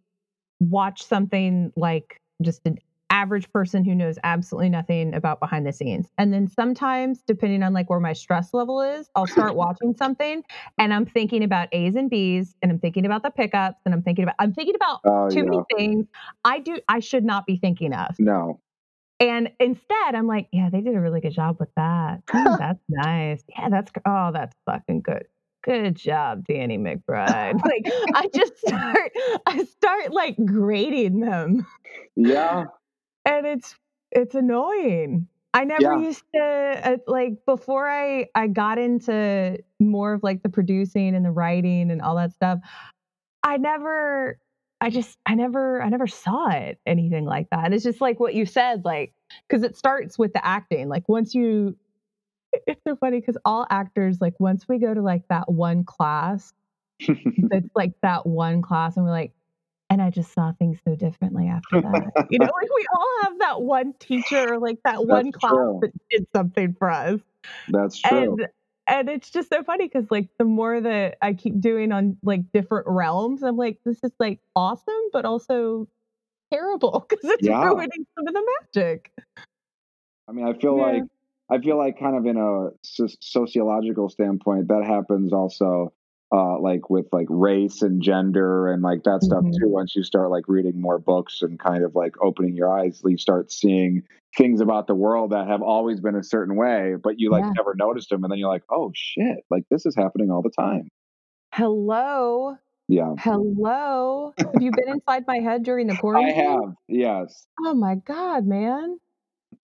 watch 0.59 1.03
something 1.03 1.71
like 1.75 2.19
just 2.41 2.61
an 2.65 2.77
average 3.09 3.51
person 3.51 3.83
who 3.83 3.93
knows 3.93 4.17
absolutely 4.23 4.69
nothing 4.69 5.13
about 5.13 5.39
behind 5.41 5.67
the 5.67 5.73
scenes. 5.73 6.07
And 6.17 6.33
then 6.33 6.47
sometimes 6.47 7.21
depending 7.27 7.61
on 7.61 7.73
like 7.73 7.89
where 7.89 7.99
my 7.99 8.13
stress 8.13 8.53
level 8.53 8.81
is, 8.81 9.09
I'll 9.15 9.27
start 9.27 9.55
watching 9.55 9.93
something 9.97 10.43
and 10.77 10.93
I'm 10.93 11.05
thinking 11.05 11.43
about 11.43 11.67
A's 11.73 11.95
and 11.95 12.09
B's 12.09 12.55
and 12.61 12.71
I'm 12.71 12.79
thinking 12.79 13.05
about 13.05 13.23
the 13.23 13.29
pickups 13.29 13.81
and 13.85 13.93
I'm 13.93 14.01
thinking 14.01 14.23
about 14.23 14.35
I'm 14.39 14.53
thinking 14.53 14.75
about 14.75 15.01
oh, 15.05 15.29
too 15.29 15.39
yeah. 15.39 15.43
many 15.43 15.63
things 15.75 16.07
I 16.45 16.59
do 16.59 16.79
I 16.87 16.99
should 16.99 17.25
not 17.25 17.45
be 17.45 17.57
thinking 17.57 17.93
of. 17.93 18.15
No. 18.17 18.59
And 19.21 19.51
instead, 19.59 20.15
I'm 20.15 20.25
like, 20.25 20.47
yeah, 20.51 20.69
they 20.71 20.81
did 20.81 20.95
a 20.95 20.99
really 20.99 21.21
good 21.21 21.33
job 21.33 21.57
with 21.59 21.69
that. 21.75 22.23
That's 22.33 22.83
nice. 22.89 23.43
Yeah, 23.49 23.69
that's 23.69 23.91
oh, 24.03 24.31
that's 24.33 24.55
fucking 24.65 25.01
good. 25.01 25.27
Good 25.63 25.95
job, 25.95 26.47
Danny 26.47 26.79
McBride. 26.79 27.61
like 27.63 27.85
I 28.15 28.27
just 28.33 28.57
start, 28.57 29.11
I 29.45 29.63
start 29.65 30.11
like 30.11 30.35
grading 30.43 31.21
them. 31.21 31.65
Yeah. 32.15 32.65
And 33.23 33.45
it's 33.45 33.75
it's 34.11 34.33
annoying. 34.33 35.27
I 35.53 35.63
never 35.63 35.93
yeah. 35.93 36.07
used 36.07 36.23
to 36.33 36.41
uh, 36.41 36.97
like 37.05 37.33
before 37.45 37.87
I 37.87 38.25
I 38.33 38.47
got 38.47 38.79
into 38.79 39.59
more 39.79 40.13
of 40.13 40.23
like 40.23 40.41
the 40.41 40.49
producing 40.49 41.13
and 41.15 41.23
the 41.23 41.29
writing 41.29 41.91
and 41.91 42.01
all 42.01 42.15
that 42.15 42.33
stuff. 42.33 42.57
I 43.43 43.57
never 43.57 44.39
I 44.81 44.89
just 44.89 45.17
I 45.27 45.35
never 45.35 45.81
I 45.81 45.89
never 45.89 46.07
saw 46.07 46.49
it 46.49 46.79
anything 46.87 47.25
like 47.25 47.49
that. 47.51 47.65
And 47.65 47.73
it's 47.73 47.83
just 47.83 48.01
like 48.01 48.19
what 48.19 48.33
you 48.33 48.47
said, 48.47 48.83
like 48.83 49.13
because 49.47 49.63
it 49.63 49.77
starts 49.77 50.17
with 50.17 50.33
the 50.33 50.45
acting. 50.45 50.89
Like 50.89 51.07
once 51.07 51.35
you, 51.35 51.77
it's 52.51 52.81
so 52.85 52.95
funny 52.95 53.19
because 53.19 53.37
all 53.45 53.67
actors 53.69 54.19
like 54.19 54.39
once 54.39 54.67
we 54.67 54.79
go 54.79 54.91
to 54.93 55.01
like 55.01 55.27
that 55.29 55.51
one 55.51 55.83
class, 55.83 56.51
it's 56.99 57.69
like 57.75 57.93
that 58.01 58.25
one 58.25 58.63
class, 58.63 58.97
and 58.97 59.05
we're 59.05 59.11
like, 59.11 59.33
and 59.91 60.01
I 60.01 60.09
just 60.09 60.33
saw 60.33 60.51
things 60.53 60.79
so 60.83 60.95
differently 60.95 61.47
after 61.47 61.81
that. 61.81 62.27
you 62.31 62.39
know, 62.39 62.45
like 62.45 62.69
we 62.75 62.87
all 62.97 63.23
have 63.23 63.39
that 63.39 63.61
one 63.61 63.93
teacher 63.99 64.53
or 64.53 64.57
like 64.57 64.79
that 64.83 65.05
one 65.05 65.31
class 65.31 65.51
true. 65.51 65.79
that 65.83 65.91
did 66.09 66.25
something 66.35 66.73
for 66.73 66.89
us. 66.89 67.19
That's 67.69 67.99
true. 67.99 68.37
And 68.39 68.47
and 68.87 69.09
it's 69.09 69.29
just 69.29 69.49
so 69.49 69.63
funny 69.63 69.87
because 69.87 70.09
like 70.09 70.29
the 70.37 70.45
more 70.45 70.81
that 70.81 71.17
I 71.21 71.33
keep 71.33 71.59
doing 71.59 71.91
on 71.91 72.17
like 72.23 72.41
different 72.53 72.87
realms, 72.87 73.43
I'm 73.43 73.57
like, 73.57 73.79
this 73.85 73.99
is 74.03 74.11
like 74.19 74.39
awesome, 74.55 75.09
but 75.13 75.25
also 75.25 75.87
terrible 76.51 77.05
because 77.09 77.23
it's 77.23 77.47
yeah. 77.47 77.63
ruining 77.63 78.05
some 78.17 78.27
of 78.27 78.33
the 78.33 78.43
magic. 78.75 79.11
I 80.27 80.31
mean, 80.31 80.47
I 80.47 80.53
feel 80.53 80.77
yeah. 80.77 80.83
like 80.83 81.03
I 81.49 81.59
feel 81.59 81.77
like 81.77 81.99
kind 81.99 82.15
of 82.15 82.25
in 82.25 82.37
a 82.37 82.69
sociological 83.21 84.09
standpoint 84.09 84.69
that 84.69 84.85
happens 84.85 85.33
also 85.33 85.93
uh, 86.31 86.59
like 86.59 86.89
with 86.89 87.07
like 87.11 87.27
race 87.29 87.81
and 87.81 88.01
gender 88.01 88.71
and 88.71 88.81
like 88.81 89.03
that 89.03 89.21
stuff 89.21 89.43
mm-hmm. 89.43 89.63
too. 89.63 89.69
Once 89.69 89.95
you 89.95 90.03
start 90.03 90.29
like 90.29 90.45
reading 90.47 90.79
more 90.79 90.97
books 90.97 91.41
and 91.41 91.59
kind 91.59 91.83
of 91.83 91.95
like 91.95 92.15
opening 92.21 92.55
your 92.55 92.71
eyes, 92.71 93.01
you 93.05 93.17
start 93.17 93.51
seeing 93.51 94.03
things 94.37 94.61
about 94.61 94.87
the 94.87 94.95
world 94.95 95.31
that 95.31 95.47
have 95.47 95.61
always 95.61 95.99
been 95.99 96.15
a 96.15 96.23
certain 96.23 96.55
way, 96.55 96.95
but 97.01 97.19
you 97.19 97.29
like 97.29 97.43
yeah. 97.43 97.51
never 97.57 97.75
noticed 97.75 98.09
them, 98.09 98.23
and 98.23 98.31
then 98.31 98.39
you're 98.39 98.49
like, 98.49 98.63
oh 98.69 98.91
shit, 98.95 99.43
like 99.49 99.63
this 99.69 99.85
is 99.85 99.95
happening 99.95 100.31
all 100.31 100.41
the 100.41 100.51
time. 100.51 100.87
Hello. 101.53 102.55
Yeah. 102.87 103.13
Hello. 103.19 104.33
have 104.37 104.61
you 104.61 104.71
been 104.71 104.89
inside 104.89 105.25
my 105.27 105.39
head 105.39 105.63
during 105.63 105.87
the 105.87 105.95
quarantine? 105.99 106.37
I 106.37 106.51
have. 106.51 106.75
Yes. 106.87 107.47
Oh 107.65 107.73
my 107.73 107.95
god, 107.95 108.45
man. 108.45 108.99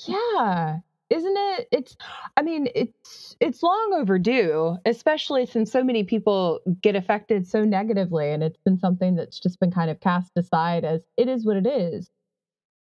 Yeah 0.06 0.80
isn't 1.10 1.36
it? 1.38 1.67
It's 1.72 1.96
i 2.36 2.41
mean 2.41 2.67
it's 2.76 3.36
it's 3.39 3.63
long 3.63 3.93
overdue 3.96 4.78
especially 4.86 5.46
since 5.46 5.72
so 5.72 5.84
many 5.84 6.04
people 6.04 6.60
get 6.82 6.96
affected 6.96 7.48
so 7.48 7.63
negatively 7.63 8.32
and 8.32 8.43
it's 8.43 8.60
been 8.65 8.78
something 8.78 9.15
that's 9.15 9.39
just 9.39 9.60
been 9.60 9.72
kind 9.72 9.89
of 9.89 10.00
cast 10.00 10.32
aside 10.36 10.86
as 10.86 11.02
it 11.17 11.28
is 11.28 11.46
what 11.46 11.58
it 11.58 11.67
is. 11.67 12.10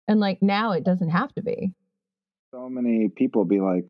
And 0.06 0.20
like 0.20 0.42
now 0.42 0.72
it 0.72 0.84
doesn't 0.84 1.10
have 1.10 1.34
to 1.34 1.42
be. 1.42 1.72
So 2.52 2.68
many 2.68 3.08
people 3.08 3.44
be 3.44 3.60
like 3.60 3.84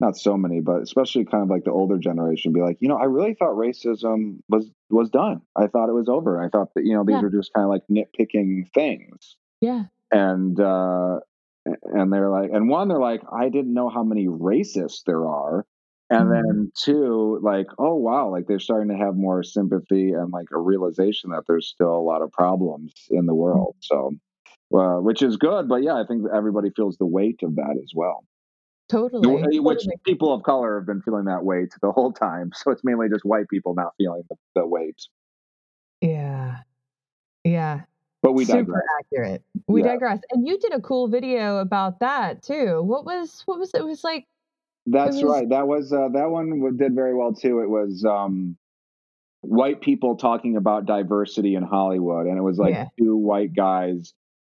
not 0.00 0.16
so 0.16 0.36
many 0.36 0.60
but 0.60 0.82
especially 0.82 1.24
kind 1.24 1.42
of 1.42 1.50
like 1.50 1.64
the 1.64 1.70
older 1.70 1.98
generation 1.98 2.52
be 2.54 2.62
like 2.62 2.78
you 2.80 2.88
know 2.88 2.96
i 2.96 3.04
really 3.04 3.34
thought 3.34 3.50
racism 3.50 4.38
was 4.48 4.70
was 4.90 5.10
done. 5.10 5.40
I 5.56 5.66
thought 5.68 5.88
it 5.88 5.92
was 5.94 6.08
over. 6.08 6.42
I 6.42 6.48
thought 6.48 6.74
that 6.74 6.84
you 6.84 6.94
know 6.94 7.04
these 7.04 7.14
yeah. 7.14 7.22
were 7.22 7.30
just 7.30 7.52
kind 7.54 7.64
of 7.64 7.70
like 7.70 7.82
nitpicking 7.90 8.70
things. 8.74 9.36
Yeah. 9.60 9.84
And 10.10 10.58
uh 10.58 11.20
and 11.64 12.12
they're 12.12 12.30
like 12.30 12.50
and 12.52 12.68
one 12.68 12.88
they're 12.88 13.00
like 13.00 13.22
i 13.32 13.48
didn't 13.48 13.74
know 13.74 13.88
how 13.88 14.02
many 14.02 14.26
racists 14.26 15.02
there 15.06 15.26
are 15.26 15.66
and 16.08 16.28
mm-hmm. 16.28 16.46
then 16.46 16.72
two 16.76 17.38
like 17.42 17.66
oh 17.78 17.94
wow 17.94 18.28
like 18.28 18.46
they're 18.46 18.58
starting 18.58 18.88
to 18.88 18.96
have 18.96 19.14
more 19.14 19.42
sympathy 19.42 20.12
and 20.12 20.32
like 20.32 20.48
a 20.52 20.58
realization 20.58 21.30
that 21.30 21.44
there's 21.46 21.68
still 21.68 21.94
a 21.94 22.00
lot 22.00 22.22
of 22.22 22.32
problems 22.32 22.92
in 23.10 23.26
the 23.26 23.32
mm-hmm. 23.32 23.40
world 23.40 23.76
so 23.80 24.12
uh, 24.74 25.00
which 25.00 25.22
is 25.22 25.36
good 25.36 25.68
but 25.68 25.82
yeah 25.82 25.94
i 25.94 26.04
think 26.06 26.24
everybody 26.34 26.70
feels 26.74 26.96
the 26.96 27.06
weight 27.06 27.40
of 27.42 27.56
that 27.56 27.78
as 27.82 27.92
well 27.94 28.24
totally 28.88 29.60
which 29.60 29.80
totally. 29.80 29.96
people 30.04 30.32
of 30.32 30.42
color 30.42 30.78
have 30.78 30.86
been 30.86 31.02
feeling 31.02 31.26
that 31.26 31.44
weight 31.44 31.72
the 31.82 31.92
whole 31.92 32.12
time 32.12 32.50
so 32.54 32.70
it's 32.70 32.82
mainly 32.84 33.08
just 33.08 33.24
white 33.24 33.48
people 33.48 33.74
not 33.74 33.92
feeling 33.98 34.22
the, 34.28 34.36
the 34.54 34.66
weight 34.66 35.00
yeah 36.00 36.58
yeah 37.44 37.82
but 38.22 38.32
we 38.32 38.44
digress. 38.44 38.66
super 38.66 38.84
accurate. 38.98 39.42
We 39.66 39.82
yeah. 39.82 39.92
digress. 39.92 40.20
And 40.30 40.46
you 40.46 40.58
did 40.58 40.72
a 40.72 40.80
cool 40.80 41.08
video 41.08 41.58
about 41.58 42.00
that 42.00 42.42
too. 42.42 42.82
What 42.82 43.04
was 43.04 43.42
what 43.46 43.58
was 43.58 43.70
it 43.74 43.84
was 43.84 44.04
like? 44.04 44.26
That's 44.86 45.16
was, 45.16 45.24
right. 45.24 45.48
That 45.48 45.66
was 45.66 45.92
uh, 45.92 46.08
that 46.12 46.30
one 46.30 46.76
did 46.76 46.94
very 46.94 47.14
well 47.14 47.32
too. 47.32 47.60
It 47.60 47.68
was 47.68 48.04
um, 48.04 48.56
white 49.42 49.80
people 49.80 50.16
talking 50.16 50.56
about 50.56 50.86
diversity 50.86 51.54
in 51.54 51.62
Hollywood, 51.62 52.26
and 52.26 52.38
it 52.38 52.42
was 52.42 52.58
like 52.58 52.74
yeah. 52.74 52.86
two 52.98 53.16
white 53.16 53.54
guys 53.54 54.14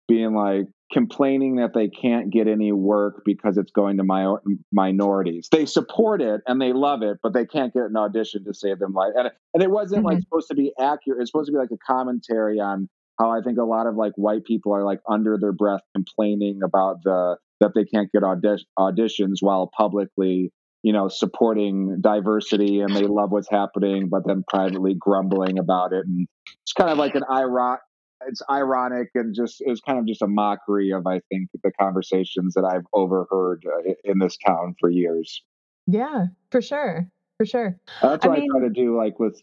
being 0.08 0.34
like, 0.34 0.66
complaining 0.92 1.56
that 1.56 1.72
they 1.72 1.88
can't 1.88 2.30
get 2.30 2.48
any 2.48 2.72
work 2.72 3.22
because 3.24 3.56
it's 3.56 3.70
going 3.70 3.96
to 3.96 4.04
my 4.04 4.34
minorities. 4.72 5.48
They 5.50 5.66
support 5.66 6.20
it 6.20 6.40
and 6.46 6.60
they 6.60 6.72
love 6.72 7.02
it, 7.02 7.18
but 7.22 7.32
they 7.32 7.46
can't 7.46 7.72
get 7.72 7.84
an 7.84 7.96
audition 7.96 8.44
to 8.44 8.54
save 8.54 8.80
them 8.80 8.92
life. 8.92 9.12
And, 9.16 9.30
and 9.54 9.62
it 9.62 9.70
wasn't 9.70 10.00
mm-hmm. 10.00 10.14
like 10.14 10.20
supposed 10.20 10.48
to 10.48 10.54
be 10.54 10.72
accurate. 10.80 11.20
It's 11.20 11.30
supposed 11.30 11.46
to 11.46 11.52
be 11.52 11.58
like 11.58 11.70
a 11.70 11.78
commentary 11.86 12.58
on 12.58 12.88
how 13.20 13.30
I 13.30 13.42
think 13.42 13.58
a 13.58 13.64
lot 13.64 13.86
of 13.86 13.96
like 13.96 14.12
white 14.16 14.44
people 14.44 14.74
are 14.74 14.84
like 14.84 15.00
under 15.08 15.36
their 15.38 15.52
breath 15.52 15.82
complaining 15.94 16.60
about 16.64 17.02
the 17.04 17.36
that 17.60 17.72
they 17.74 17.84
can't 17.84 18.10
get 18.10 18.22
audi- 18.22 18.66
auditions 18.78 19.36
while 19.40 19.70
publicly 19.76 20.52
you 20.82 20.92
know 20.92 21.08
supporting 21.08 22.00
diversity 22.00 22.80
and 22.80 22.96
they 22.96 23.02
love 23.02 23.30
what's 23.30 23.50
happening 23.50 24.08
but 24.08 24.26
then 24.26 24.42
privately 24.48 24.94
grumbling 24.98 25.58
about 25.58 25.92
it. 25.92 26.06
And 26.06 26.26
it's 26.62 26.72
kind 26.72 26.90
of 26.90 26.98
like 26.98 27.14
an 27.14 27.24
ironic 27.30 27.80
it's 28.26 28.42
ironic 28.50 29.08
and 29.14 29.34
just 29.34 29.56
it's 29.60 29.80
kind 29.80 29.98
of 29.98 30.06
just 30.06 30.20
a 30.20 30.26
mockery 30.26 30.90
of 30.90 31.06
i 31.06 31.20
think 31.30 31.48
the 31.62 31.72
conversations 31.80 32.52
that 32.52 32.64
i've 32.64 32.84
overheard 32.92 33.64
uh, 33.66 33.92
in 34.04 34.18
this 34.18 34.36
town 34.46 34.74
for 34.78 34.90
years. 34.90 35.42
Yeah 35.86 36.26
for 36.50 36.60
sure 36.60 37.10
for 37.40 37.46
sure. 37.46 37.80
That's 38.02 38.26
what 38.26 38.36
I, 38.36 38.40
mean, 38.40 38.50
I 38.54 38.58
try 38.58 38.68
to 38.68 38.74
do 38.74 38.98
like 38.98 39.18
with 39.18 39.40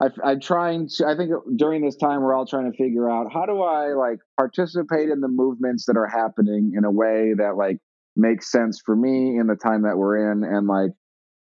I, 0.00 0.08
I'm 0.24 0.40
trying 0.40 0.88
to. 0.96 1.06
I 1.06 1.16
think 1.16 1.30
during 1.56 1.84
this 1.84 1.96
time, 1.96 2.22
we're 2.22 2.34
all 2.34 2.46
trying 2.46 2.70
to 2.70 2.76
figure 2.76 3.10
out 3.10 3.32
how 3.32 3.44
do 3.46 3.62
I 3.62 3.88
like 3.88 4.18
participate 4.36 5.10
in 5.10 5.20
the 5.20 5.28
movements 5.28 5.86
that 5.86 5.96
are 5.96 6.08
happening 6.08 6.72
in 6.76 6.84
a 6.84 6.90
way 6.90 7.34
that 7.36 7.56
like 7.56 7.78
makes 8.16 8.50
sense 8.50 8.80
for 8.84 8.96
me 8.96 9.38
in 9.38 9.46
the 9.46 9.56
time 9.56 9.82
that 9.82 9.98
we're 9.98 10.32
in, 10.32 10.42
and 10.44 10.66
like 10.66 10.92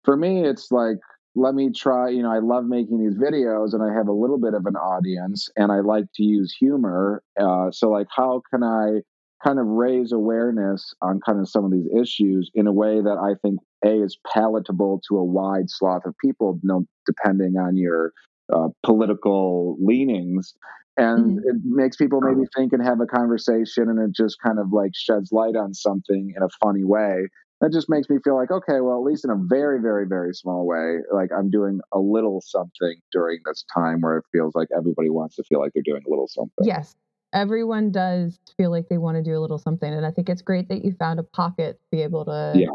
for 0.05 0.17
me, 0.17 0.45
it's 0.45 0.71
like 0.71 0.99
let 1.35 1.55
me 1.55 1.71
try. 1.73 2.11
You 2.11 2.23
know, 2.23 2.31
I 2.31 2.41
love 2.41 2.65
making 2.67 2.99
these 2.99 3.17
videos, 3.17 3.73
and 3.73 3.83
I 3.83 3.95
have 3.95 4.09
a 4.09 4.13
little 4.13 4.39
bit 4.39 4.55
of 4.55 4.67
an 4.67 4.77
audience, 4.77 5.49
and 5.57 5.73
I 5.73 5.81
like 5.81 6.05
to 6.17 6.23
use 6.23 6.55
humor. 6.55 7.23
Uh, 7.41 7.71
so 7.71 7.89
like, 7.89 8.09
how 8.15 8.43
can 8.53 8.63
I 8.63 9.01
kind 9.43 9.59
of 9.59 9.67
raise 9.67 10.13
awareness 10.13 10.95
on 11.03 11.21
kind 11.25 11.41
of 11.41 11.49
some 11.49 11.65
of 11.65 11.73
these 11.73 11.89
issues 12.01 12.51
in 12.55 12.67
a 12.67 12.73
way 12.73 13.01
that 13.01 13.19
I 13.19 13.35
think 13.43 13.61
a 13.85 14.03
is 14.03 14.17
palatable 14.33 15.01
to 15.09 15.17
a 15.17 15.25
wide 15.25 15.69
swath 15.69 16.07
of 16.07 16.15
people, 16.19 16.61
know, 16.63 16.85
depending 17.07 17.57
on 17.57 17.77
your 17.77 18.13
uh, 18.53 18.69
political 18.83 19.77
leanings 19.81 20.55
and 20.97 21.39
mm-hmm. 21.39 21.49
it 21.49 21.57
makes 21.65 21.97
people 21.97 22.21
maybe 22.21 22.47
think 22.55 22.73
and 22.73 22.85
have 22.85 23.01
a 23.01 23.07
conversation 23.07 23.89
and 23.89 23.99
it 23.99 24.15
just 24.15 24.37
kind 24.45 24.59
of 24.59 24.73
like 24.73 24.91
sheds 24.95 25.33
light 25.33 25.57
on 25.57 25.73
something 25.73 26.33
in 26.37 26.43
a 26.43 26.49
funny 26.63 26.85
way. 26.85 27.29
That 27.61 27.73
just 27.73 27.89
makes 27.89 28.11
me 28.11 28.17
feel 28.25 28.35
like 28.35 28.51
okay 28.51 28.81
well 28.81 28.97
at 28.97 29.05
least 29.05 29.25
in 29.25 29.31
a 29.31 29.37
very 29.37 29.81
very 29.81 30.05
very 30.05 30.35
small 30.35 30.67
way 30.67 30.97
like 31.13 31.31
i'm 31.31 31.49
doing 31.49 31.79
a 31.93 32.01
little 32.01 32.41
something 32.45 32.97
during 33.13 33.39
this 33.45 33.65
time 33.73 34.01
where 34.01 34.17
it 34.17 34.25
feels 34.33 34.57
like 34.57 34.67
everybody 34.77 35.11
wants 35.11 35.37
to 35.37 35.45
feel 35.45 35.61
like 35.61 35.71
they're 35.73 35.85
doing 35.85 36.03
a 36.05 36.11
little 36.11 36.27
something. 36.27 36.67
Yes. 36.67 36.97
Everyone 37.33 37.93
does 37.93 38.41
feel 38.57 38.73
like 38.73 38.89
they 38.89 38.99
want 38.99 39.17
to 39.17 39.23
do 39.23 39.39
a 39.39 39.41
little 39.41 39.59
something 39.59 39.95
and 39.95 40.05
i 40.05 40.11
think 40.11 40.29
it's 40.29 40.43
great 40.43 40.69
that 40.71 40.85
you 40.85 40.93
found 40.99 41.21
a 41.21 41.23
pocket 41.23 41.79
to 41.81 41.87
be 41.93 42.03
able 42.03 42.25
to 42.25 42.53
yeah. 42.57 42.67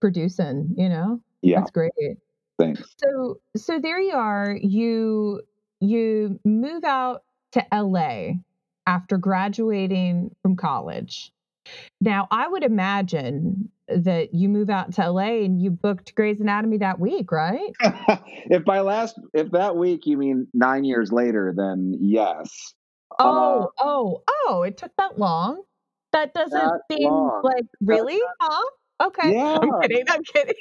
produce 0.00 0.38
in 0.38 0.72
you 0.78 0.88
know? 0.88 1.20
Yeah. 1.42 1.58
That's 1.58 1.72
great 1.72 1.90
Thanks. 2.58 2.82
So 2.98 3.40
so 3.56 3.78
there 3.78 4.00
you 4.00 4.14
are. 4.14 4.56
You 4.60 5.42
you 5.80 6.40
move 6.44 6.84
out 6.84 7.22
to 7.52 7.64
LA 7.72 8.32
after 8.86 9.18
graduating 9.18 10.34
from 10.42 10.56
college. 10.56 11.32
Now, 12.00 12.26
I 12.30 12.48
would 12.48 12.64
imagine 12.64 13.70
that 13.88 14.34
you 14.34 14.48
move 14.48 14.70
out 14.70 14.92
to 14.94 15.10
LA 15.10 15.42
and 15.44 15.60
you 15.60 15.70
booked 15.70 16.14
Grey's 16.14 16.40
Anatomy 16.40 16.78
that 16.78 16.98
week, 16.98 17.30
right? 17.30 17.72
if 17.80 18.64
by 18.64 18.80
last, 18.80 19.20
if 19.34 19.50
that 19.52 19.76
week 19.76 20.06
you 20.06 20.16
mean 20.16 20.46
nine 20.54 20.84
years 20.84 21.12
later, 21.12 21.52
then 21.56 21.96
yes. 22.00 22.74
Oh, 23.18 23.62
uh, 23.62 23.66
oh, 23.80 24.22
oh! 24.28 24.62
It 24.62 24.76
took 24.76 24.92
that 24.98 25.18
long. 25.18 25.62
That 26.12 26.34
doesn't 26.34 26.58
that 26.58 26.80
seem 26.90 27.10
long. 27.10 27.42
like 27.42 27.66
really, 27.80 28.20
huh? 28.40 28.70
Okay. 29.00 29.32
Yeah. 29.32 29.58
I'm 29.62 29.80
kidding. 29.82 30.04
I'm 30.08 30.22
kidding. 30.24 30.54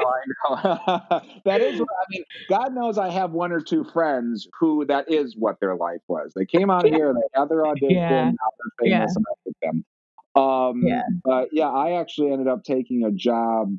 no, 0.00 0.08
I 0.08 0.20
know. 0.26 1.20
that 1.44 1.60
is, 1.60 1.80
I 1.80 2.04
mean, 2.10 2.24
God 2.48 2.74
knows 2.74 2.98
I 2.98 3.10
have 3.10 3.30
one 3.30 3.52
or 3.52 3.60
two 3.60 3.84
friends 3.84 4.48
who 4.58 4.84
that 4.86 5.10
is 5.10 5.36
what 5.36 5.60
their 5.60 5.76
life 5.76 6.00
was. 6.08 6.32
They 6.34 6.44
came 6.44 6.70
out 6.70 6.84
yeah. 6.90 6.96
here, 6.96 7.14
they 7.14 7.40
had 7.40 7.48
their 7.48 7.66
audition, 7.66 7.90
yeah. 7.90 8.24
now 8.24 8.30
they're 8.30 8.90
famous, 8.90 9.14
yeah. 9.16 9.16
and 9.16 9.24
I 9.28 9.66
them. 9.66 9.84
Um, 10.42 10.82
yeah. 10.84 11.02
But 11.24 11.48
yeah, 11.52 11.68
I 11.68 12.00
actually 12.00 12.32
ended 12.32 12.48
up 12.48 12.64
taking 12.64 13.04
a 13.04 13.12
job 13.12 13.76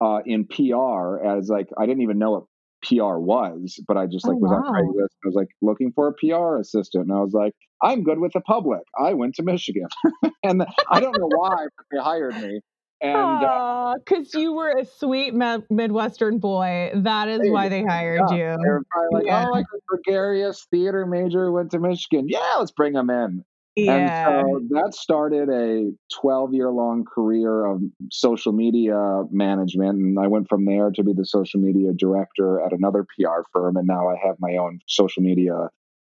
uh, 0.00 0.20
in 0.24 0.46
PR 0.46 1.24
as 1.24 1.48
like, 1.48 1.68
I 1.78 1.86
didn't 1.86 2.02
even 2.02 2.18
know 2.18 2.30
what 2.30 2.44
PR 2.82 3.18
was, 3.18 3.80
but 3.86 3.96
I 3.96 4.06
just 4.06 4.26
like 4.26 4.36
oh, 4.36 4.40
was 4.40 4.50
wow. 4.50 4.58
on 4.58 4.74
Craigslist. 4.74 5.14
I 5.24 5.26
was 5.26 5.34
like 5.34 5.48
looking 5.60 5.92
for 5.92 6.08
a 6.08 6.12
PR 6.14 6.58
assistant, 6.60 7.08
and 7.08 7.16
I 7.16 7.20
was 7.20 7.32
like, 7.32 7.54
I'm 7.80 8.02
good 8.02 8.18
with 8.18 8.32
the 8.32 8.40
public. 8.40 8.82
I 8.98 9.14
went 9.14 9.36
to 9.36 9.42
Michigan, 9.42 9.86
and 10.42 10.64
I 10.90 11.00
don't 11.00 11.16
know 11.18 11.28
why 11.28 11.66
they 11.90 11.98
hired 11.98 12.36
me. 12.40 12.60
And 13.02 13.98
because 14.04 14.34
uh, 14.34 14.38
you 14.38 14.52
were 14.52 14.70
a 14.70 14.84
sweet 14.84 15.34
Midwestern 15.34 16.38
boy, 16.38 16.92
that 16.94 17.28
is 17.28 17.40
why 17.44 17.68
they 17.68 17.82
hired 17.82 18.20
yeah, 18.30 18.36
you. 18.36 18.84
Probably 18.90 19.08
like, 19.12 19.26
yeah. 19.26 19.46
oh, 19.48 19.50
like 19.50 19.66
a 19.74 19.78
gregarious 19.88 20.66
theater 20.70 21.04
major 21.04 21.50
went 21.50 21.72
to 21.72 21.80
Michigan. 21.80 22.26
Yeah, 22.28 22.54
let's 22.58 22.70
bring 22.70 22.94
him 22.94 23.10
in. 23.10 23.44
Yeah. 23.74 24.40
And 24.40 24.68
so 24.70 24.80
that 24.80 24.94
started 24.94 25.48
a 25.48 25.90
12 26.20 26.54
year 26.54 26.70
long 26.70 27.04
career 27.04 27.64
of 27.64 27.80
social 28.10 28.52
media 28.52 29.22
management. 29.30 29.98
And 29.98 30.18
I 30.18 30.26
went 30.26 30.48
from 30.48 30.64
there 30.66 30.90
to 30.90 31.02
be 31.02 31.12
the 31.12 31.24
social 31.24 31.58
media 31.58 31.92
director 31.96 32.60
at 32.60 32.72
another 32.72 33.04
PR 33.04 33.42
firm. 33.52 33.76
And 33.76 33.86
now 33.86 34.08
I 34.08 34.16
have 34.24 34.36
my 34.38 34.56
own 34.56 34.80
social 34.86 35.22
media 35.22 35.70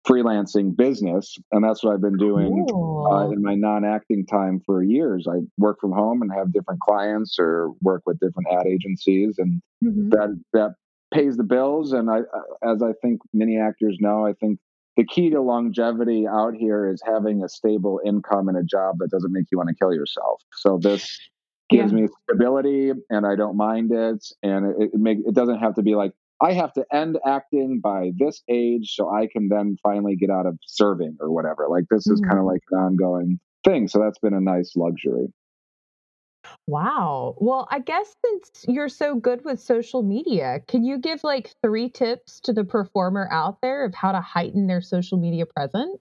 freelancing 0.06 0.76
business, 0.76 1.36
and 1.52 1.64
that's 1.64 1.82
what 1.82 1.94
I've 1.94 2.00
been 2.00 2.18
doing 2.18 2.66
uh, 2.70 3.30
in 3.30 3.42
my 3.42 3.54
non-acting 3.54 4.26
time 4.26 4.60
for 4.64 4.82
years. 4.82 5.26
I 5.28 5.40
work 5.56 5.80
from 5.80 5.92
home 5.92 6.20
and 6.22 6.30
have 6.32 6.52
different 6.52 6.80
clients 6.80 7.36
or 7.38 7.70
work 7.80 8.02
with 8.04 8.18
different 8.20 8.48
ad 8.52 8.66
agencies, 8.66 9.36
and 9.38 9.62
mm-hmm. 9.82 10.10
that 10.10 10.38
that 10.52 10.74
pays 11.12 11.36
the 11.36 11.44
bills. 11.44 11.92
And 11.92 12.10
I, 12.10 12.18
as 12.62 12.82
I 12.82 12.92
think 13.00 13.20
many 13.32 13.58
actors 13.58 13.96
know, 14.00 14.26
I 14.26 14.34
think 14.34 14.58
the 14.96 15.04
key 15.04 15.30
to 15.30 15.40
longevity 15.40 16.26
out 16.28 16.54
here 16.54 16.88
is 16.88 17.02
having 17.04 17.42
a 17.42 17.48
stable 17.48 18.00
income 18.04 18.48
and 18.48 18.58
a 18.58 18.62
job 18.62 18.96
that 18.98 19.10
doesn't 19.10 19.32
make 19.32 19.46
you 19.50 19.58
want 19.58 19.70
to 19.70 19.74
kill 19.74 19.92
yourself. 19.92 20.42
So 20.56 20.78
this 20.80 21.18
gives 21.70 21.92
yeah. 21.92 22.00
me 22.00 22.08
stability, 22.28 22.92
and 23.10 23.26
I 23.26 23.36
don't 23.36 23.56
mind 23.56 23.90
it, 23.92 24.24
and 24.42 24.66
it, 24.66 24.90
it 24.92 25.00
make 25.00 25.18
it 25.26 25.34
doesn't 25.34 25.58
have 25.58 25.74
to 25.76 25.82
be 25.82 25.94
like 25.94 26.12
I 26.42 26.52
have 26.52 26.72
to 26.74 26.84
end 26.92 27.18
acting 27.26 27.80
by 27.82 28.12
this 28.16 28.42
age 28.48 28.94
so 28.94 29.08
I 29.08 29.28
can 29.30 29.48
then 29.48 29.76
finally 29.82 30.16
get 30.16 30.30
out 30.30 30.46
of 30.46 30.58
serving 30.66 31.16
or 31.20 31.32
whatever. 31.32 31.66
Like 31.68 31.84
this 31.90 32.06
is 32.06 32.20
mm-hmm. 32.20 32.30
kind 32.30 32.40
of 32.40 32.46
like 32.46 32.62
an 32.70 32.78
ongoing 32.78 33.40
thing. 33.64 33.88
So 33.88 34.00
that's 34.00 34.18
been 34.18 34.34
a 34.34 34.40
nice 34.40 34.72
luxury. 34.76 35.28
Wow. 36.66 37.36
Well, 37.38 37.66
I 37.70 37.78
guess 37.78 38.14
since 38.24 38.64
you're 38.68 38.88
so 38.88 39.14
good 39.14 39.44
with 39.44 39.60
social 39.60 40.02
media, 40.02 40.60
can 40.68 40.84
you 40.84 40.98
give 40.98 41.24
like 41.24 41.54
three 41.62 41.88
tips 41.88 42.40
to 42.40 42.52
the 42.52 42.64
performer 42.64 43.28
out 43.30 43.60
there 43.62 43.84
of 43.84 43.94
how 43.94 44.12
to 44.12 44.20
heighten 44.20 44.66
their 44.66 44.80
social 44.80 45.18
media 45.18 45.46
presence? 45.46 45.98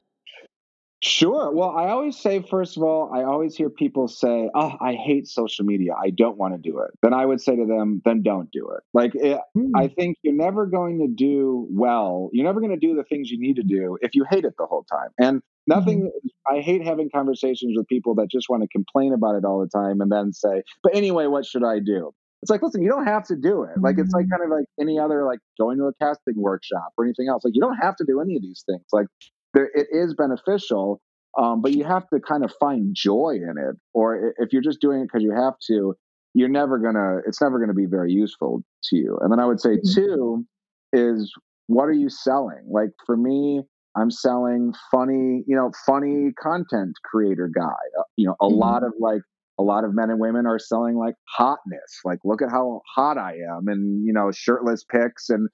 Sure. 1.04 1.52
Well, 1.52 1.72
I 1.72 1.89
always 1.89 2.18
say, 2.18 2.42
first 2.50 2.78
of 2.78 2.84
all, 2.84 3.12
I 3.13 3.24
always 3.24 3.58
hear 3.58 3.70
people 3.70 4.08
say, 4.08 4.50
Oh, 4.56 4.72
I 4.80 4.94
hate 4.94 5.28
social 5.28 5.66
media. 5.66 5.92
I 6.02 6.12
don't 6.12 6.38
want 6.38 6.54
to 6.54 6.58
do 6.58 6.80
it. 6.80 6.92
Then 7.02 7.13
I 7.13 7.26
would 7.26 7.42
say 7.42 7.58
to 7.58 7.66
them, 7.66 8.02
Then 8.06 8.24
don't 8.24 8.50
do 8.54 8.70
it. 8.70 8.84
Like, 8.94 9.13
it, 9.16 9.38
mm. 9.58 9.72
I 9.76 9.89
think 9.89 10.16
you're 10.22 10.34
never 10.34 10.66
going 10.66 11.00
to 11.00 11.08
do 11.13 11.68
well. 11.70 12.30
You're 12.32 12.46
never 12.46 12.62
going 12.62 12.72
to 12.72 12.78
do 12.78 12.96
the 12.96 13.04
things 13.04 13.30
you 13.30 13.38
need 13.38 13.58
to 13.58 13.63
do 13.63 13.98
if 14.02 14.16
you 14.16 14.24
hate 14.30 14.46
it 14.46 14.54
the 14.58 14.66
whole 14.66 14.86
time. 14.86 15.10
And 15.20 15.42
nothing, 15.68 16.04
mm. 16.04 16.30
I 16.50 16.62
hate 16.62 16.86
having 16.86 17.10
conversations 17.13 17.74
with 17.76 17.86
people 17.89 18.16
that 18.16 18.32
just 18.32 18.48
want 18.48 18.63
to 18.63 18.70
complain 18.70 19.12
about 19.12 19.36
it 19.36 19.44
all 19.44 19.60
the 19.60 19.68
time 19.68 20.00
and 20.00 20.10
then 20.10 20.32
say, 20.32 20.63
But 20.84 20.96
anyway, 20.96 21.28
what 21.28 21.46
should 21.46 21.66
I 21.66 21.80
do? 21.80 22.13
It's 22.42 22.50
like, 22.50 22.62
listen, 22.62 22.82
you 22.82 22.89
don't 22.89 23.08
have 23.08 23.26
to 23.26 23.36
do 23.36 23.63
it. 23.63 23.72
Like, 23.78 23.98
it's 24.00 24.13
like 24.13 24.28
mm. 24.28 24.32
kind 24.32 24.44
of 24.44 24.58
like 24.58 24.68
any 24.80 25.00
other, 25.00 25.26
like 25.26 25.39
going 25.60 25.80
to 25.80 25.86
a 25.86 25.94
casting 26.02 26.36
workshop 26.38 26.94
or 26.98 27.04
anything 27.04 27.28
else. 27.28 27.44
Like, 27.44 27.56
you 27.56 27.62
don't 27.62 27.80
have 27.82 27.98
to 27.98 28.06
do 28.06 28.22
any 28.22 28.38
of 28.38 28.42
these 28.42 28.63
things. 28.66 28.86
Like, 28.94 29.08
there, 29.54 29.70
it 29.74 29.88
is 29.92 30.16
beneficial, 30.16 31.02
um, 31.38 31.62
but 31.62 31.74
you 31.74 31.84
have 31.84 32.08
to 32.10 32.20
kind 32.20 32.44
of 32.44 32.52
find 32.60 32.96
joy 32.96 33.36
in 33.36 33.56
it. 33.58 33.76
Or 33.94 34.34
if 34.38 34.54
you're 34.54 34.62
just 34.62 34.82
doing 34.82 35.02
it 35.02 35.10
because 35.12 35.24
you 35.24 35.34
have 35.36 35.54
to, 35.68 35.96
you're 36.34 36.50
never 36.50 36.80
gonna. 36.80 37.18
It's 37.28 37.42
never 37.42 37.60
gonna 37.60 37.74
be 37.74 37.86
very 37.86 38.12
useful 38.12 38.63
to 38.86 38.96
you. 38.96 39.18
And 39.22 39.32
then 39.32 39.39
I 39.39 39.46
would 39.46 39.60
say 39.60 39.78
mm-hmm. 39.78 39.94
two 39.94 40.46
is 40.92 41.32
what 41.68 41.86
are 41.86 41.94
you 41.94 42.10
selling? 42.10 42.68
Like 42.70 42.89
for 43.06 43.16
me, 43.16 43.62
I'm 43.96 44.12
selling 44.12 44.74
funny, 44.92 45.44
you 45.48 45.56
know, 45.56 45.72
funny 45.86 46.32
content 46.42 46.94
creator 47.04 47.50
guy. 47.54 47.68
Uh, 48.00 48.04
you 48.18 48.28
know, 48.28 48.36
a 48.42 48.46
mm-hmm. 48.46 48.56
lot 48.56 48.84
of 48.84 48.94
like 49.00 49.22
a 49.60 49.63
lot 49.63 49.84
of 49.84 49.94
men 49.94 50.10
and 50.10 50.20
women 50.20 50.46
are 50.48 50.60
selling 50.60 50.98
like 50.98 51.16
hotness. 51.30 52.00
Like, 52.04 52.20
look 52.24 52.42
at 52.42 52.50
how 52.50 52.82
hot 52.96 53.18
I 53.18 53.34
am, 53.34 53.68
and 53.68 54.06
you 54.06 54.13
know, 54.13 54.32
shirtless 54.32 54.84
pics 54.84 55.30
and 55.30 55.50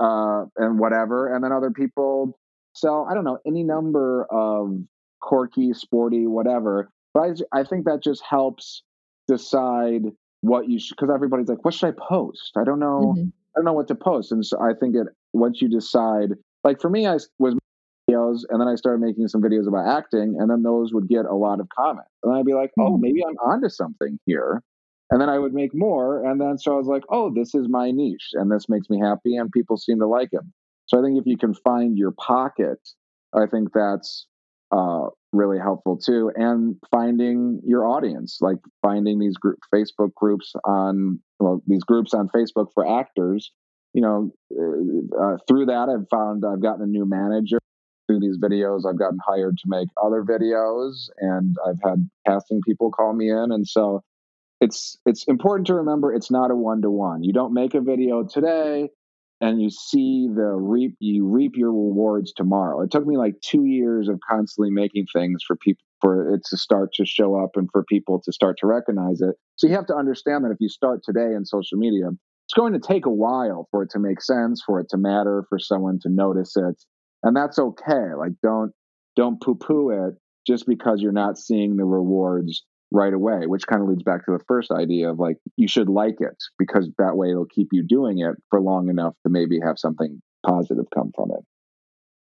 uh 0.00 0.44
and 0.56 0.78
whatever. 0.78 1.34
And 1.34 1.42
then 1.42 1.52
other 1.52 1.70
people 1.70 2.38
so 2.72 3.04
I 3.04 3.14
don't 3.14 3.24
know 3.24 3.38
any 3.46 3.62
number 3.62 4.26
of 4.30 4.76
quirky, 5.20 5.72
sporty, 5.72 6.26
whatever. 6.26 6.90
But 7.14 7.40
I, 7.52 7.60
I 7.60 7.64
think 7.64 7.84
that 7.84 8.02
just 8.02 8.22
helps 8.22 8.82
decide 9.28 10.02
what 10.40 10.68
you 10.68 10.78
should. 10.78 10.96
Because 10.96 11.12
everybody's 11.14 11.48
like, 11.48 11.64
"What 11.64 11.74
should 11.74 11.88
I 11.94 11.98
post?" 12.08 12.52
I 12.56 12.64
don't 12.64 12.80
know. 12.80 13.14
Mm-hmm. 13.16 13.28
I 13.28 13.58
don't 13.58 13.64
know 13.66 13.72
what 13.74 13.88
to 13.88 13.94
post. 13.94 14.32
And 14.32 14.44
so 14.44 14.58
I 14.60 14.72
think 14.78 14.94
it 14.96 15.06
once 15.32 15.60
you 15.60 15.68
decide. 15.68 16.30
Like 16.64 16.80
for 16.80 16.88
me, 16.88 17.06
I 17.06 17.14
was 17.14 17.28
videos 17.40 17.58
videos 18.10 18.40
and 18.50 18.60
then 18.60 18.68
I 18.68 18.74
started 18.74 19.00
making 19.00 19.28
some 19.28 19.42
videos 19.42 19.66
about 19.68 19.86
acting 19.86 20.36
and 20.38 20.50
then 20.50 20.62
those 20.62 20.92
would 20.92 21.08
get 21.08 21.24
a 21.24 21.34
lot 21.34 21.60
of 21.60 21.68
comments. 21.68 22.10
And 22.22 22.34
I'd 22.34 22.44
be 22.44 22.54
like, 22.54 22.70
oh, 22.78 22.96
Mhm. 22.96 23.00
maybe 23.00 23.24
I'm 23.24 23.36
onto 23.38 23.68
something 23.68 24.18
here. 24.26 24.62
And 25.10 25.20
then 25.20 25.28
I 25.28 25.38
would 25.38 25.52
make 25.54 25.74
more. 25.74 26.24
And 26.24 26.40
then 26.40 26.58
so 26.58 26.72
I 26.72 26.76
was 26.76 26.86
like, 26.86 27.04
oh, 27.10 27.30
this 27.30 27.54
is 27.54 27.68
my 27.68 27.90
niche 27.90 28.30
and 28.32 28.50
this 28.50 28.68
makes 28.68 28.88
me 28.90 28.98
happy 28.98 29.36
and 29.36 29.50
people 29.52 29.76
seem 29.76 29.98
to 30.00 30.06
like 30.06 30.32
him. 30.32 30.52
So 30.92 31.00
I 31.00 31.02
think 31.02 31.18
if 31.18 31.26
you 31.26 31.38
can 31.38 31.54
find 31.54 31.96
your 31.96 32.12
pocket, 32.12 32.78
I 33.34 33.46
think 33.46 33.72
that's 33.72 34.26
uh, 34.70 35.06
really 35.32 35.58
helpful 35.58 35.96
too. 35.96 36.30
And 36.34 36.76
finding 36.90 37.60
your 37.64 37.86
audience, 37.86 38.38
like 38.40 38.58
finding 38.82 39.18
these 39.18 39.36
group 39.36 39.58
Facebook 39.74 40.14
groups 40.14 40.52
on, 40.64 41.20
well, 41.40 41.62
these 41.66 41.84
groups 41.84 42.12
on 42.12 42.28
Facebook 42.28 42.68
for 42.74 42.86
actors. 43.00 43.52
You 43.94 44.02
know, 44.02 44.30
uh, 44.52 45.22
uh, 45.22 45.36
through 45.48 45.66
that, 45.66 45.88
I've 45.88 46.08
found 46.10 46.44
I've 46.46 46.62
gotten 46.62 46.82
a 46.82 46.86
new 46.86 47.06
manager. 47.06 47.58
Through 48.08 48.20
these 48.20 48.38
videos, 48.38 48.84
I've 48.86 48.98
gotten 48.98 49.18
hired 49.24 49.56
to 49.58 49.64
make 49.66 49.88
other 50.02 50.24
videos, 50.24 51.08
and 51.18 51.56
I've 51.64 51.78
had 51.84 52.10
casting 52.26 52.60
people 52.66 52.90
call 52.90 53.12
me 53.12 53.30
in. 53.30 53.52
And 53.52 53.66
so, 53.66 54.02
it's 54.60 54.98
it's 55.06 55.24
important 55.28 55.68
to 55.68 55.74
remember 55.74 56.12
it's 56.12 56.30
not 56.30 56.50
a 56.50 56.56
one 56.56 56.82
to 56.82 56.90
one. 56.90 57.22
You 57.22 57.32
don't 57.32 57.54
make 57.54 57.74
a 57.74 57.80
video 57.80 58.24
today 58.24 58.90
and 59.42 59.60
you 59.60 59.68
see 59.68 60.28
the 60.34 60.54
reap 60.54 60.94
you 61.00 61.26
reap 61.26 61.52
your 61.56 61.72
rewards 61.72 62.32
tomorrow. 62.32 62.80
It 62.80 62.90
took 62.90 63.04
me 63.06 63.18
like 63.18 63.34
2 63.42 63.66
years 63.66 64.08
of 64.08 64.20
constantly 64.26 64.70
making 64.70 65.06
things 65.12 65.42
for 65.46 65.56
people 65.56 65.82
for 66.00 66.34
it 66.34 66.40
to 66.50 66.56
start 66.56 66.92
to 66.94 67.04
show 67.04 67.36
up 67.36 67.50
and 67.54 67.68
for 67.70 67.84
people 67.84 68.20
to 68.24 68.32
start 68.32 68.56
to 68.58 68.66
recognize 68.66 69.20
it. 69.20 69.36
So 69.56 69.66
you 69.66 69.74
have 69.74 69.86
to 69.86 69.94
understand 69.94 70.44
that 70.44 70.50
if 70.50 70.56
you 70.58 70.68
start 70.68 71.02
today 71.04 71.34
in 71.36 71.44
social 71.44 71.78
media, 71.78 72.08
it's 72.46 72.54
going 72.56 72.72
to 72.72 72.80
take 72.80 73.06
a 73.06 73.10
while 73.10 73.68
for 73.70 73.84
it 73.84 73.90
to 73.90 74.00
make 74.00 74.20
sense, 74.20 74.62
for 74.64 74.80
it 74.80 74.88
to 74.90 74.96
matter, 74.96 75.44
for 75.48 75.58
someone 75.60 75.98
to 76.02 76.08
notice 76.08 76.56
it. 76.56 76.82
And 77.22 77.36
that's 77.36 77.58
okay. 77.58 78.14
Like 78.16 78.32
don't 78.42 78.72
don't 79.16 79.40
poo-poo 79.40 79.90
it 79.90 80.14
just 80.46 80.66
because 80.66 81.00
you're 81.00 81.12
not 81.12 81.38
seeing 81.38 81.76
the 81.76 81.84
rewards 81.84 82.64
right 82.92 83.12
away, 83.12 83.46
which 83.46 83.66
kind 83.66 83.82
of 83.82 83.88
leads 83.88 84.02
back 84.02 84.24
to 84.26 84.32
the 84.32 84.44
first 84.46 84.70
idea 84.70 85.10
of 85.10 85.18
like 85.18 85.36
you 85.56 85.68
should 85.68 85.88
like 85.88 86.16
it 86.20 86.36
because 86.58 86.88
that 86.98 87.16
way 87.16 87.30
it'll 87.30 87.46
keep 87.46 87.68
you 87.72 87.82
doing 87.86 88.18
it 88.18 88.34
for 88.50 88.60
long 88.60 88.88
enough 88.88 89.14
to 89.24 89.30
maybe 89.30 89.58
have 89.64 89.78
something 89.78 90.20
positive 90.46 90.86
come 90.94 91.10
from 91.14 91.30
it. 91.30 91.44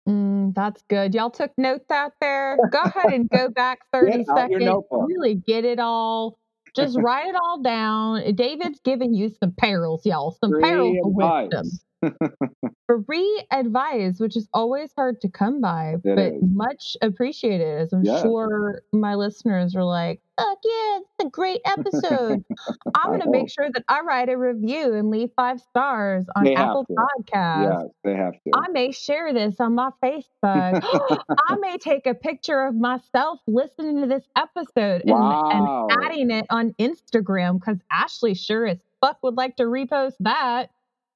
Mm, 0.10 0.54
that's 0.54 0.84
good. 0.89 1.13
Y'all 1.13 1.30
took 1.30 1.52
notes 1.58 1.89
out 1.89 2.13
there. 2.19 2.58
Go 2.71 2.82
ahead 2.84 3.13
and 3.13 3.30
go 3.30 3.49
back 3.49 3.80
30 3.93 4.06
Get 4.06 4.30
out 4.30 4.52
your 4.52 4.60
seconds. 4.60 4.84
Really 4.91 5.36
get 5.36 5.65
it 5.65 5.80
all. 5.80 6.38
Just 6.76 6.97
write 6.97 7.28
it 7.28 7.36
all 7.36 7.62
down. 7.62 8.34
David's 8.34 8.80
giving 8.84 9.13
you 9.13 9.30
some 9.39 9.54
perils, 9.56 10.06
y'all. 10.06 10.32
Some 10.32 10.60
perils 10.60 10.97
of 11.04 11.13
wisdom. 11.13 11.65
Free 13.08 13.44
advice, 13.52 14.20
which 14.20 14.36
is 14.36 14.48
always 14.54 14.92
hard 14.96 15.22
to 15.22 15.30
come 15.30 15.62
by, 15.62 15.96
It 16.04 16.16
but 16.16 16.20
is. 16.34 16.44
much 16.44 16.98
appreciated. 17.02 17.82
As 17.82 17.94
I'm 17.94 18.04
Yes. 18.04 18.22
sure 18.22 18.82
my 18.92 19.16
listeners 19.16 19.76
are 19.76 19.84
like, 19.84 20.22
"Fuck 20.38 20.58
yeah, 20.63 21.00
it's 21.00 21.26
a 21.26 21.30
great 21.30 21.62
episode." 21.66 22.44
I'm 22.96 23.08
going 23.10 23.22
to 23.22 23.30
make 23.30 23.50
sure 23.50 23.70
that 23.74 23.84
I 23.88 24.02
write 24.02 24.30
a 24.30 24.38
review 24.38 24.94
and 24.94 25.10
leave 25.10 25.30
five 25.36 25.60
stars 25.62 26.26
on 26.36 26.44
They 26.44 26.56
Apple. 26.56 26.86
Podcasts. 26.86 27.84
Yes, 27.84 27.92
they 28.04 28.16
have 28.16 28.34
to. 28.34 28.52
I 28.54 28.68
may 28.70 28.92
share 28.92 29.34
this 29.34 29.56
on 29.60 29.76
my 29.76 29.89
Facebook. 30.04 30.24
I 30.44 31.56
may 31.60 31.78
take 31.78 32.06
a 32.06 32.13
picture 32.13 32.66
of 32.66 32.76
myself 32.76 33.39
listening 33.48 34.02
to 34.02 34.08
this 34.08 34.26
episode 34.36 35.04
and, 35.06 35.12
and 35.13 35.92
adding 36.06 36.32
it 36.32 36.46
on 36.50 36.74
Instagram 36.80 37.60
because 37.60 37.78
Ashley 37.92 38.34
sure 38.34 38.68
as 38.68 38.78
fuck 39.02 39.18
would 39.24 39.36
like 39.36 39.56
to 39.58 39.63
repost 39.63 40.13
that. 40.20 40.70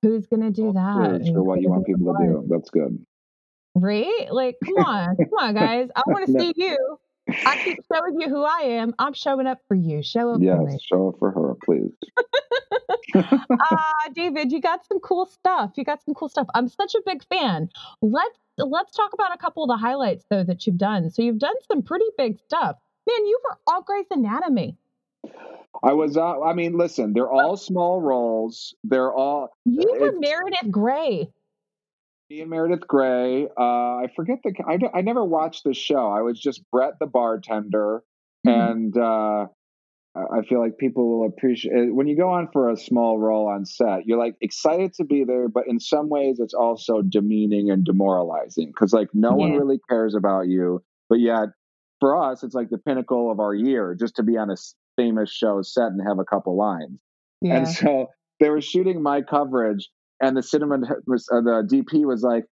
Who's 0.07 0.25
gonna 0.25 0.51
do 0.51 0.71
that? 0.71 1.27
Sure, 1.27 1.43
what 1.43 1.61
you 1.61 1.69
want 1.69 1.85
people 1.85 2.13
to 2.13 2.25
do. 2.25 2.45
That's 2.47 2.69
good. 2.69 2.97
Right? 3.75 4.27
Like, 4.31 4.55
come 4.63 4.75
on, 4.85 5.17
come 5.17 5.37
on, 5.37 5.53
guys. 5.53 5.89
I 5.93 6.03
want 6.07 6.25
to 6.27 6.31
see 6.39 6.53
you. 6.55 6.97
I 7.45 7.57
keep 7.57 7.77
showing 7.93 8.21
you 8.21 8.29
who 8.29 8.41
I 8.41 8.61
am. 8.79 8.95
I'm 8.99 9.13
showing 9.13 9.47
up 9.47 9.59
for 9.67 9.75
you. 9.75 10.01
Show 10.01 10.29
up 10.31 10.37
for 10.37 10.43
Yes, 10.43 10.63
me. 10.65 10.79
show 10.81 11.09
it 11.09 11.15
for 11.19 11.31
her, 11.31 11.55
please. 11.65 11.91
Ah, 13.59 14.09
David, 14.13 14.51
you 14.51 14.61
got 14.61 14.85
some 14.85 14.99
cool 14.99 15.25
stuff. 15.25 15.71
You 15.75 15.83
got 15.83 16.01
some 16.05 16.13
cool 16.13 16.29
stuff. 16.29 16.47
I'm 16.55 16.69
such 16.69 16.95
a 16.95 17.01
big 17.05 17.25
fan. 17.27 17.69
Let's 18.01 18.37
let's 18.57 18.95
talk 18.95 19.11
about 19.13 19.33
a 19.33 19.37
couple 19.37 19.63
of 19.63 19.67
the 19.67 19.77
highlights 19.77 20.25
though 20.29 20.43
that 20.45 20.65
you've 20.65 20.77
done. 20.77 21.09
So 21.09 21.21
you've 21.21 21.39
done 21.39 21.55
some 21.67 21.81
pretty 21.81 22.05
big 22.17 22.39
stuff. 22.39 22.77
Man, 23.07 23.25
you 23.25 23.39
were 23.43 23.57
all 23.67 23.81
Grey's 23.81 24.05
Anatomy. 24.11 24.77
I 25.83 25.93
was. 25.93 26.17
Uh, 26.17 26.41
I 26.41 26.53
mean, 26.53 26.77
listen, 26.77 27.13
they're 27.13 27.29
all 27.31 27.55
small 27.57 28.01
roles. 28.01 28.73
They're 28.83 29.13
all 29.13 29.49
You 29.65 29.85
were 29.99 30.13
Meredith 30.19 30.71
Grey. 30.71 31.29
me 32.29 32.41
and 32.41 32.49
Meredith 32.49 32.87
Grey. 32.87 33.47
Uh, 33.57 33.61
I 34.03 34.07
forget 34.15 34.39
the. 34.43 34.53
I, 34.67 34.79
I 34.97 35.01
never 35.01 35.23
watched 35.23 35.63
the 35.63 35.73
show. 35.73 36.09
I 36.09 36.21
was 36.21 36.39
just 36.39 36.61
Brett 36.71 36.93
the 36.99 37.05
bartender, 37.05 38.03
Mhm. 38.45 38.69
and 38.71 38.97
uh, 38.97 39.47
I 40.15 40.41
feel 40.49 40.59
like 40.59 40.79
people 40.79 41.19
will 41.19 41.27
appreciate 41.27 41.93
when 41.93 42.07
you 42.07 42.17
go 42.17 42.29
on 42.29 42.47
for 42.51 42.69
a 42.71 42.75
small 42.77 43.19
role 43.19 43.47
on 43.47 43.65
set. 43.65 44.07
You're 44.07 44.17
like 44.17 44.35
excited 44.41 44.93
to 44.95 45.03
be 45.03 45.23
there, 45.25 45.47
but 45.47 45.67
in 45.67 45.79
some 45.79 46.09
ways, 46.09 46.39
it's 46.39 46.55
also 46.55 47.03
demeaning 47.03 47.69
and 47.69 47.83
demoralizing 47.85 48.69
because 48.69 48.93
like 48.93 49.09
no 49.13 49.33
one 49.35 49.51
really 49.59 49.79
cares 49.87 50.15
about 50.15 50.47
you, 50.47 50.81
but 51.07 51.19
yet 51.19 51.49
for 51.99 52.17
us, 52.17 52.43
it's 52.43 52.55
like 52.55 52.69
the 52.71 52.79
pinnacle 52.79 53.31
of 53.31 53.39
our 53.39 53.53
year 53.53 53.95
just 53.99 54.15
to 54.15 54.23
be 54.23 54.37
on 54.37 54.49
a 54.49 54.55
famous 54.97 55.31
show 55.31 55.61
set 55.61 55.87
and 55.87 56.01
have 56.05 56.19
a 56.19 56.25
couple 56.25 56.57
lines. 56.57 56.99
Yeah. 57.41 57.57
And 57.57 57.67
so 57.67 58.07
they 58.39 58.49
were 58.49 58.61
shooting 58.61 59.01
my 59.01 59.21
coverage, 59.21 59.89
and 60.21 60.35
the 60.35 60.43
cinema 60.43 60.79
was 61.05 61.27
uh, 61.31 61.41
the 61.41 61.67
DP 61.69 62.05
was 62.05 62.23
like, 62.23 62.45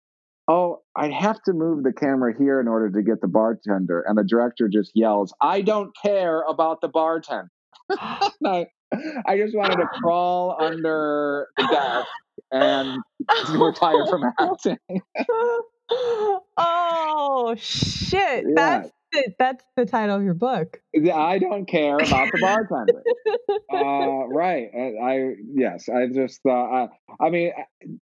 "Oh, 0.47 0.81
I'd 0.95 1.13
have 1.13 1.41
to 1.43 1.53
move 1.53 1.83
the 1.83 1.93
camera 1.93 2.33
here 2.37 2.59
in 2.59 2.67
order 2.67 2.89
to 2.89 3.01
get 3.01 3.21
the 3.21 3.27
bartender." 3.27 4.03
And 4.07 4.17
the 4.17 4.23
director 4.23 4.69
just 4.69 4.91
yells, 4.95 5.33
"I 5.41 5.61
don't 5.61 5.91
care 6.01 6.43
about 6.47 6.81
the 6.81 6.87
bartender." 6.87 7.49
I, 7.91 8.67
I 9.27 9.37
just 9.37 9.55
wanted 9.55 9.77
to 9.77 9.87
crawl 10.01 10.55
under 10.59 11.47
the 11.57 11.67
desk 11.67 12.07
and 12.51 12.99
retire 13.59 14.05
from 14.07 14.23
acting. 14.39 14.77
oh 16.57 17.55
shit! 17.57 18.45
Yeah. 18.47 18.53
That's 18.55 18.91
the, 19.15 19.33
that's 19.39 19.65
the 19.75 19.85
title 19.85 20.15
of 20.17 20.23
your 20.23 20.33
book. 20.33 20.79
I 21.13 21.39
don't 21.39 21.65
care 21.65 21.97
about 21.97 22.31
the 22.31 22.39
bartender. 22.41 23.03
uh, 23.73 24.27
right. 24.27 24.69
I, 24.75 24.93
I 25.03 25.33
yes. 25.53 25.89
I 25.89 26.07
just 26.13 26.41
thought. 26.43 26.89
I, 27.19 27.25
I 27.25 27.29
mean, 27.29 27.51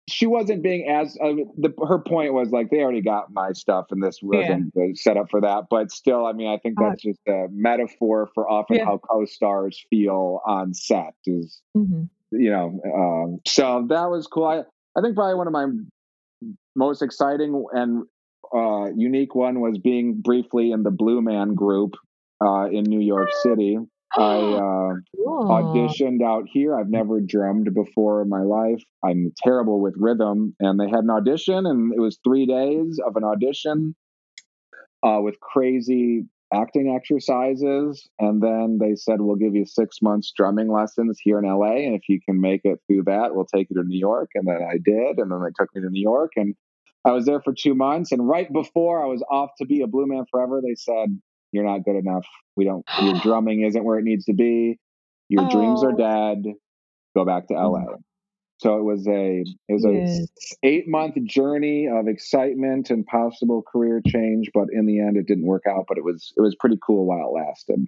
she 0.09 0.25
wasn't 0.25 0.63
being 0.63 0.87
as. 0.89 1.17
I 1.23 1.33
mean, 1.33 1.51
the, 1.57 1.73
her 1.87 1.99
point 1.99 2.33
was 2.33 2.49
like 2.51 2.69
they 2.69 2.79
already 2.79 3.01
got 3.01 3.31
my 3.31 3.51
stuff, 3.53 3.87
and 3.91 4.01
this 4.03 4.19
wasn't 4.21 4.73
the 4.73 4.93
set 4.95 5.17
up 5.17 5.29
for 5.29 5.41
that. 5.41 5.65
But 5.69 5.91
still, 5.91 6.25
I 6.25 6.33
mean, 6.33 6.47
I 6.47 6.57
think 6.57 6.79
Uh, 6.79 6.89
that's 6.89 7.03
just 7.03 7.19
a 7.27 7.47
metaphor 7.51 8.29
for 8.33 8.49
often 8.49 8.77
Yeah. 8.77 8.85
how 8.85 8.97
co-stars 8.99 9.83
feel 9.89 10.41
on 10.45 10.73
set. 10.73 11.13
Is 11.25 11.61
Mhm. 11.75 12.09
you 12.31 12.49
know. 12.51 12.79
Um, 12.95 13.39
so 13.47 13.85
that 13.89 14.09
was 14.09 14.27
cool. 14.27 14.45
I 14.45 14.63
I 14.97 15.01
think 15.01 15.15
probably 15.15 15.35
one 15.35 15.47
of 15.47 15.53
my 15.53 15.67
most 16.75 17.01
exciting 17.01 17.65
and 17.73 18.05
uh, 18.53 18.91
unique 18.95 19.35
one 19.35 19.59
was 19.59 19.77
being 19.77 20.21
briefly 20.21 20.71
in 20.71 20.83
the 20.83 20.91
Blue 20.91 21.21
Man 21.21 21.53
group 21.55 21.95
uh, 22.43 22.65
in 22.71 22.83
New 22.83 23.01
York 23.01 23.29
City. 23.43 23.77
I 24.17 24.37
uh, 24.37 24.93
Cool. 25.15 25.49
auditioned 25.49 26.23
out 26.23 26.45
here. 26.51 26.73
I've 26.75 26.89
never 26.89 27.19
drummed 27.19 27.73
before 27.73 28.21
in 28.21 28.29
my 28.29 28.41
life. 28.41 28.81
I'm 29.03 29.33
terrible 29.43 29.81
with 29.81 29.95
rhythm. 29.97 30.55
And 30.59 30.79
they 30.79 30.89
had 30.89 31.03
an 31.03 31.09
audition, 31.09 31.65
and 31.65 31.93
it 31.93 31.99
was 31.99 32.17
three 32.23 32.45
days 32.45 32.99
of 33.05 33.15
an 33.17 33.23
audition 33.23 33.95
uh, 35.03 35.19
with 35.21 35.39
crazy 35.39 36.25
acting 36.53 36.95
exercises. 36.95 38.07
And 38.19 38.41
then 38.41 38.77
they 38.79 38.95
said, 38.95 39.19
We'll 39.19 39.35
give 39.35 39.55
you 39.55 39.65
six 39.65 40.01
months 40.01 40.31
drumming 40.35 40.71
lessons 40.71 41.19
here 41.21 41.39
in 41.39 41.45
LA. 41.45 41.75
And 41.85 41.95
if 41.95 42.03
you 42.07 42.19
can 42.21 42.39
make 42.39 42.61
it 42.63 42.79
through 42.87 43.03
that, 43.03 43.35
we'll 43.35 43.45
take 43.45 43.67
you 43.69 43.81
to 43.81 43.87
New 43.87 43.99
York. 43.99 44.29
And 44.35 44.47
then 44.47 44.59
I 44.63 44.77
did. 44.83 45.19
And 45.19 45.31
then 45.31 45.41
they 45.43 45.51
took 45.59 45.73
me 45.75 45.81
to 45.81 45.89
New 45.89 46.01
York. 46.01 46.31
And 46.37 46.55
I 47.05 47.11
was 47.11 47.25
there 47.25 47.41
for 47.41 47.53
two 47.53 47.73
months. 47.75 48.11
And 48.11 48.27
right 48.27 48.51
before 48.51 49.01
I 49.03 49.07
was 49.07 49.23
off 49.29 49.51
to 49.59 49.65
be 49.65 49.81
a 49.81 49.87
Blue 49.87 50.05
Man 50.07 50.25
Forever, 50.29 50.61
they 50.61 50.75
said, 50.75 51.19
You're 51.51 51.65
not 51.65 51.83
good 51.83 51.95
enough. 51.95 52.25
We 52.55 52.65
don't, 52.65 52.85
your 53.03 53.19
drumming 53.23 53.61
isn't 53.61 53.83
where 53.83 53.99
it 53.99 54.03
needs 54.03 54.25
to 54.25 54.33
be. 54.33 54.79
Your 55.29 55.47
dreams 55.47 55.83
are 55.83 55.93
Oh. 55.93 55.97
dead. 55.97 56.53
Go 57.15 57.25
back 57.25 57.47
to 57.47 57.53
LA. 57.55 57.85
So 58.59 58.77
it 58.77 58.83
was 58.83 59.07
a 59.07 59.43
it 59.67 59.73
was 59.73 59.85
Yes. 59.85 60.27
a 60.63 60.67
eight 60.67 60.87
month 60.87 61.15
journey 61.25 61.87
of 61.87 62.07
excitement 62.07 62.89
and 62.89 63.05
possible 63.05 63.61
career 63.61 64.01
change, 64.05 64.49
but 64.53 64.67
in 64.71 64.85
the 64.87 64.99
end, 64.99 65.15
it 65.15 65.27
didn't 65.27 65.45
work 65.45 65.63
out. 65.69 65.85
But 65.87 65.97
it 65.99 66.03
was 66.03 66.33
it 66.35 66.41
was 66.41 66.55
pretty 66.59 66.77
cool 66.85 67.05
while 67.05 67.29
it 67.29 67.39
lasted. 67.45 67.85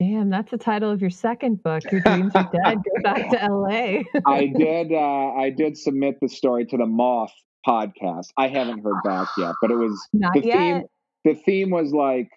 Damn, 0.00 0.28
that's 0.30 0.50
the 0.50 0.58
title 0.58 0.90
of 0.90 1.00
your 1.00 1.10
second 1.10 1.62
book. 1.62 1.82
Your 1.90 2.00
dreams 2.00 2.32
are 2.36 2.42
dead. 2.64 2.78
Go 2.96 3.02
back 3.02 3.28
to 3.30 3.48
LA. 3.48 4.02
I 4.26 4.46
did 4.46 4.92
uh, 4.92 5.32
I 5.34 5.50
did 5.50 5.76
submit 5.76 6.18
the 6.20 6.28
story 6.28 6.64
to 6.66 6.76
the 6.76 6.86
Moth 6.86 7.32
podcast. 7.66 8.28
I 8.36 8.48
haven't 8.48 8.82
heard 8.82 9.02
back 9.04 9.28
yet, 9.38 9.54
but 9.60 9.70
it 9.70 9.76
was 9.76 10.08
Not 10.12 10.34
the 10.34 10.42
yet. 10.44 10.56
theme. 10.56 10.82
The 11.24 11.34
theme 11.34 11.70
was 11.70 11.92
like 11.92 12.28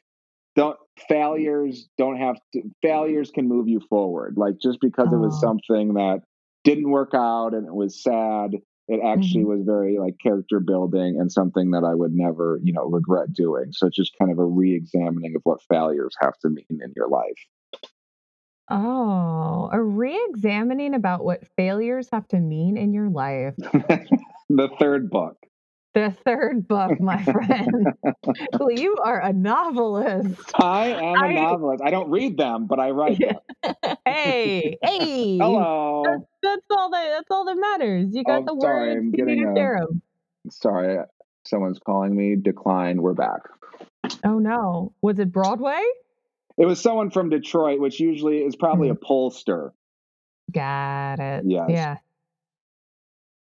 don't 0.56 0.78
failures 1.08 1.88
don't 1.98 2.18
have 2.18 2.38
to 2.54 2.64
failures 2.82 3.32
can 3.32 3.48
move 3.48 3.68
you 3.68 3.82
forward. 3.90 4.36
Like 4.38 4.56
just 4.62 4.80
because 4.82 5.08
it 5.12 5.18
was 5.18 5.36
Oh. 5.36 5.48
something 5.48 5.94
that 5.94 6.22
didn't 6.64 6.90
work 6.90 7.12
out 7.14 7.54
and 7.54 7.68
it 7.68 7.74
was 7.74 8.02
sad 8.02 8.56
it 8.88 9.02
actually 9.04 9.42
mm-hmm. 9.42 9.58
was 9.58 9.66
very 9.66 10.00
like 10.00 10.16
character 10.22 10.60
building 10.62 11.18
and 11.20 11.32
something 11.32 11.72
that 11.72 11.84
I 11.84 11.94
would 11.94 12.14
never, 12.14 12.60
you 12.64 12.72
know, 12.72 12.86
regret 12.86 13.34
doing. 13.34 13.74
So 13.74 13.88
it's 13.88 13.98
just 13.98 14.18
kind 14.18 14.32
of 14.32 14.40
a 14.40 14.46
re-examining 14.46 15.36
of 15.36 15.42
what 15.44 15.62
failures 15.70 16.16
have 16.22 16.38
to 16.40 16.50
mean 16.50 16.66
in 16.70 16.94
your 16.96 17.10
life. 17.10 17.46
Oh, 18.70 19.70
a 19.72 19.82
re-examining 19.82 20.94
about 20.94 21.26
what 21.26 21.48
failures 21.58 22.08
have 22.14 22.28
to 22.30 22.40
mean 22.40 22.78
in 22.78 22.94
your 22.94 23.10
life. 23.10 23.56
the 24.50 24.70
third 24.80 25.10
book. 25.10 25.38
The 25.94 26.16
third 26.26 26.68
book, 26.68 27.00
my 27.00 27.24
friend. 27.24 27.88
well, 28.60 28.72
you 28.72 28.98
are 29.04 29.20
a 29.20 29.34
novelist. 29.34 30.52
I 30.54 30.90
am 30.90 31.16
a 31.16 31.26
I, 31.26 31.34
novelist. 31.34 31.84
I 31.84 31.90
don't 31.90 32.12
read 32.12 32.38
them, 32.38 32.68
but 32.68 32.80
I 32.80 32.92
write 32.92 33.18
them. 33.18 33.38
hey, 34.06 34.78
hey. 34.84 35.38
Hello. 35.42 36.04
That's, 36.06 36.22
that's, 36.44 36.66
all 36.70 36.92
that. 36.92 37.10
That's 37.16 37.32
all 37.32 37.46
that 37.46 37.56
matters. 37.56 38.10
You 38.14 38.24
got 38.24 38.44
oh, 38.48 38.56
the 38.56 38.62
sorry, 38.62 38.90
words. 38.90 39.00
I'm 39.00 39.12
getting 39.12 39.58
a, 39.58 40.52
Sorry, 40.52 41.00
someone's 41.46 41.80
calling 41.80 42.16
me. 42.16 42.36
Decline. 42.36 43.02
We're 43.02 43.14
back. 43.14 43.42
Oh 44.24 44.38
no! 44.38 44.94
Was 45.02 45.18
it 45.18 45.32
Broadway? 45.32 45.82
It 46.58 46.66
was 46.66 46.80
someone 46.80 47.10
from 47.10 47.30
Detroit, 47.30 47.80
which 47.80 48.00
usually 48.00 48.38
is 48.38 48.56
probably 48.56 48.90
a 48.90 48.96
mm. 48.96 49.02
pollster. 49.02 49.72
Got 50.52 51.20
it. 51.20 51.46
Yes. 51.48 51.70
Yeah. 51.70 51.98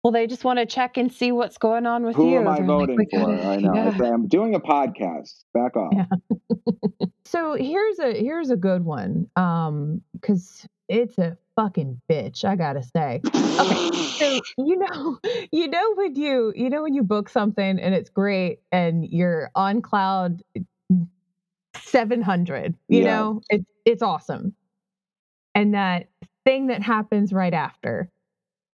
Well, 0.02 0.12
they 0.12 0.26
just 0.26 0.44
want 0.44 0.60
to 0.60 0.66
check 0.66 0.96
and 0.96 1.12
see 1.12 1.32
what's 1.32 1.58
going 1.58 1.86
on 1.86 2.04
with 2.04 2.16
Who 2.16 2.30
you. 2.30 2.36
Who 2.36 2.42
am 2.42 2.48
I 2.48 2.56
They're 2.58 2.66
voting 2.66 2.98
like, 2.98 3.10
for? 3.10 3.30
I 3.30 3.56
know. 3.56 3.74
Yeah. 3.74 4.12
I'm 4.12 4.28
doing 4.28 4.54
a 4.54 4.60
podcast. 4.60 5.44
Back 5.52 5.76
off. 5.76 5.92
Yeah. 5.92 7.06
so 7.24 7.54
here's 7.54 7.98
a 7.98 8.12
here's 8.12 8.50
a 8.50 8.56
good 8.56 8.84
one. 8.84 9.28
Um, 9.34 10.02
because 10.12 10.66
it's 10.88 11.18
a 11.18 11.36
fucking 11.56 12.00
bitch, 12.08 12.44
I 12.44 12.54
gotta 12.54 12.82
say. 12.82 13.20
Okay, 13.26 13.90
so 13.92 14.40
you 14.58 14.78
know, 14.78 15.18
you 15.52 15.68
know 15.68 15.94
when 15.94 16.14
you 16.14 16.52
you 16.54 16.70
know 16.70 16.82
when 16.82 16.94
you 16.94 17.02
book 17.02 17.28
something 17.28 17.80
and 17.80 17.94
it's 17.94 18.08
great 18.08 18.60
and 18.70 19.04
you're 19.04 19.50
on 19.56 19.82
cloud 19.82 20.42
seven 21.74 22.22
hundred. 22.22 22.76
You 22.88 23.02
yeah. 23.02 23.16
know, 23.16 23.40
it's 23.50 23.66
it's 23.84 24.02
awesome. 24.02 24.54
And 25.56 25.74
that 25.74 26.08
thing 26.44 26.68
that 26.68 26.82
happens 26.82 27.32
right 27.32 27.52
after 27.52 28.10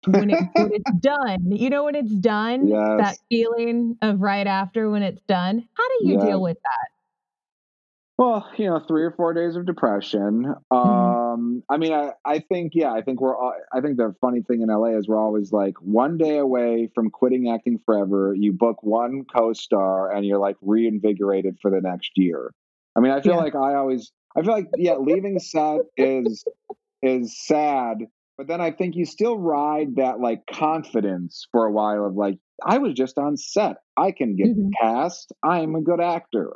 when, 0.08 0.30
it, 0.30 0.43
when 0.54 0.72
it's 0.74 0.91
done. 1.00 1.52
You 1.52 1.70
know 1.70 1.86
when 1.86 1.95
it's 1.95 2.14
done, 2.14 2.68
yes. 2.68 2.97
that 3.00 3.18
feeling 3.30 3.97
of 4.02 4.22
right 4.22 4.47
after 4.47 4.89
when 4.89 5.04
it's 5.04 5.22
done. 5.28 5.68
How 5.74 5.88
do 5.88 6.08
you 6.08 6.14
yes. 6.16 6.24
deal 6.24 6.41
with 6.41 6.58
that? 6.62 6.89
Well, 8.20 8.50
you 8.58 8.66
know, 8.66 8.82
three 8.86 9.04
or 9.04 9.12
four 9.12 9.34
days 9.34 9.56
of 9.56 9.66
depression. 9.66 10.54
Mm-hmm. 10.74 10.76
Um, 10.78 11.64
I 11.70 11.78
mean, 11.78 11.93
I, 11.93 12.12
I 12.26 12.39
think, 12.39 12.74
yeah, 12.76 12.91
I 12.91 13.02
think 13.02 13.22
we're, 13.22 13.34
all, 13.34 13.54
I 13.74 13.80
think 13.80 13.95
the 13.95 14.14
funny 14.20 14.41
thing 14.41 14.62
in 14.62 14.68
LA 14.68 14.97
is 14.97 15.08
we're 15.08 15.18
always 15.18 15.54
like 15.54 15.76
one 15.80 16.18
day 16.18 16.38
away 16.38 16.89
from 16.93 17.12
quitting 17.12 17.50
acting 17.50 17.80
forever. 17.86 18.36
You 18.38 18.52
book 18.52 18.84
one 18.84 19.24
co-star 19.24 20.12
and 20.12 20.26
you're 20.26 20.38
like 20.38 20.58
reinvigorated 20.62 21.60
for 21.62 21.72
the 21.72 21.80
next 21.80 22.12
year. 22.18 22.52
I 22.93 23.00
mean, 23.00 23.14
I 23.14 23.22
feel 23.22 23.36
yeah. 23.36 23.39
like 23.39 23.56
I 23.56 23.76
always, 23.76 24.12
I 24.36 24.41
feel 24.41 24.52
like, 24.52 24.68
yeah, 24.76 24.95
leaving 24.95 25.39
set 25.39 25.80
is, 25.95 26.43
is 27.02 27.39
sad 27.39 28.00
but 28.39 28.47
then 28.47 28.61
I 28.61 28.71
think 28.71 28.95
you 28.95 29.03
still 29.03 29.37
ride 29.37 29.97
that 29.97 30.21
like 30.21 30.45
confidence 30.49 31.45
for 31.51 31.65
a 31.65 31.71
while 31.73 32.05
of 32.05 32.15
like, 32.15 32.37
I 32.65 32.77
was 32.77 32.93
just 32.93 33.17
on 33.17 33.35
set. 33.35 33.75
I 33.97 34.13
can 34.13 34.37
get 34.37 34.47
mm-hmm. 34.47 34.69
cast. 34.81 35.33
I'm 35.43 35.75
a 35.75 35.81
good 35.81 35.99
actor. 35.99 36.53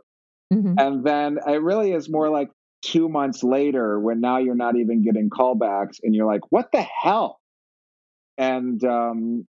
Mm-hmm. 0.53 0.75
And 0.77 1.03
then 1.03 1.39
it 1.45 1.61
really 1.61 1.91
is 1.91 2.09
more 2.09 2.29
like 2.29 2.49
two 2.83 3.09
months 3.09 3.43
later 3.43 3.99
when 3.99 4.21
now 4.21 4.37
you're 4.37 4.55
not 4.55 4.77
even 4.77 5.03
getting 5.03 5.29
callbacks 5.29 5.97
and 6.01 6.15
you're 6.15 6.25
like, 6.25 6.49
what 6.51 6.71
the 6.71 6.83
hell? 6.83 7.41
And 8.37 8.81
um, 8.85 9.45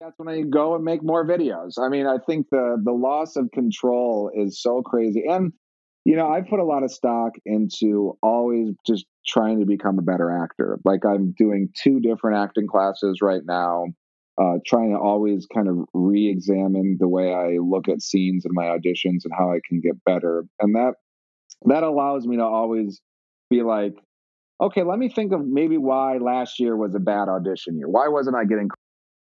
that's 0.00 0.16
when 0.16 0.28
I 0.28 0.42
go 0.42 0.76
and 0.76 0.84
make 0.84 1.02
more 1.02 1.26
videos. 1.26 1.72
I 1.76 1.88
mean, 1.88 2.06
I 2.06 2.18
think 2.24 2.46
the 2.52 2.80
the 2.84 2.92
loss 2.92 3.34
of 3.34 3.50
control 3.52 4.30
is 4.32 4.62
so 4.62 4.80
crazy. 4.82 5.24
And 5.28 5.52
you 6.04 6.16
know, 6.16 6.30
I 6.30 6.42
put 6.42 6.60
a 6.60 6.64
lot 6.64 6.82
of 6.82 6.90
stock 6.90 7.32
into 7.46 8.18
always 8.22 8.74
just 8.86 9.06
trying 9.26 9.60
to 9.60 9.66
become 9.66 9.98
a 9.98 10.02
better 10.02 10.30
actor. 10.30 10.78
Like 10.84 11.04
I'm 11.04 11.32
doing 11.32 11.70
two 11.74 12.00
different 12.00 12.36
acting 12.36 12.66
classes 12.66 13.20
right 13.22 13.40
now, 13.44 13.86
uh, 14.40 14.58
trying 14.66 14.92
to 14.92 14.98
always 14.98 15.46
kind 15.46 15.68
of 15.68 15.76
re-examine 15.94 16.98
the 17.00 17.08
way 17.08 17.32
I 17.32 17.58
look 17.58 17.88
at 17.88 18.02
scenes 18.02 18.44
and 18.44 18.52
my 18.54 18.64
auditions 18.64 19.24
and 19.24 19.32
how 19.36 19.50
I 19.50 19.60
can 19.66 19.80
get 19.80 20.02
better. 20.04 20.44
And 20.60 20.74
that 20.74 20.94
that 21.66 21.82
allows 21.82 22.26
me 22.26 22.36
to 22.36 22.44
always 22.44 23.00
be 23.48 23.62
like, 23.62 23.94
okay, 24.60 24.82
let 24.82 24.98
me 24.98 25.08
think 25.08 25.32
of 25.32 25.46
maybe 25.46 25.78
why 25.78 26.18
last 26.18 26.60
year 26.60 26.76
was 26.76 26.94
a 26.94 27.00
bad 27.00 27.28
audition 27.28 27.78
year. 27.78 27.88
Why 27.88 28.08
wasn't 28.08 28.36
I 28.36 28.44
getting 28.44 28.68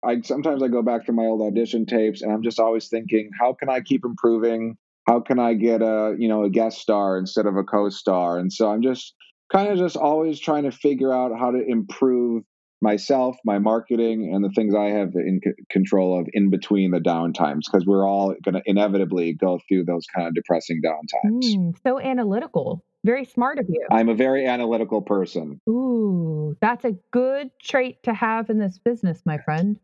I 0.05 0.19
sometimes 0.19 0.61
I 0.61 0.67
go 0.67 0.81
back 0.81 1.05
to 1.05 1.13
my 1.13 1.23
old 1.23 1.41
audition 1.41 1.85
tapes 1.85 2.21
and 2.21 2.31
I'm 2.33 2.43
just 2.43 2.59
always 2.59 2.89
thinking, 2.89 3.29
how 3.39 3.53
can 3.53 3.69
I 3.69 3.79
keep 3.79 4.03
improving? 4.03 4.75
How 5.05 5.19
can 5.19 5.39
I 5.39 5.53
get 5.53 5.81
a 5.81 6.15
you 6.17 6.27
know 6.27 6.43
a 6.43 6.49
guest 6.49 6.79
star 6.79 7.17
instead 7.17 7.45
of 7.45 7.55
a 7.55 7.63
co-star? 7.63 8.37
And 8.37 8.51
so 8.51 8.69
I'm 8.69 8.81
just 8.81 9.13
kind 9.51 9.69
of 9.69 9.77
just 9.77 9.97
always 9.97 10.39
trying 10.39 10.63
to 10.63 10.71
figure 10.71 11.13
out 11.13 11.31
how 11.37 11.51
to 11.51 11.63
improve 11.65 12.43
myself, 12.81 13.37
my 13.45 13.59
marketing, 13.59 14.31
and 14.33 14.43
the 14.43 14.49
things 14.49 14.75
I 14.75 14.89
have 14.89 15.13
in 15.15 15.39
c- 15.43 15.51
control 15.69 16.19
of 16.19 16.27
in 16.33 16.49
between 16.49 16.91
the 16.91 16.99
downtimes 16.99 17.61
because 17.71 17.85
we're 17.85 18.07
all 18.07 18.35
going 18.43 18.55
to 18.55 18.61
inevitably 18.65 19.33
go 19.33 19.59
through 19.67 19.85
those 19.85 20.05
kind 20.13 20.27
of 20.27 20.33
depressing 20.33 20.81
downtimes. 20.85 21.45
Mm, 21.45 21.75
so 21.81 21.99
analytical. 21.99 22.83
Very 23.05 23.25
smart 23.25 23.59
of 23.59 23.65
you. 23.69 23.85
I'm 23.91 24.09
a 24.09 24.15
very 24.15 24.45
analytical 24.45 25.01
person. 25.01 25.59
Ooh, 25.69 26.55
that's 26.61 26.85
a 26.85 26.93
good 27.11 27.51
trait 27.61 28.03
to 28.03 28.13
have 28.13 28.49
in 28.49 28.59
this 28.59 28.79
business, 28.79 29.21
my 29.25 29.37
friend 29.39 29.79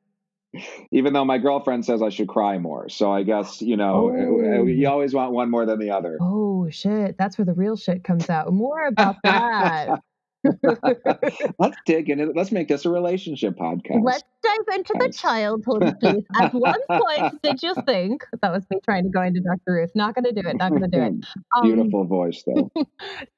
even 0.92 1.14
though 1.14 1.26
my 1.26 1.38
girlfriend 1.38 1.86
says 1.86 2.02
I 2.02 2.10
should 2.10 2.28
cry 2.28 2.58
more. 2.58 2.90
So 2.90 3.12
I 3.12 3.24
guess, 3.24 3.62
you 3.62 3.78
know, 3.78 4.12
oh. 4.12 4.66
you 4.66 4.88
always 4.88 5.14
want 5.14 5.32
one 5.32 5.50
more 5.50 5.66
than 5.66 5.80
the 5.80 5.92
other. 5.92 6.18
Oh, 6.22 6.70
shit. 6.70 7.18
That's 7.18 7.38
where 7.38 7.46
the 7.46 7.54
real 7.54 7.76
shit 7.76 8.04
comes 8.04 8.30
out. 8.30 8.52
More 8.52 8.88
about 8.88 9.18
that. 9.24 10.02
Let's 11.60 11.78
dig 11.86 12.10
into 12.10 12.30
it. 12.30 12.36
Let's 12.36 12.52
make 12.52 12.68
this 12.70 12.86
a 12.86 12.90
relationship 12.90 13.58
podcast. 13.58 14.04
Let's 14.04 14.24
dive 14.42 14.78
into 14.78 14.96
the 14.98 15.12
childhood 15.12 16.00
piece. 16.00 16.24
At 16.40 16.54
one 16.54 16.80
point, 16.90 17.42
did 17.44 17.62
you 17.62 17.74
think 17.86 18.26
that 18.42 18.52
was 18.52 18.66
me 18.70 18.80
trying 18.84 19.04
to 19.04 19.10
go 19.10 19.22
into 19.22 19.42
Dr. 19.42 19.74
Ruth? 19.74 19.92
Not 19.96 20.16
going 20.16 20.34
to 20.34 20.42
do 20.42 20.48
it. 20.48 20.56
Not 20.58 20.70
going 20.70 20.84
to 20.84 20.88
do 20.88 21.02
it. 21.02 21.14
Um, 21.56 21.64
Beautiful 21.64 22.06
voice, 22.06 22.44
though. 22.46 22.72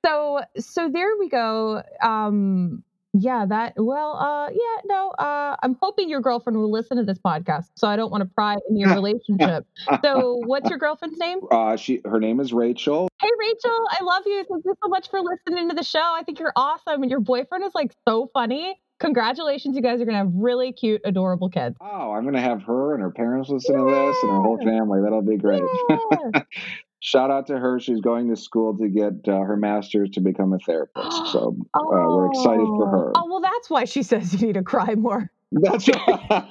so, 0.05 0.41
so 0.59 0.89
there 0.89 1.17
we 1.17 1.29
go. 1.29 1.81
Um, 2.03 2.83
yeah, 3.13 3.45
that 3.45 3.73
well, 3.75 4.15
uh 4.17 4.49
yeah, 4.49 4.81
no, 4.85 5.09
uh 5.11 5.55
I'm 5.61 5.75
hoping 5.81 6.09
your 6.09 6.21
girlfriend 6.21 6.57
will 6.57 6.71
listen 6.71 6.97
to 6.97 7.03
this 7.03 7.19
podcast, 7.19 7.65
so 7.75 7.87
I 7.87 7.95
don't 7.95 8.11
want 8.11 8.21
to 8.21 8.29
pry 8.33 8.57
in 8.69 8.77
your 8.77 8.93
relationship. 8.93 9.65
so, 10.03 10.41
what's 10.45 10.69
your 10.69 10.79
girlfriend's 10.79 11.17
name? 11.17 11.39
Uh 11.51 11.75
she 11.75 12.01
her 12.05 12.19
name 12.19 12.39
is 12.39 12.53
Rachel. 12.53 13.09
Hey 13.21 13.29
Rachel, 13.39 13.85
I 13.89 14.03
love 14.03 14.23
you. 14.25 14.45
Thank 14.49 14.63
you 14.65 14.73
so 14.81 14.89
much 14.89 15.09
for 15.09 15.19
listening 15.19 15.69
to 15.69 15.75
the 15.75 15.83
show. 15.83 15.99
I 15.99 16.23
think 16.23 16.39
you're 16.39 16.53
awesome 16.55 17.01
and 17.01 17.11
your 17.11 17.19
boyfriend 17.19 17.65
is 17.65 17.75
like 17.75 17.91
so 18.07 18.29
funny. 18.33 18.79
Congratulations, 18.99 19.75
you 19.75 19.81
guys 19.81 19.99
are 19.99 20.05
gonna 20.05 20.19
have 20.19 20.31
really 20.33 20.71
cute, 20.71 21.01
adorable 21.03 21.49
kids. 21.49 21.75
Oh, 21.81 22.11
I'm 22.11 22.23
gonna 22.23 22.41
have 22.41 22.63
her 22.63 22.93
and 22.93 23.01
her 23.01 23.11
parents 23.11 23.49
listen 23.49 23.75
yeah. 23.75 23.83
to 23.83 23.85
this 23.85 24.23
and 24.23 24.31
her 24.31 24.41
whole 24.41 24.57
family. 24.57 25.01
That'll 25.01 25.21
be 25.21 25.37
great. 25.37 25.63
Yeah. 25.89 26.43
shout 27.01 27.29
out 27.29 27.47
to 27.47 27.57
her. 27.57 27.79
She's 27.79 27.99
going 27.99 28.29
to 28.29 28.35
school 28.35 28.77
to 28.77 28.87
get 28.87 29.27
uh, 29.27 29.39
her 29.39 29.57
master's 29.57 30.11
to 30.11 30.21
become 30.21 30.53
a 30.53 30.59
therapist. 30.59 31.31
So 31.31 31.57
uh, 31.73 31.79
oh. 31.79 32.15
we're 32.15 32.27
excited 32.27 32.65
for 32.65 32.87
her. 32.87 33.11
Oh, 33.15 33.27
well, 33.27 33.41
that's 33.41 33.69
why 33.69 33.85
she 33.85 34.03
says 34.03 34.33
you 34.33 34.47
need 34.47 34.53
to 34.53 34.63
cry 34.63 34.95
more. 34.95 35.29
That's 35.51 35.89
right. 36.07 36.45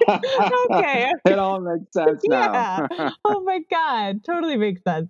okay. 0.71 1.11
it 1.25 1.39
all 1.39 1.59
makes 1.59 1.91
sense 1.91 2.21
now. 2.25 2.87
yeah. 2.91 3.09
oh 3.25 3.41
my 3.41 3.61
God. 3.71 4.23
Totally 4.23 4.57
makes 4.57 4.83
sense. 4.83 5.09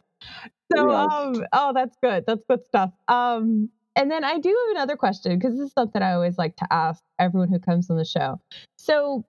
So, 0.76 0.89
yes. 0.89 1.10
um, 1.12 1.46
oh, 1.52 1.74
that's 1.74 1.98
good. 2.02 2.24
That's 2.26 2.44
good 2.50 2.66
stuff. 2.66 2.92
Um, 3.10 3.70
and 3.96 4.10
then 4.10 4.24
I 4.24 4.39
do 4.39 4.50
have 4.50 4.78
another 4.78 4.96
question 4.96 5.38
because 5.38 5.58
this 5.58 5.68
is 5.68 5.74
something 5.74 6.02
I 6.02 6.14
always 6.14 6.38
like 6.38 6.56
to 6.58 6.68
ask 6.72 7.04
everyone 7.20 7.50
who 7.50 7.60
comes 7.60 7.89
on 7.89 7.98
the 7.98 8.06
show. 8.06 8.39
So, 8.78 9.26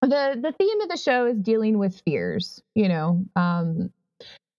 the 0.00 0.38
the 0.40 0.52
theme 0.58 0.80
of 0.80 0.88
the 0.88 0.96
show 0.96 1.26
is 1.26 1.36
dealing 1.36 1.76
with 1.76 2.00
fears. 2.06 2.62
You 2.74 2.88
know, 2.88 3.26
um, 3.36 3.90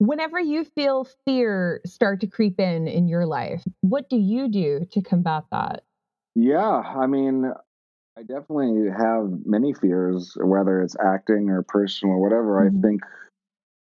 Whenever 0.02 0.40
you 0.40 0.64
feel 0.64 1.06
fear 1.24 1.80
start 1.86 2.20
to 2.22 2.26
creep 2.26 2.58
in 2.58 2.88
in 2.88 3.06
your 3.06 3.24
life, 3.24 3.62
what 3.82 4.10
do 4.10 4.16
you 4.16 4.48
do 4.48 4.84
to 4.90 5.00
combat 5.00 5.44
that? 5.52 5.84
Yeah, 6.34 6.58
I 6.58 7.06
mean, 7.06 7.52
I 8.18 8.22
definitely 8.22 8.90
have 8.90 9.30
many 9.46 9.72
fears, 9.72 10.36
whether 10.36 10.82
it's 10.82 10.96
acting 10.98 11.50
or 11.50 11.62
personal 11.62 12.16
or 12.16 12.20
whatever. 12.20 12.68
Mm-hmm. 12.68 12.78
I 12.78 12.82
think 12.82 13.02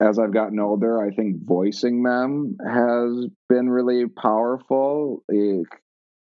as 0.01 0.19
I've 0.19 0.33
gotten 0.33 0.59
older, 0.59 1.01
I 1.01 1.11
think 1.11 1.45
voicing 1.45 2.03
them 2.03 2.57
has 2.61 3.27
been 3.47 3.69
really 3.69 4.05
powerful. 4.07 5.23
Like, 5.29 5.81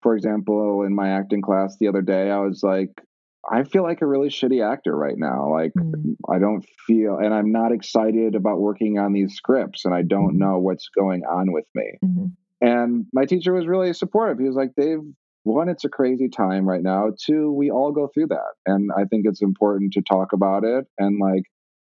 for 0.02 0.14
example, 0.14 0.84
in 0.84 0.94
my 0.94 1.08
acting 1.12 1.42
class 1.42 1.78
the 1.80 1.88
other 1.88 2.02
day, 2.02 2.30
I 2.30 2.40
was 2.40 2.64
like, 2.64 3.02
I 3.50 3.64
feel 3.64 3.84
like 3.84 4.02
a 4.02 4.08
really 4.08 4.30
shitty 4.30 4.66
actor 4.66 4.96
right 4.96 5.18
now. 5.18 5.52
Like 5.52 5.72
mm. 5.78 6.16
I 6.30 6.40
don't 6.40 6.66
feel 6.86 7.18
and 7.18 7.34
I'm 7.34 7.52
not 7.52 7.72
excited 7.72 8.36
about 8.36 8.60
working 8.60 9.00
on 9.00 9.14
these 9.14 9.36
scripts 9.36 9.86
and 9.86 9.94
I 9.94 10.02
don't 10.02 10.30
mm-hmm. 10.30 10.40
know 10.40 10.60
what's 10.60 10.90
going 10.90 11.24
on 11.24 11.52
with 11.52 11.66
me. 11.74 12.00
Mm-hmm. 12.04 12.26
And 12.62 13.06
my 13.14 13.26
teacher 13.26 13.54
was 13.54 13.68
really 13.68 13.94
supportive. 13.94 14.40
He 14.40 14.46
was 14.46 14.56
like, 14.56 14.72
Dave, 14.76 15.00
one, 15.44 15.70
it's 15.70 15.86
a 15.86 15.90
crazy 15.90 16.28
time 16.28 16.68
right 16.68 16.84
now. 16.84 17.12
Two, 17.18 17.54
we 17.54 17.72
all 17.72 17.92
go 17.94 18.10
through 18.14 18.28
that. 18.28 18.54
And 18.66 18.90
I 18.96 19.06
think 19.06 19.26
it's 19.26 19.42
important 19.42 19.94
to 19.94 20.02
talk 20.02 20.34
about 20.34 20.66
it. 20.66 20.86
And 20.98 21.20
like, 21.20 21.44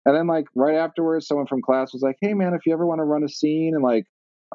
and 0.05 0.15
then 0.15 0.27
like 0.27 0.45
right 0.55 0.75
afterwards, 0.75 1.27
someone 1.27 1.47
from 1.47 1.63
class 1.63 1.93
was 1.93 2.03
like, 2.03 2.17
Hey 2.21 2.33
man, 2.35 2.53
if 2.53 2.65
you 2.65 2.73
ever 2.73 2.85
want 2.85 2.99
to 2.99 3.05
run 3.05 3.23
a 3.23 3.29
scene 3.29 3.73
and 3.73 3.83
like 3.83 4.05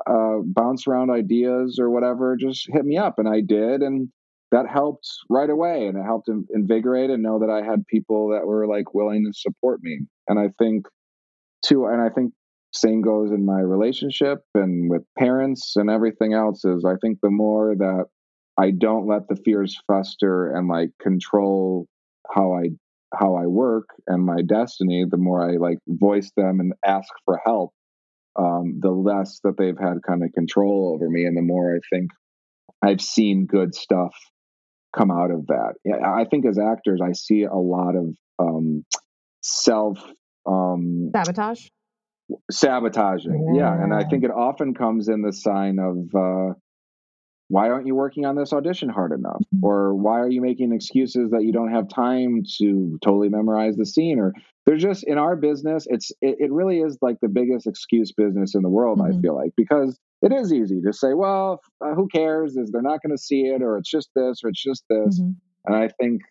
uh, 0.07 0.39
bounce 0.45 0.87
around 0.87 1.11
ideas 1.11 1.79
or 1.81 1.91
whatever, 1.91 2.37
just 2.37 2.69
hit 2.73 2.85
me 2.85 2.97
up. 2.97 3.19
And 3.19 3.29
I 3.29 3.41
did. 3.41 3.83
And 3.83 4.09
that 4.55 4.69
helped 4.69 5.09
right 5.29 5.51
away. 5.51 5.89
And 5.89 5.99
it 5.99 6.05
helped 6.05 6.29
invigorate 6.29 7.11
and 7.11 7.25
know 7.25 7.41
that 7.41 7.51
I 7.51 7.69
had 7.69 7.85
people 7.89 8.29
that 8.29 8.47
were 8.47 8.69
like 8.69 8.95
willing 8.95 9.25
to 9.27 9.33
support 9.37 9.81
me. 9.83 9.99
And 10.29 10.39
I 10.39 10.51
think 10.61 10.87
too, 11.67 11.87
and 11.87 12.01
I 12.01 12.09
think 12.09 12.33
same 12.73 13.03
goes 13.03 13.33
in 13.33 13.45
my 13.45 13.59
relationship 13.59 14.43
and 14.55 14.89
with 14.89 15.03
parents 15.19 15.75
and 15.75 15.91
everything 15.91 16.35
else 16.35 16.65
is 16.65 16.85
I 16.85 16.95
think 17.03 17.19
the 17.21 17.33
more 17.33 17.75
that 17.77 18.05
I 18.57 18.71
don't 18.71 19.09
let 19.09 19.27
the 19.29 19.35
fears 19.45 19.77
fester 19.89 20.53
and 20.55 20.69
like 20.69 20.91
control 21.03 21.89
how 22.33 22.53
I 22.55 22.69
how 23.13 23.35
I 23.35 23.47
work 23.47 23.87
and 24.07 24.25
my 24.25 24.43
destiny, 24.43 25.05
the 25.09 25.17
more 25.17 25.43
I 25.49 25.57
like 25.57 25.79
voice 25.89 26.31
them 26.37 26.61
and 26.61 26.75
ask 26.87 27.09
for 27.25 27.41
help, 27.45 27.73
um, 28.37 28.79
the 28.81 28.91
less 28.91 29.41
that 29.43 29.57
they've 29.59 29.79
had 29.79 30.03
kind 30.07 30.23
of 30.23 30.33
control 30.33 30.93
over 30.95 31.11
me, 31.11 31.25
and 31.25 31.37
the 31.37 31.43
more 31.43 31.75
I 31.75 31.81
think 31.93 32.11
I've 32.83 33.01
seen 33.01 33.47
good 33.47 33.75
stuff 33.75 34.15
come 34.97 35.11
out 35.11 35.31
of 35.31 35.47
that. 35.49 35.75
I 36.05 36.25
think 36.25 36.47
as 36.47 36.59
actors, 36.59 37.01
I 37.03 37.13
see 37.13 37.45
a 37.45 37.55
lot 37.55 37.97
of 37.97 38.17
um, 38.39 38.85
self 39.43 39.99
um, 40.47 41.11
sabotage 41.15 41.69
sabotaging 42.51 43.55
yeah. 43.55 43.63
yeah. 43.63 43.83
and 43.83 43.93
i 43.93 44.03
think 44.05 44.25
it 44.25 44.31
often 44.31 44.73
comes 44.73 45.09
in 45.09 45.21
the 45.21 45.33
sign 45.33 45.79
of 45.79 46.15
uh, 46.15 46.55
why 47.49 47.69
aren't 47.69 47.87
you 47.87 47.95
working 47.95 48.25
on 48.25 48.35
this 48.35 48.53
audition 48.53 48.89
hard 48.89 49.13
enough 49.13 49.43
mm-hmm. 49.55 49.65
or 49.65 49.95
why 49.95 50.19
are 50.19 50.31
you 50.31 50.41
making 50.41 50.73
excuses 50.73 51.31
that 51.31 51.45
you 51.45 51.53
don't 51.53 51.71
have 51.71 51.89
time 51.89 52.43
to 52.59 52.99
totally 53.03 53.29
memorize 53.29 53.77
the 53.77 53.85
scene 53.85 54.19
or 54.19 54.33
there's 54.65 54.81
just 54.81 55.05
in 55.05 55.19
our 55.19 55.37
business 55.37 55.87
it's 55.91 56.13
it, 56.23 56.37
it 56.41 56.51
really 56.53 56.81
is 56.81 56.97
like 57.03 57.19
the 57.21 57.29
biggest 57.29 57.67
excuse 57.67 58.11
business 58.13 58.55
in 58.55 58.63
the 58.63 58.71
world 58.71 58.99
mm-hmm. 58.99 59.19
i 59.19 59.21
feel 59.21 59.35
like 59.35 59.53
because 59.57 59.99
it 60.25 60.33
is 60.33 60.53
easy 60.53 60.81
to 60.81 60.93
say 60.93 61.15
well 61.15 61.61
uh, 61.85 61.95
who 61.95 62.09
cares 62.09 62.57
is 62.57 62.71
they're 62.71 62.83
not 62.83 63.01
going 63.03 63.15
to 63.15 63.23
see 63.23 63.43
it 63.43 63.63
or 63.63 63.79
it's 63.79 63.91
just 63.91 64.11
this 64.15 64.41
or 64.43 64.49
it's 64.49 64.63
just 64.63 64.85
this 64.89 65.21
mm-hmm. 65.21 65.31
and 65.67 65.77
i 65.77 65.89
think 66.01 66.23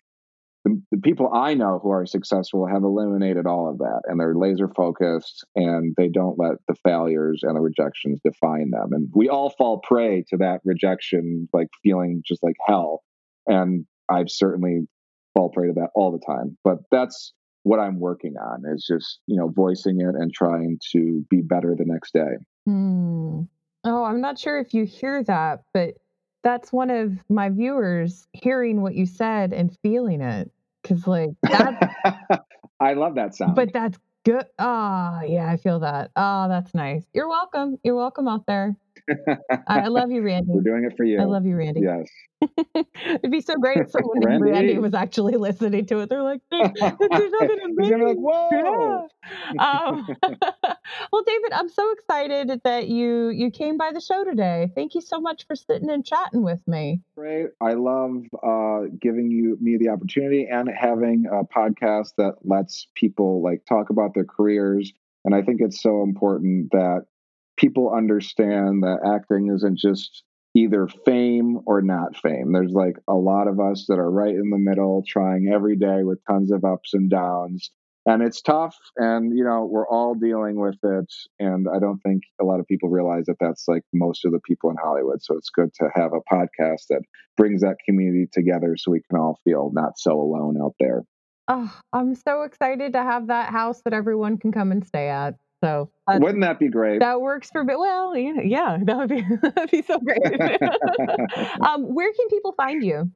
the, 0.64 0.82
the, 0.90 0.98
people 0.98 1.30
I 1.32 1.54
know 1.54 1.78
who 1.82 1.90
are 1.90 2.06
successful 2.06 2.66
have 2.66 2.82
eliminated 2.82 3.46
all 3.46 3.68
of 3.68 3.78
that 3.78 4.02
and 4.06 4.18
they're 4.18 4.34
laser 4.34 4.68
focused 4.68 5.44
and 5.54 5.94
they 5.96 6.08
don't 6.08 6.38
let 6.38 6.56
the 6.66 6.74
failures 6.74 7.40
and 7.42 7.54
the 7.54 7.60
rejections 7.60 8.20
define 8.24 8.70
them. 8.70 8.92
And 8.92 9.10
we 9.14 9.28
all 9.28 9.50
fall 9.50 9.80
prey 9.80 10.24
to 10.28 10.38
that 10.38 10.60
rejection, 10.64 11.48
like 11.52 11.68
feeling 11.82 12.22
just 12.26 12.42
like 12.42 12.56
hell. 12.66 13.02
And 13.46 13.84
I've 14.10 14.30
certainly 14.30 14.88
fall 15.34 15.50
prey 15.50 15.68
to 15.68 15.74
that 15.74 15.90
all 15.94 16.12
the 16.12 16.24
time. 16.24 16.56
But 16.64 16.78
that's 16.90 17.34
what 17.62 17.80
I'm 17.80 17.98
working 17.98 18.34
on 18.36 18.62
is 18.74 18.86
just, 18.90 19.20
you 19.26 19.36
know, 19.36 19.48
voicing 19.48 20.00
it 20.00 20.14
and 20.14 20.32
trying 20.32 20.78
to 20.92 21.24
be 21.28 21.42
better 21.42 21.74
the 21.76 21.84
next 21.86 22.14
day. 22.14 22.36
Hmm. 22.66 23.42
Oh, 23.84 24.04
I'm 24.04 24.20
not 24.20 24.38
sure 24.38 24.58
if 24.58 24.72
you 24.72 24.84
hear 24.84 25.22
that, 25.24 25.64
but 25.72 25.94
that's 26.42 26.72
one 26.72 26.90
of 26.90 27.12
my 27.28 27.50
viewers 27.50 28.26
hearing 28.32 28.82
what 28.82 28.94
you 28.94 29.06
said 29.06 29.52
and 29.52 29.76
feeling 29.82 30.20
it. 30.20 30.50
Cause 30.84 31.06
like 31.06 31.30
that 31.42 32.44
I 32.80 32.94
love 32.94 33.14
that 33.14 33.34
sound. 33.34 33.56
But 33.56 33.72
that's 33.72 33.98
good. 34.24 34.44
Ah, 34.58 35.20
oh, 35.22 35.26
yeah, 35.26 35.50
I 35.50 35.56
feel 35.56 35.80
that. 35.80 36.10
Oh, 36.16 36.48
that's 36.48 36.74
nice. 36.74 37.04
You're 37.14 37.28
welcome. 37.28 37.78
You're 37.82 37.94
welcome 37.94 38.28
out 38.28 38.46
there. 38.46 38.76
I 39.68 39.88
love 39.88 40.10
you, 40.12 40.22
Randy. 40.22 40.52
We're 40.52 40.62
doing 40.62 40.84
it 40.84 40.96
for 40.96 41.04
you. 41.04 41.20
I 41.20 41.24
love 41.24 41.46
you, 41.46 41.56
Randy. 41.56 41.82
Yes. 41.82 42.08
It'd 43.06 43.30
be 43.30 43.40
so 43.40 43.56
great 43.56 43.78
if 43.78 43.90
someone 43.90 44.20
Randy. 44.20 44.50
Randy 44.50 44.78
was 44.78 44.94
actually 44.94 45.34
listening 45.34 45.86
to 45.86 46.00
it. 46.00 46.10
They're 46.10 46.22
like, 46.22 46.40
there's 46.50 46.70
nothing 46.80 47.58
in 47.64 47.76
gonna 47.76 47.98
be 47.98 48.04
like, 48.04 48.16
whoa. 48.16 49.08
Yeah. 49.54 49.62
Um, 49.62 50.06
well, 51.12 51.22
David, 51.26 51.52
I'm 51.52 51.68
so 51.68 51.90
excited 51.92 52.60
that 52.64 52.88
you 52.88 53.28
you 53.28 53.50
came 53.50 53.76
by 53.76 53.90
the 53.92 54.00
show 54.00 54.24
today. 54.24 54.70
Thank 54.74 54.94
you 54.94 55.00
so 55.00 55.20
much 55.20 55.46
for 55.46 55.56
sitting 55.56 55.90
and 55.90 56.04
chatting 56.04 56.42
with 56.42 56.60
me. 56.66 57.00
Great. 57.16 57.48
I 57.60 57.74
love 57.74 58.24
uh, 58.42 58.88
giving 59.00 59.30
you 59.30 59.56
me 59.60 59.76
the 59.78 59.88
opportunity 59.88 60.46
and 60.50 60.68
having 60.68 61.26
a 61.30 61.44
podcast 61.44 62.12
that 62.18 62.34
lets 62.42 62.88
people 62.94 63.42
like 63.42 63.64
talk 63.66 63.90
about 63.90 64.14
their 64.14 64.24
careers. 64.24 64.92
And 65.24 65.34
I 65.34 65.40
think 65.40 65.60
it's 65.62 65.82
so 65.82 66.02
important 66.02 66.70
that 66.72 67.06
people 67.56 67.92
understand 67.94 68.82
that 68.82 68.98
acting 69.14 69.52
isn't 69.54 69.78
just 69.78 70.22
either 70.54 70.86
fame 71.04 71.60
or 71.66 71.82
not 71.82 72.16
fame. 72.16 72.52
There's 72.52 72.72
like 72.72 72.96
a 73.08 73.14
lot 73.14 73.48
of 73.48 73.58
us 73.58 73.86
that 73.88 73.98
are 73.98 74.10
right 74.10 74.34
in 74.34 74.50
the 74.50 74.58
middle, 74.58 75.02
trying 75.06 75.50
every 75.52 75.76
day 75.76 76.02
with 76.02 76.24
tons 76.28 76.52
of 76.52 76.64
ups 76.64 76.94
and 76.94 77.10
downs. 77.10 77.70
And 78.06 78.22
it's 78.22 78.42
tough, 78.42 78.76
and 78.98 79.34
you 79.34 79.44
know 79.44 79.64
we're 79.64 79.88
all 79.88 80.14
dealing 80.14 80.60
with 80.60 80.76
it. 80.82 81.10
And 81.38 81.66
I 81.74 81.78
don't 81.78 82.00
think 82.00 82.22
a 82.38 82.44
lot 82.44 82.60
of 82.60 82.66
people 82.66 82.90
realize 82.90 83.24
that 83.26 83.38
that's 83.40 83.64
like 83.66 83.82
most 83.94 84.26
of 84.26 84.32
the 84.32 84.40
people 84.40 84.68
in 84.68 84.76
Hollywood. 84.76 85.22
So 85.22 85.38
it's 85.38 85.48
good 85.48 85.72
to 85.80 85.88
have 85.94 86.12
a 86.12 86.34
podcast 86.34 86.88
that 86.90 87.00
brings 87.38 87.62
that 87.62 87.76
community 87.86 88.28
together, 88.30 88.76
so 88.76 88.90
we 88.90 89.00
can 89.08 89.18
all 89.18 89.40
feel 89.42 89.70
not 89.72 89.98
so 89.98 90.20
alone 90.20 90.58
out 90.62 90.74
there. 90.78 91.04
Oh, 91.48 91.74
I'm 91.94 92.14
so 92.14 92.42
excited 92.42 92.92
to 92.92 93.02
have 93.02 93.28
that 93.28 93.50
house 93.50 93.80
that 93.86 93.94
everyone 93.94 94.36
can 94.36 94.52
come 94.52 94.70
and 94.70 94.86
stay 94.86 95.08
at. 95.08 95.36
So 95.64 95.90
uh, 96.06 96.18
wouldn't 96.20 96.42
that 96.42 96.58
be 96.58 96.68
great? 96.68 97.00
That 97.00 97.22
works 97.22 97.48
for 97.50 97.64
well, 97.64 98.14
yeah, 98.14 98.42
yeah 98.44 98.78
that 98.84 98.96
would 98.98 99.08
be 99.08 99.24
that'd 99.42 99.70
be 99.70 99.82
so 99.82 99.98
great. 99.98 100.20
um, 101.66 101.94
where 101.94 102.12
can 102.12 102.28
people 102.28 102.52
find 102.52 102.84
you? 102.84 103.10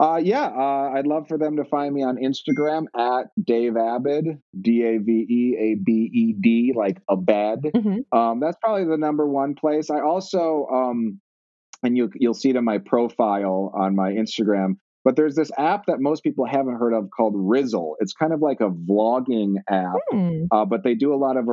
Uh, 0.00 0.20
yeah, 0.22 0.46
uh, 0.46 0.92
I'd 0.94 1.06
love 1.06 1.26
for 1.28 1.38
them 1.38 1.56
to 1.56 1.64
find 1.64 1.94
me 1.94 2.02
on 2.02 2.16
Instagram 2.16 2.86
at 2.96 3.26
Dave 3.44 3.76
Abed, 3.76 4.40
D 4.60 4.82
A 4.82 4.98
V 4.98 5.26
E 5.28 5.56
A 5.56 5.74
B 5.76 6.10
E 6.12 6.32
D, 6.32 6.72
like 6.76 7.00
a 7.08 7.16
bed. 7.16 7.62
Mm-hmm. 7.62 8.16
Um, 8.16 8.40
that's 8.40 8.56
probably 8.60 8.84
the 8.84 8.96
number 8.96 9.28
one 9.28 9.54
place. 9.54 9.90
I 9.90 10.00
also, 10.00 10.66
um, 10.72 11.20
and 11.84 11.96
you 11.96 12.10
you'll 12.16 12.34
see 12.34 12.50
it 12.50 12.56
in 12.56 12.64
my 12.64 12.78
profile 12.78 13.72
on 13.72 13.94
my 13.94 14.10
Instagram. 14.12 14.78
But 15.04 15.16
there's 15.16 15.34
this 15.34 15.50
app 15.56 15.86
that 15.86 16.00
most 16.00 16.22
people 16.22 16.44
haven't 16.46 16.78
heard 16.78 16.92
of 16.92 17.08
called 17.16 17.34
Rizzle. 17.36 17.94
It's 18.00 18.12
kind 18.12 18.32
of 18.32 18.40
like 18.40 18.60
a 18.60 18.70
vlogging 18.70 19.54
app, 19.68 19.96
hmm. 20.10 20.44
uh, 20.50 20.64
but 20.64 20.82
they 20.82 20.94
do 20.94 21.14
a 21.14 21.16
lot 21.16 21.36
of. 21.36 21.46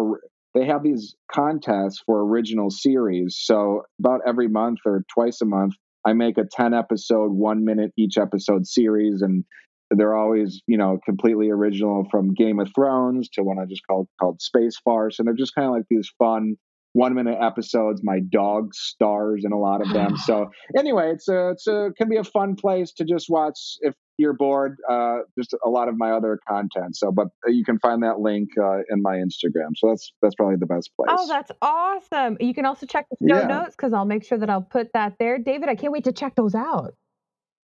they 0.54 0.66
have 0.66 0.84
these 0.84 1.16
contests 1.32 2.02
for 2.06 2.22
original 2.22 2.70
series. 2.70 3.38
So 3.40 3.84
about 4.00 4.22
every 4.28 4.48
month 4.48 4.80
or 4.86 5.06
twice 5.14 5.42
a 5.42 5.46
month, 5.46 5.76
I 6.06 6.14
make 6.14 6.38
a 6.38 6.46
10 6.50 6.74
episode, 6.74 7.32
one 7.32 7.66
minute 7.66 7.92
each 7.98 8.18
episode 8.18 8.68
series. 8.68 9.22
And 9.22 9.44
they're 9.92 10.16
always, 10.16 10.62
you 10.68 10.78
know, 10.78 11.00
completely 11.06 11.50
original 11.50 12.06
from 12.10 12.34
Game 12.34 12.60
of 12.60 12.70
Thrones 12.76 13.30
to 13.34 13.44
one 13.44 13.60
I 13.60 13.66
just 13.66 13.86
called 13.88 14.08
called 14.20 14.42
Space 14.42 14.78
Farce. 14.84 15.20
And 15.20 15.28
they're 15.28 15.36
just 15.36 15.56
kind 15.56 15.68
of 15.68 15.74
like 15.74 15.86
these 15.90 16.12
fun 16.18 16.58
one 16.96 17.14
minute 17.14 17.38
episodes. 17.42 18.02
My 18.04 18.22
dog 18.30 18.74
stars 18.74 19.44
in 19.46 19.52
a 19.52 19.60
lot 19.60 19.82
of 19.82 19.92
them. 19.92 20.16
so 20.26 20.50
anyway, 20.78 21.12
it's 21.12 21.28
a 21.28 21.50
it's 21.50 21.68
a 21.68 21.92
can 21.98 22.10
be 22.10 22.16
a 22.16 22.24
fun 22.24 22.56
place 22.56 22.94
to 22.94 23.04
just 23.04 23.30
watch 23.30 23.60
if 23.82 23.94
you're 24.18 24.34
bored. 24.34 24.78
Uh, 24.90 25.18
just 25.38 25.54
a 25.66 25.70
lot 25.70 25.90
of 25.90 25.98
my 25.98 26.12
other 26.12 26.40
content. 26.48 26.96
So, 26.96 27.12
but 27.12 27.28
you 27.48 27.66
can 27.66 27.80
find 27.80 28.02
that 28.04 28.20
link 28.20 28.50
uh, 28.58 28.80
in 28.90 29.02
my 29.02 29.18
Instagram. 29.18 29.72
So 29.76 29.90
that's 29.90 30.14
that's 30.22 30.36
probably 30.36 30.56
the 30.56 30.66
best 30.66 30.90
place. 30.96 31.10
Oh, 31.12 31.28
that's 31.28 31.52
awesome! 31.62 32.38
You 32.40 32.54
can 32.54 32.66
also 32.66 32.86
check 32.86 33.08
the 33.10 33.18
show 33.28 33.40
yeah. 33.40 33.48
notes 33.48 33.76
because 33.76 33.94
I'll 33.94 34.06
make 34.06 34.24
sure 34.24 34.38
that 34.38 34.50
I'll 34.50 34.62
put 34.62 34.94
that 34.94 35.16
there. 35.20 35.38
David, 35.38 35.68
I 35.68 35.76
can't 35.76 35.92
wait 35.92 36.06
to 36.06 36.14
check 36.14 36.36
those 36.36 36.56
out. 36.56 36.96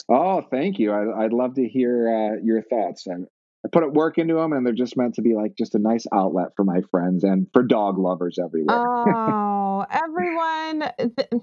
Oh, 0.09 0.43
thank 0.51 0.79
you. 0.79 0.93
I, 0.93 1.25
would 1.25 1.33
love 1.33 1.55
to 1.55 1.67
hear 1.67 2.09
uh, 2.09 2.41
your 2.45 2.63
thoughts. 2.63 3.09
And 3.09 3.27
I 3.67 3.69
put 3.69 3.83
it 3.83 3.93
work 3.93 4.17
into 4.17 4.35
them, 4.35 4.53
and 4.53 4.65
they're 4.65 4.73
just 4.73 4.97
meant 4.97 5.15
to 5.15 5.23
be 5.23 5.35
like 5.35 5.57
just 5.57 5.75
a 5.75 5.79
nice 5.81 6.07
outlet 6.15 6.51
for 6.55 6.65
my 6.65 6.83
friends 6.93 7.25
and 7.25 7.49
for 7.53 7.65
dog 7.65 7.99
lovers 7.99 8.39
everywhere. 8.43 8.77
Oh, 8.77 9.85
everyone. 9.91 10.89
Th- 10.99 11.43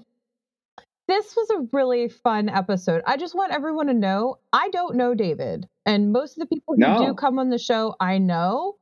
this 1.06 1.36
was 1.36 1.50
a 1.50 1.68
really 1.76 2.08
fun 2.08 2.48
episode. 2.48 3.02
I 3.06 3.18
just 3.18 3.34
want 3.34 3.52
everyone 3.52 3.88
to 3.88 3.94
know 3.94 4.38
I 4.54 4.70
don't 4.70 4.96
know 4.96 5.14
David, 5.14 5.68
and 5.84 6.12
most 6.12 6.38
of 6.38 6.40
the 6.40 6.46
people 6.46 6.76
who 6.76 6.80
no. 6.80 7.06
do 7.06 7.14
come 7.14 7.38
on 7.38 7.50
the 7.50 7.58
show 7.58 7.94
I 8.00 8.16
know. 8.16 8.76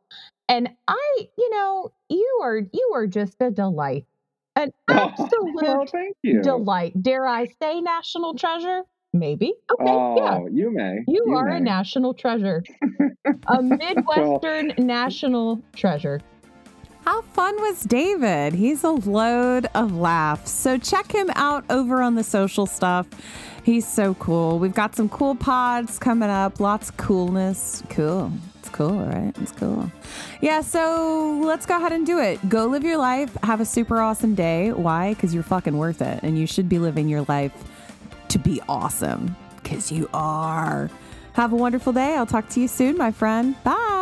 And 0.48 0.68
I, 0.86 1.28
you 1.36 1.50
know, 1.50 1.92
you 2.08 2.40
are 2.42 2.60
you 2.72 2.92
are 2.94 3.08
just 3.08 3.40
a 3.40 3.50
delight. 3.50 4.06
An 4.54 4.70
oh, 4.88 4.94
absolute 4.94 5.56
oh, 5.64 6.12
you. 6.22 6.42
delight. 6.42 7.02
Dare 7.02 7.26
I 7.26 7.46
say 7.60 7.80
national 7.80 8.34
treasure? 8.34 8.82
Maybe. 9.12 9.52
Okay. 9.70 9.84
Oh, 9.90 10.16
yeah. 10.16 10.48
you 10.50 10.70
may. 10.70 11.04
You, 11.06 11.24
you 11.26 11.34
are 11.34 11.50
may. 11.50 11.56
a 11.56 11.60
national 11.60 12.14
treasure. 12.14 12.64
a 13.46 13.62
Midwestern 13.62 14.68
well, 14.68 14.86
national 14.86 15.62
treasure. 15.76 16.20
How 17.04 17.20
fun 17.20 17.54
was 17.56 17.82
David? 17.82 18.54
He's 18.54 18.84
a 18.84 18.90
load 18.90 19.66
of 19.74 19.94
laughs. 19.94 20.50
So 20.52 20.78
check 20.78 21.12
him 21.12 21.30
out 21.34 21.64
over 21.68 22.00
on 22.00 22.14
the 22.14 22.24
social 22.24 22.64
stuff. 22.64 23.06
He's 23.64 23.86
so 23.86 24.14
cool. 24.14 24.58
We've 24.58 24.74
got 24.74 24.96
some 24.96 25.08
cool 25.08 25.34
pods 25.34 25.98
coming 25.98 26.30
up, 26.30 26.58
lots 26.58 26.88
of 26.88 26.96
coolness. 26.96 27.82
Cool. 27.90 28.32
It's 28.60 28.68
cool, 28.70 29.04
right? 29.04 29.32
It's 29.40 29.52
cool. 29.52 29.90
Yeah, 30.40 30.62
so 30.62 31.40
let's 31.44 31.66
go 31.66 31.76
ahead 31.76 31.92
and 31.92 32.06
do 32.06 32.18
it. 32.18 32.48
Go 32.48 32.66
live 32.66 32.84
your 32.84 32.98
life. 32.98 33.36
Have 33.42 33.60
a 33.60 33.66
super 33.66 34.00
awesome 34.00 34.34
day. 34.34 34.72
Why? 34.72 35.14
Because 35.14 35.34
you're 35.34 35.42
fucking 35.42 35.76
worth 35.76 36.00
it. 36.00 36.20
And 36.22 36.38
you 36.38 36.46
should 36.46 36.68
be 36.68 36.78
living 36.78 37.08
your 37.08 37.22
life 37.28 37.52
to 38.32 38.38
be 38.38 38.60
awesome 38.68 39.36
because 39.56 39.92
you 39.92 40.08
are. 40.12 40.90
Have 41.34 41.52
a 41.52 41.56
wonderful 41.56 41.92
day. 41.92 42.16
I'll 42.16 42.26
talk 42.26 42.48
to 42.50 42.60
you 42.60 42.68
soon, 42.68 42.96
my 42.96 43.10
friend. 43.10 43.54
Bye. 43.62 44.01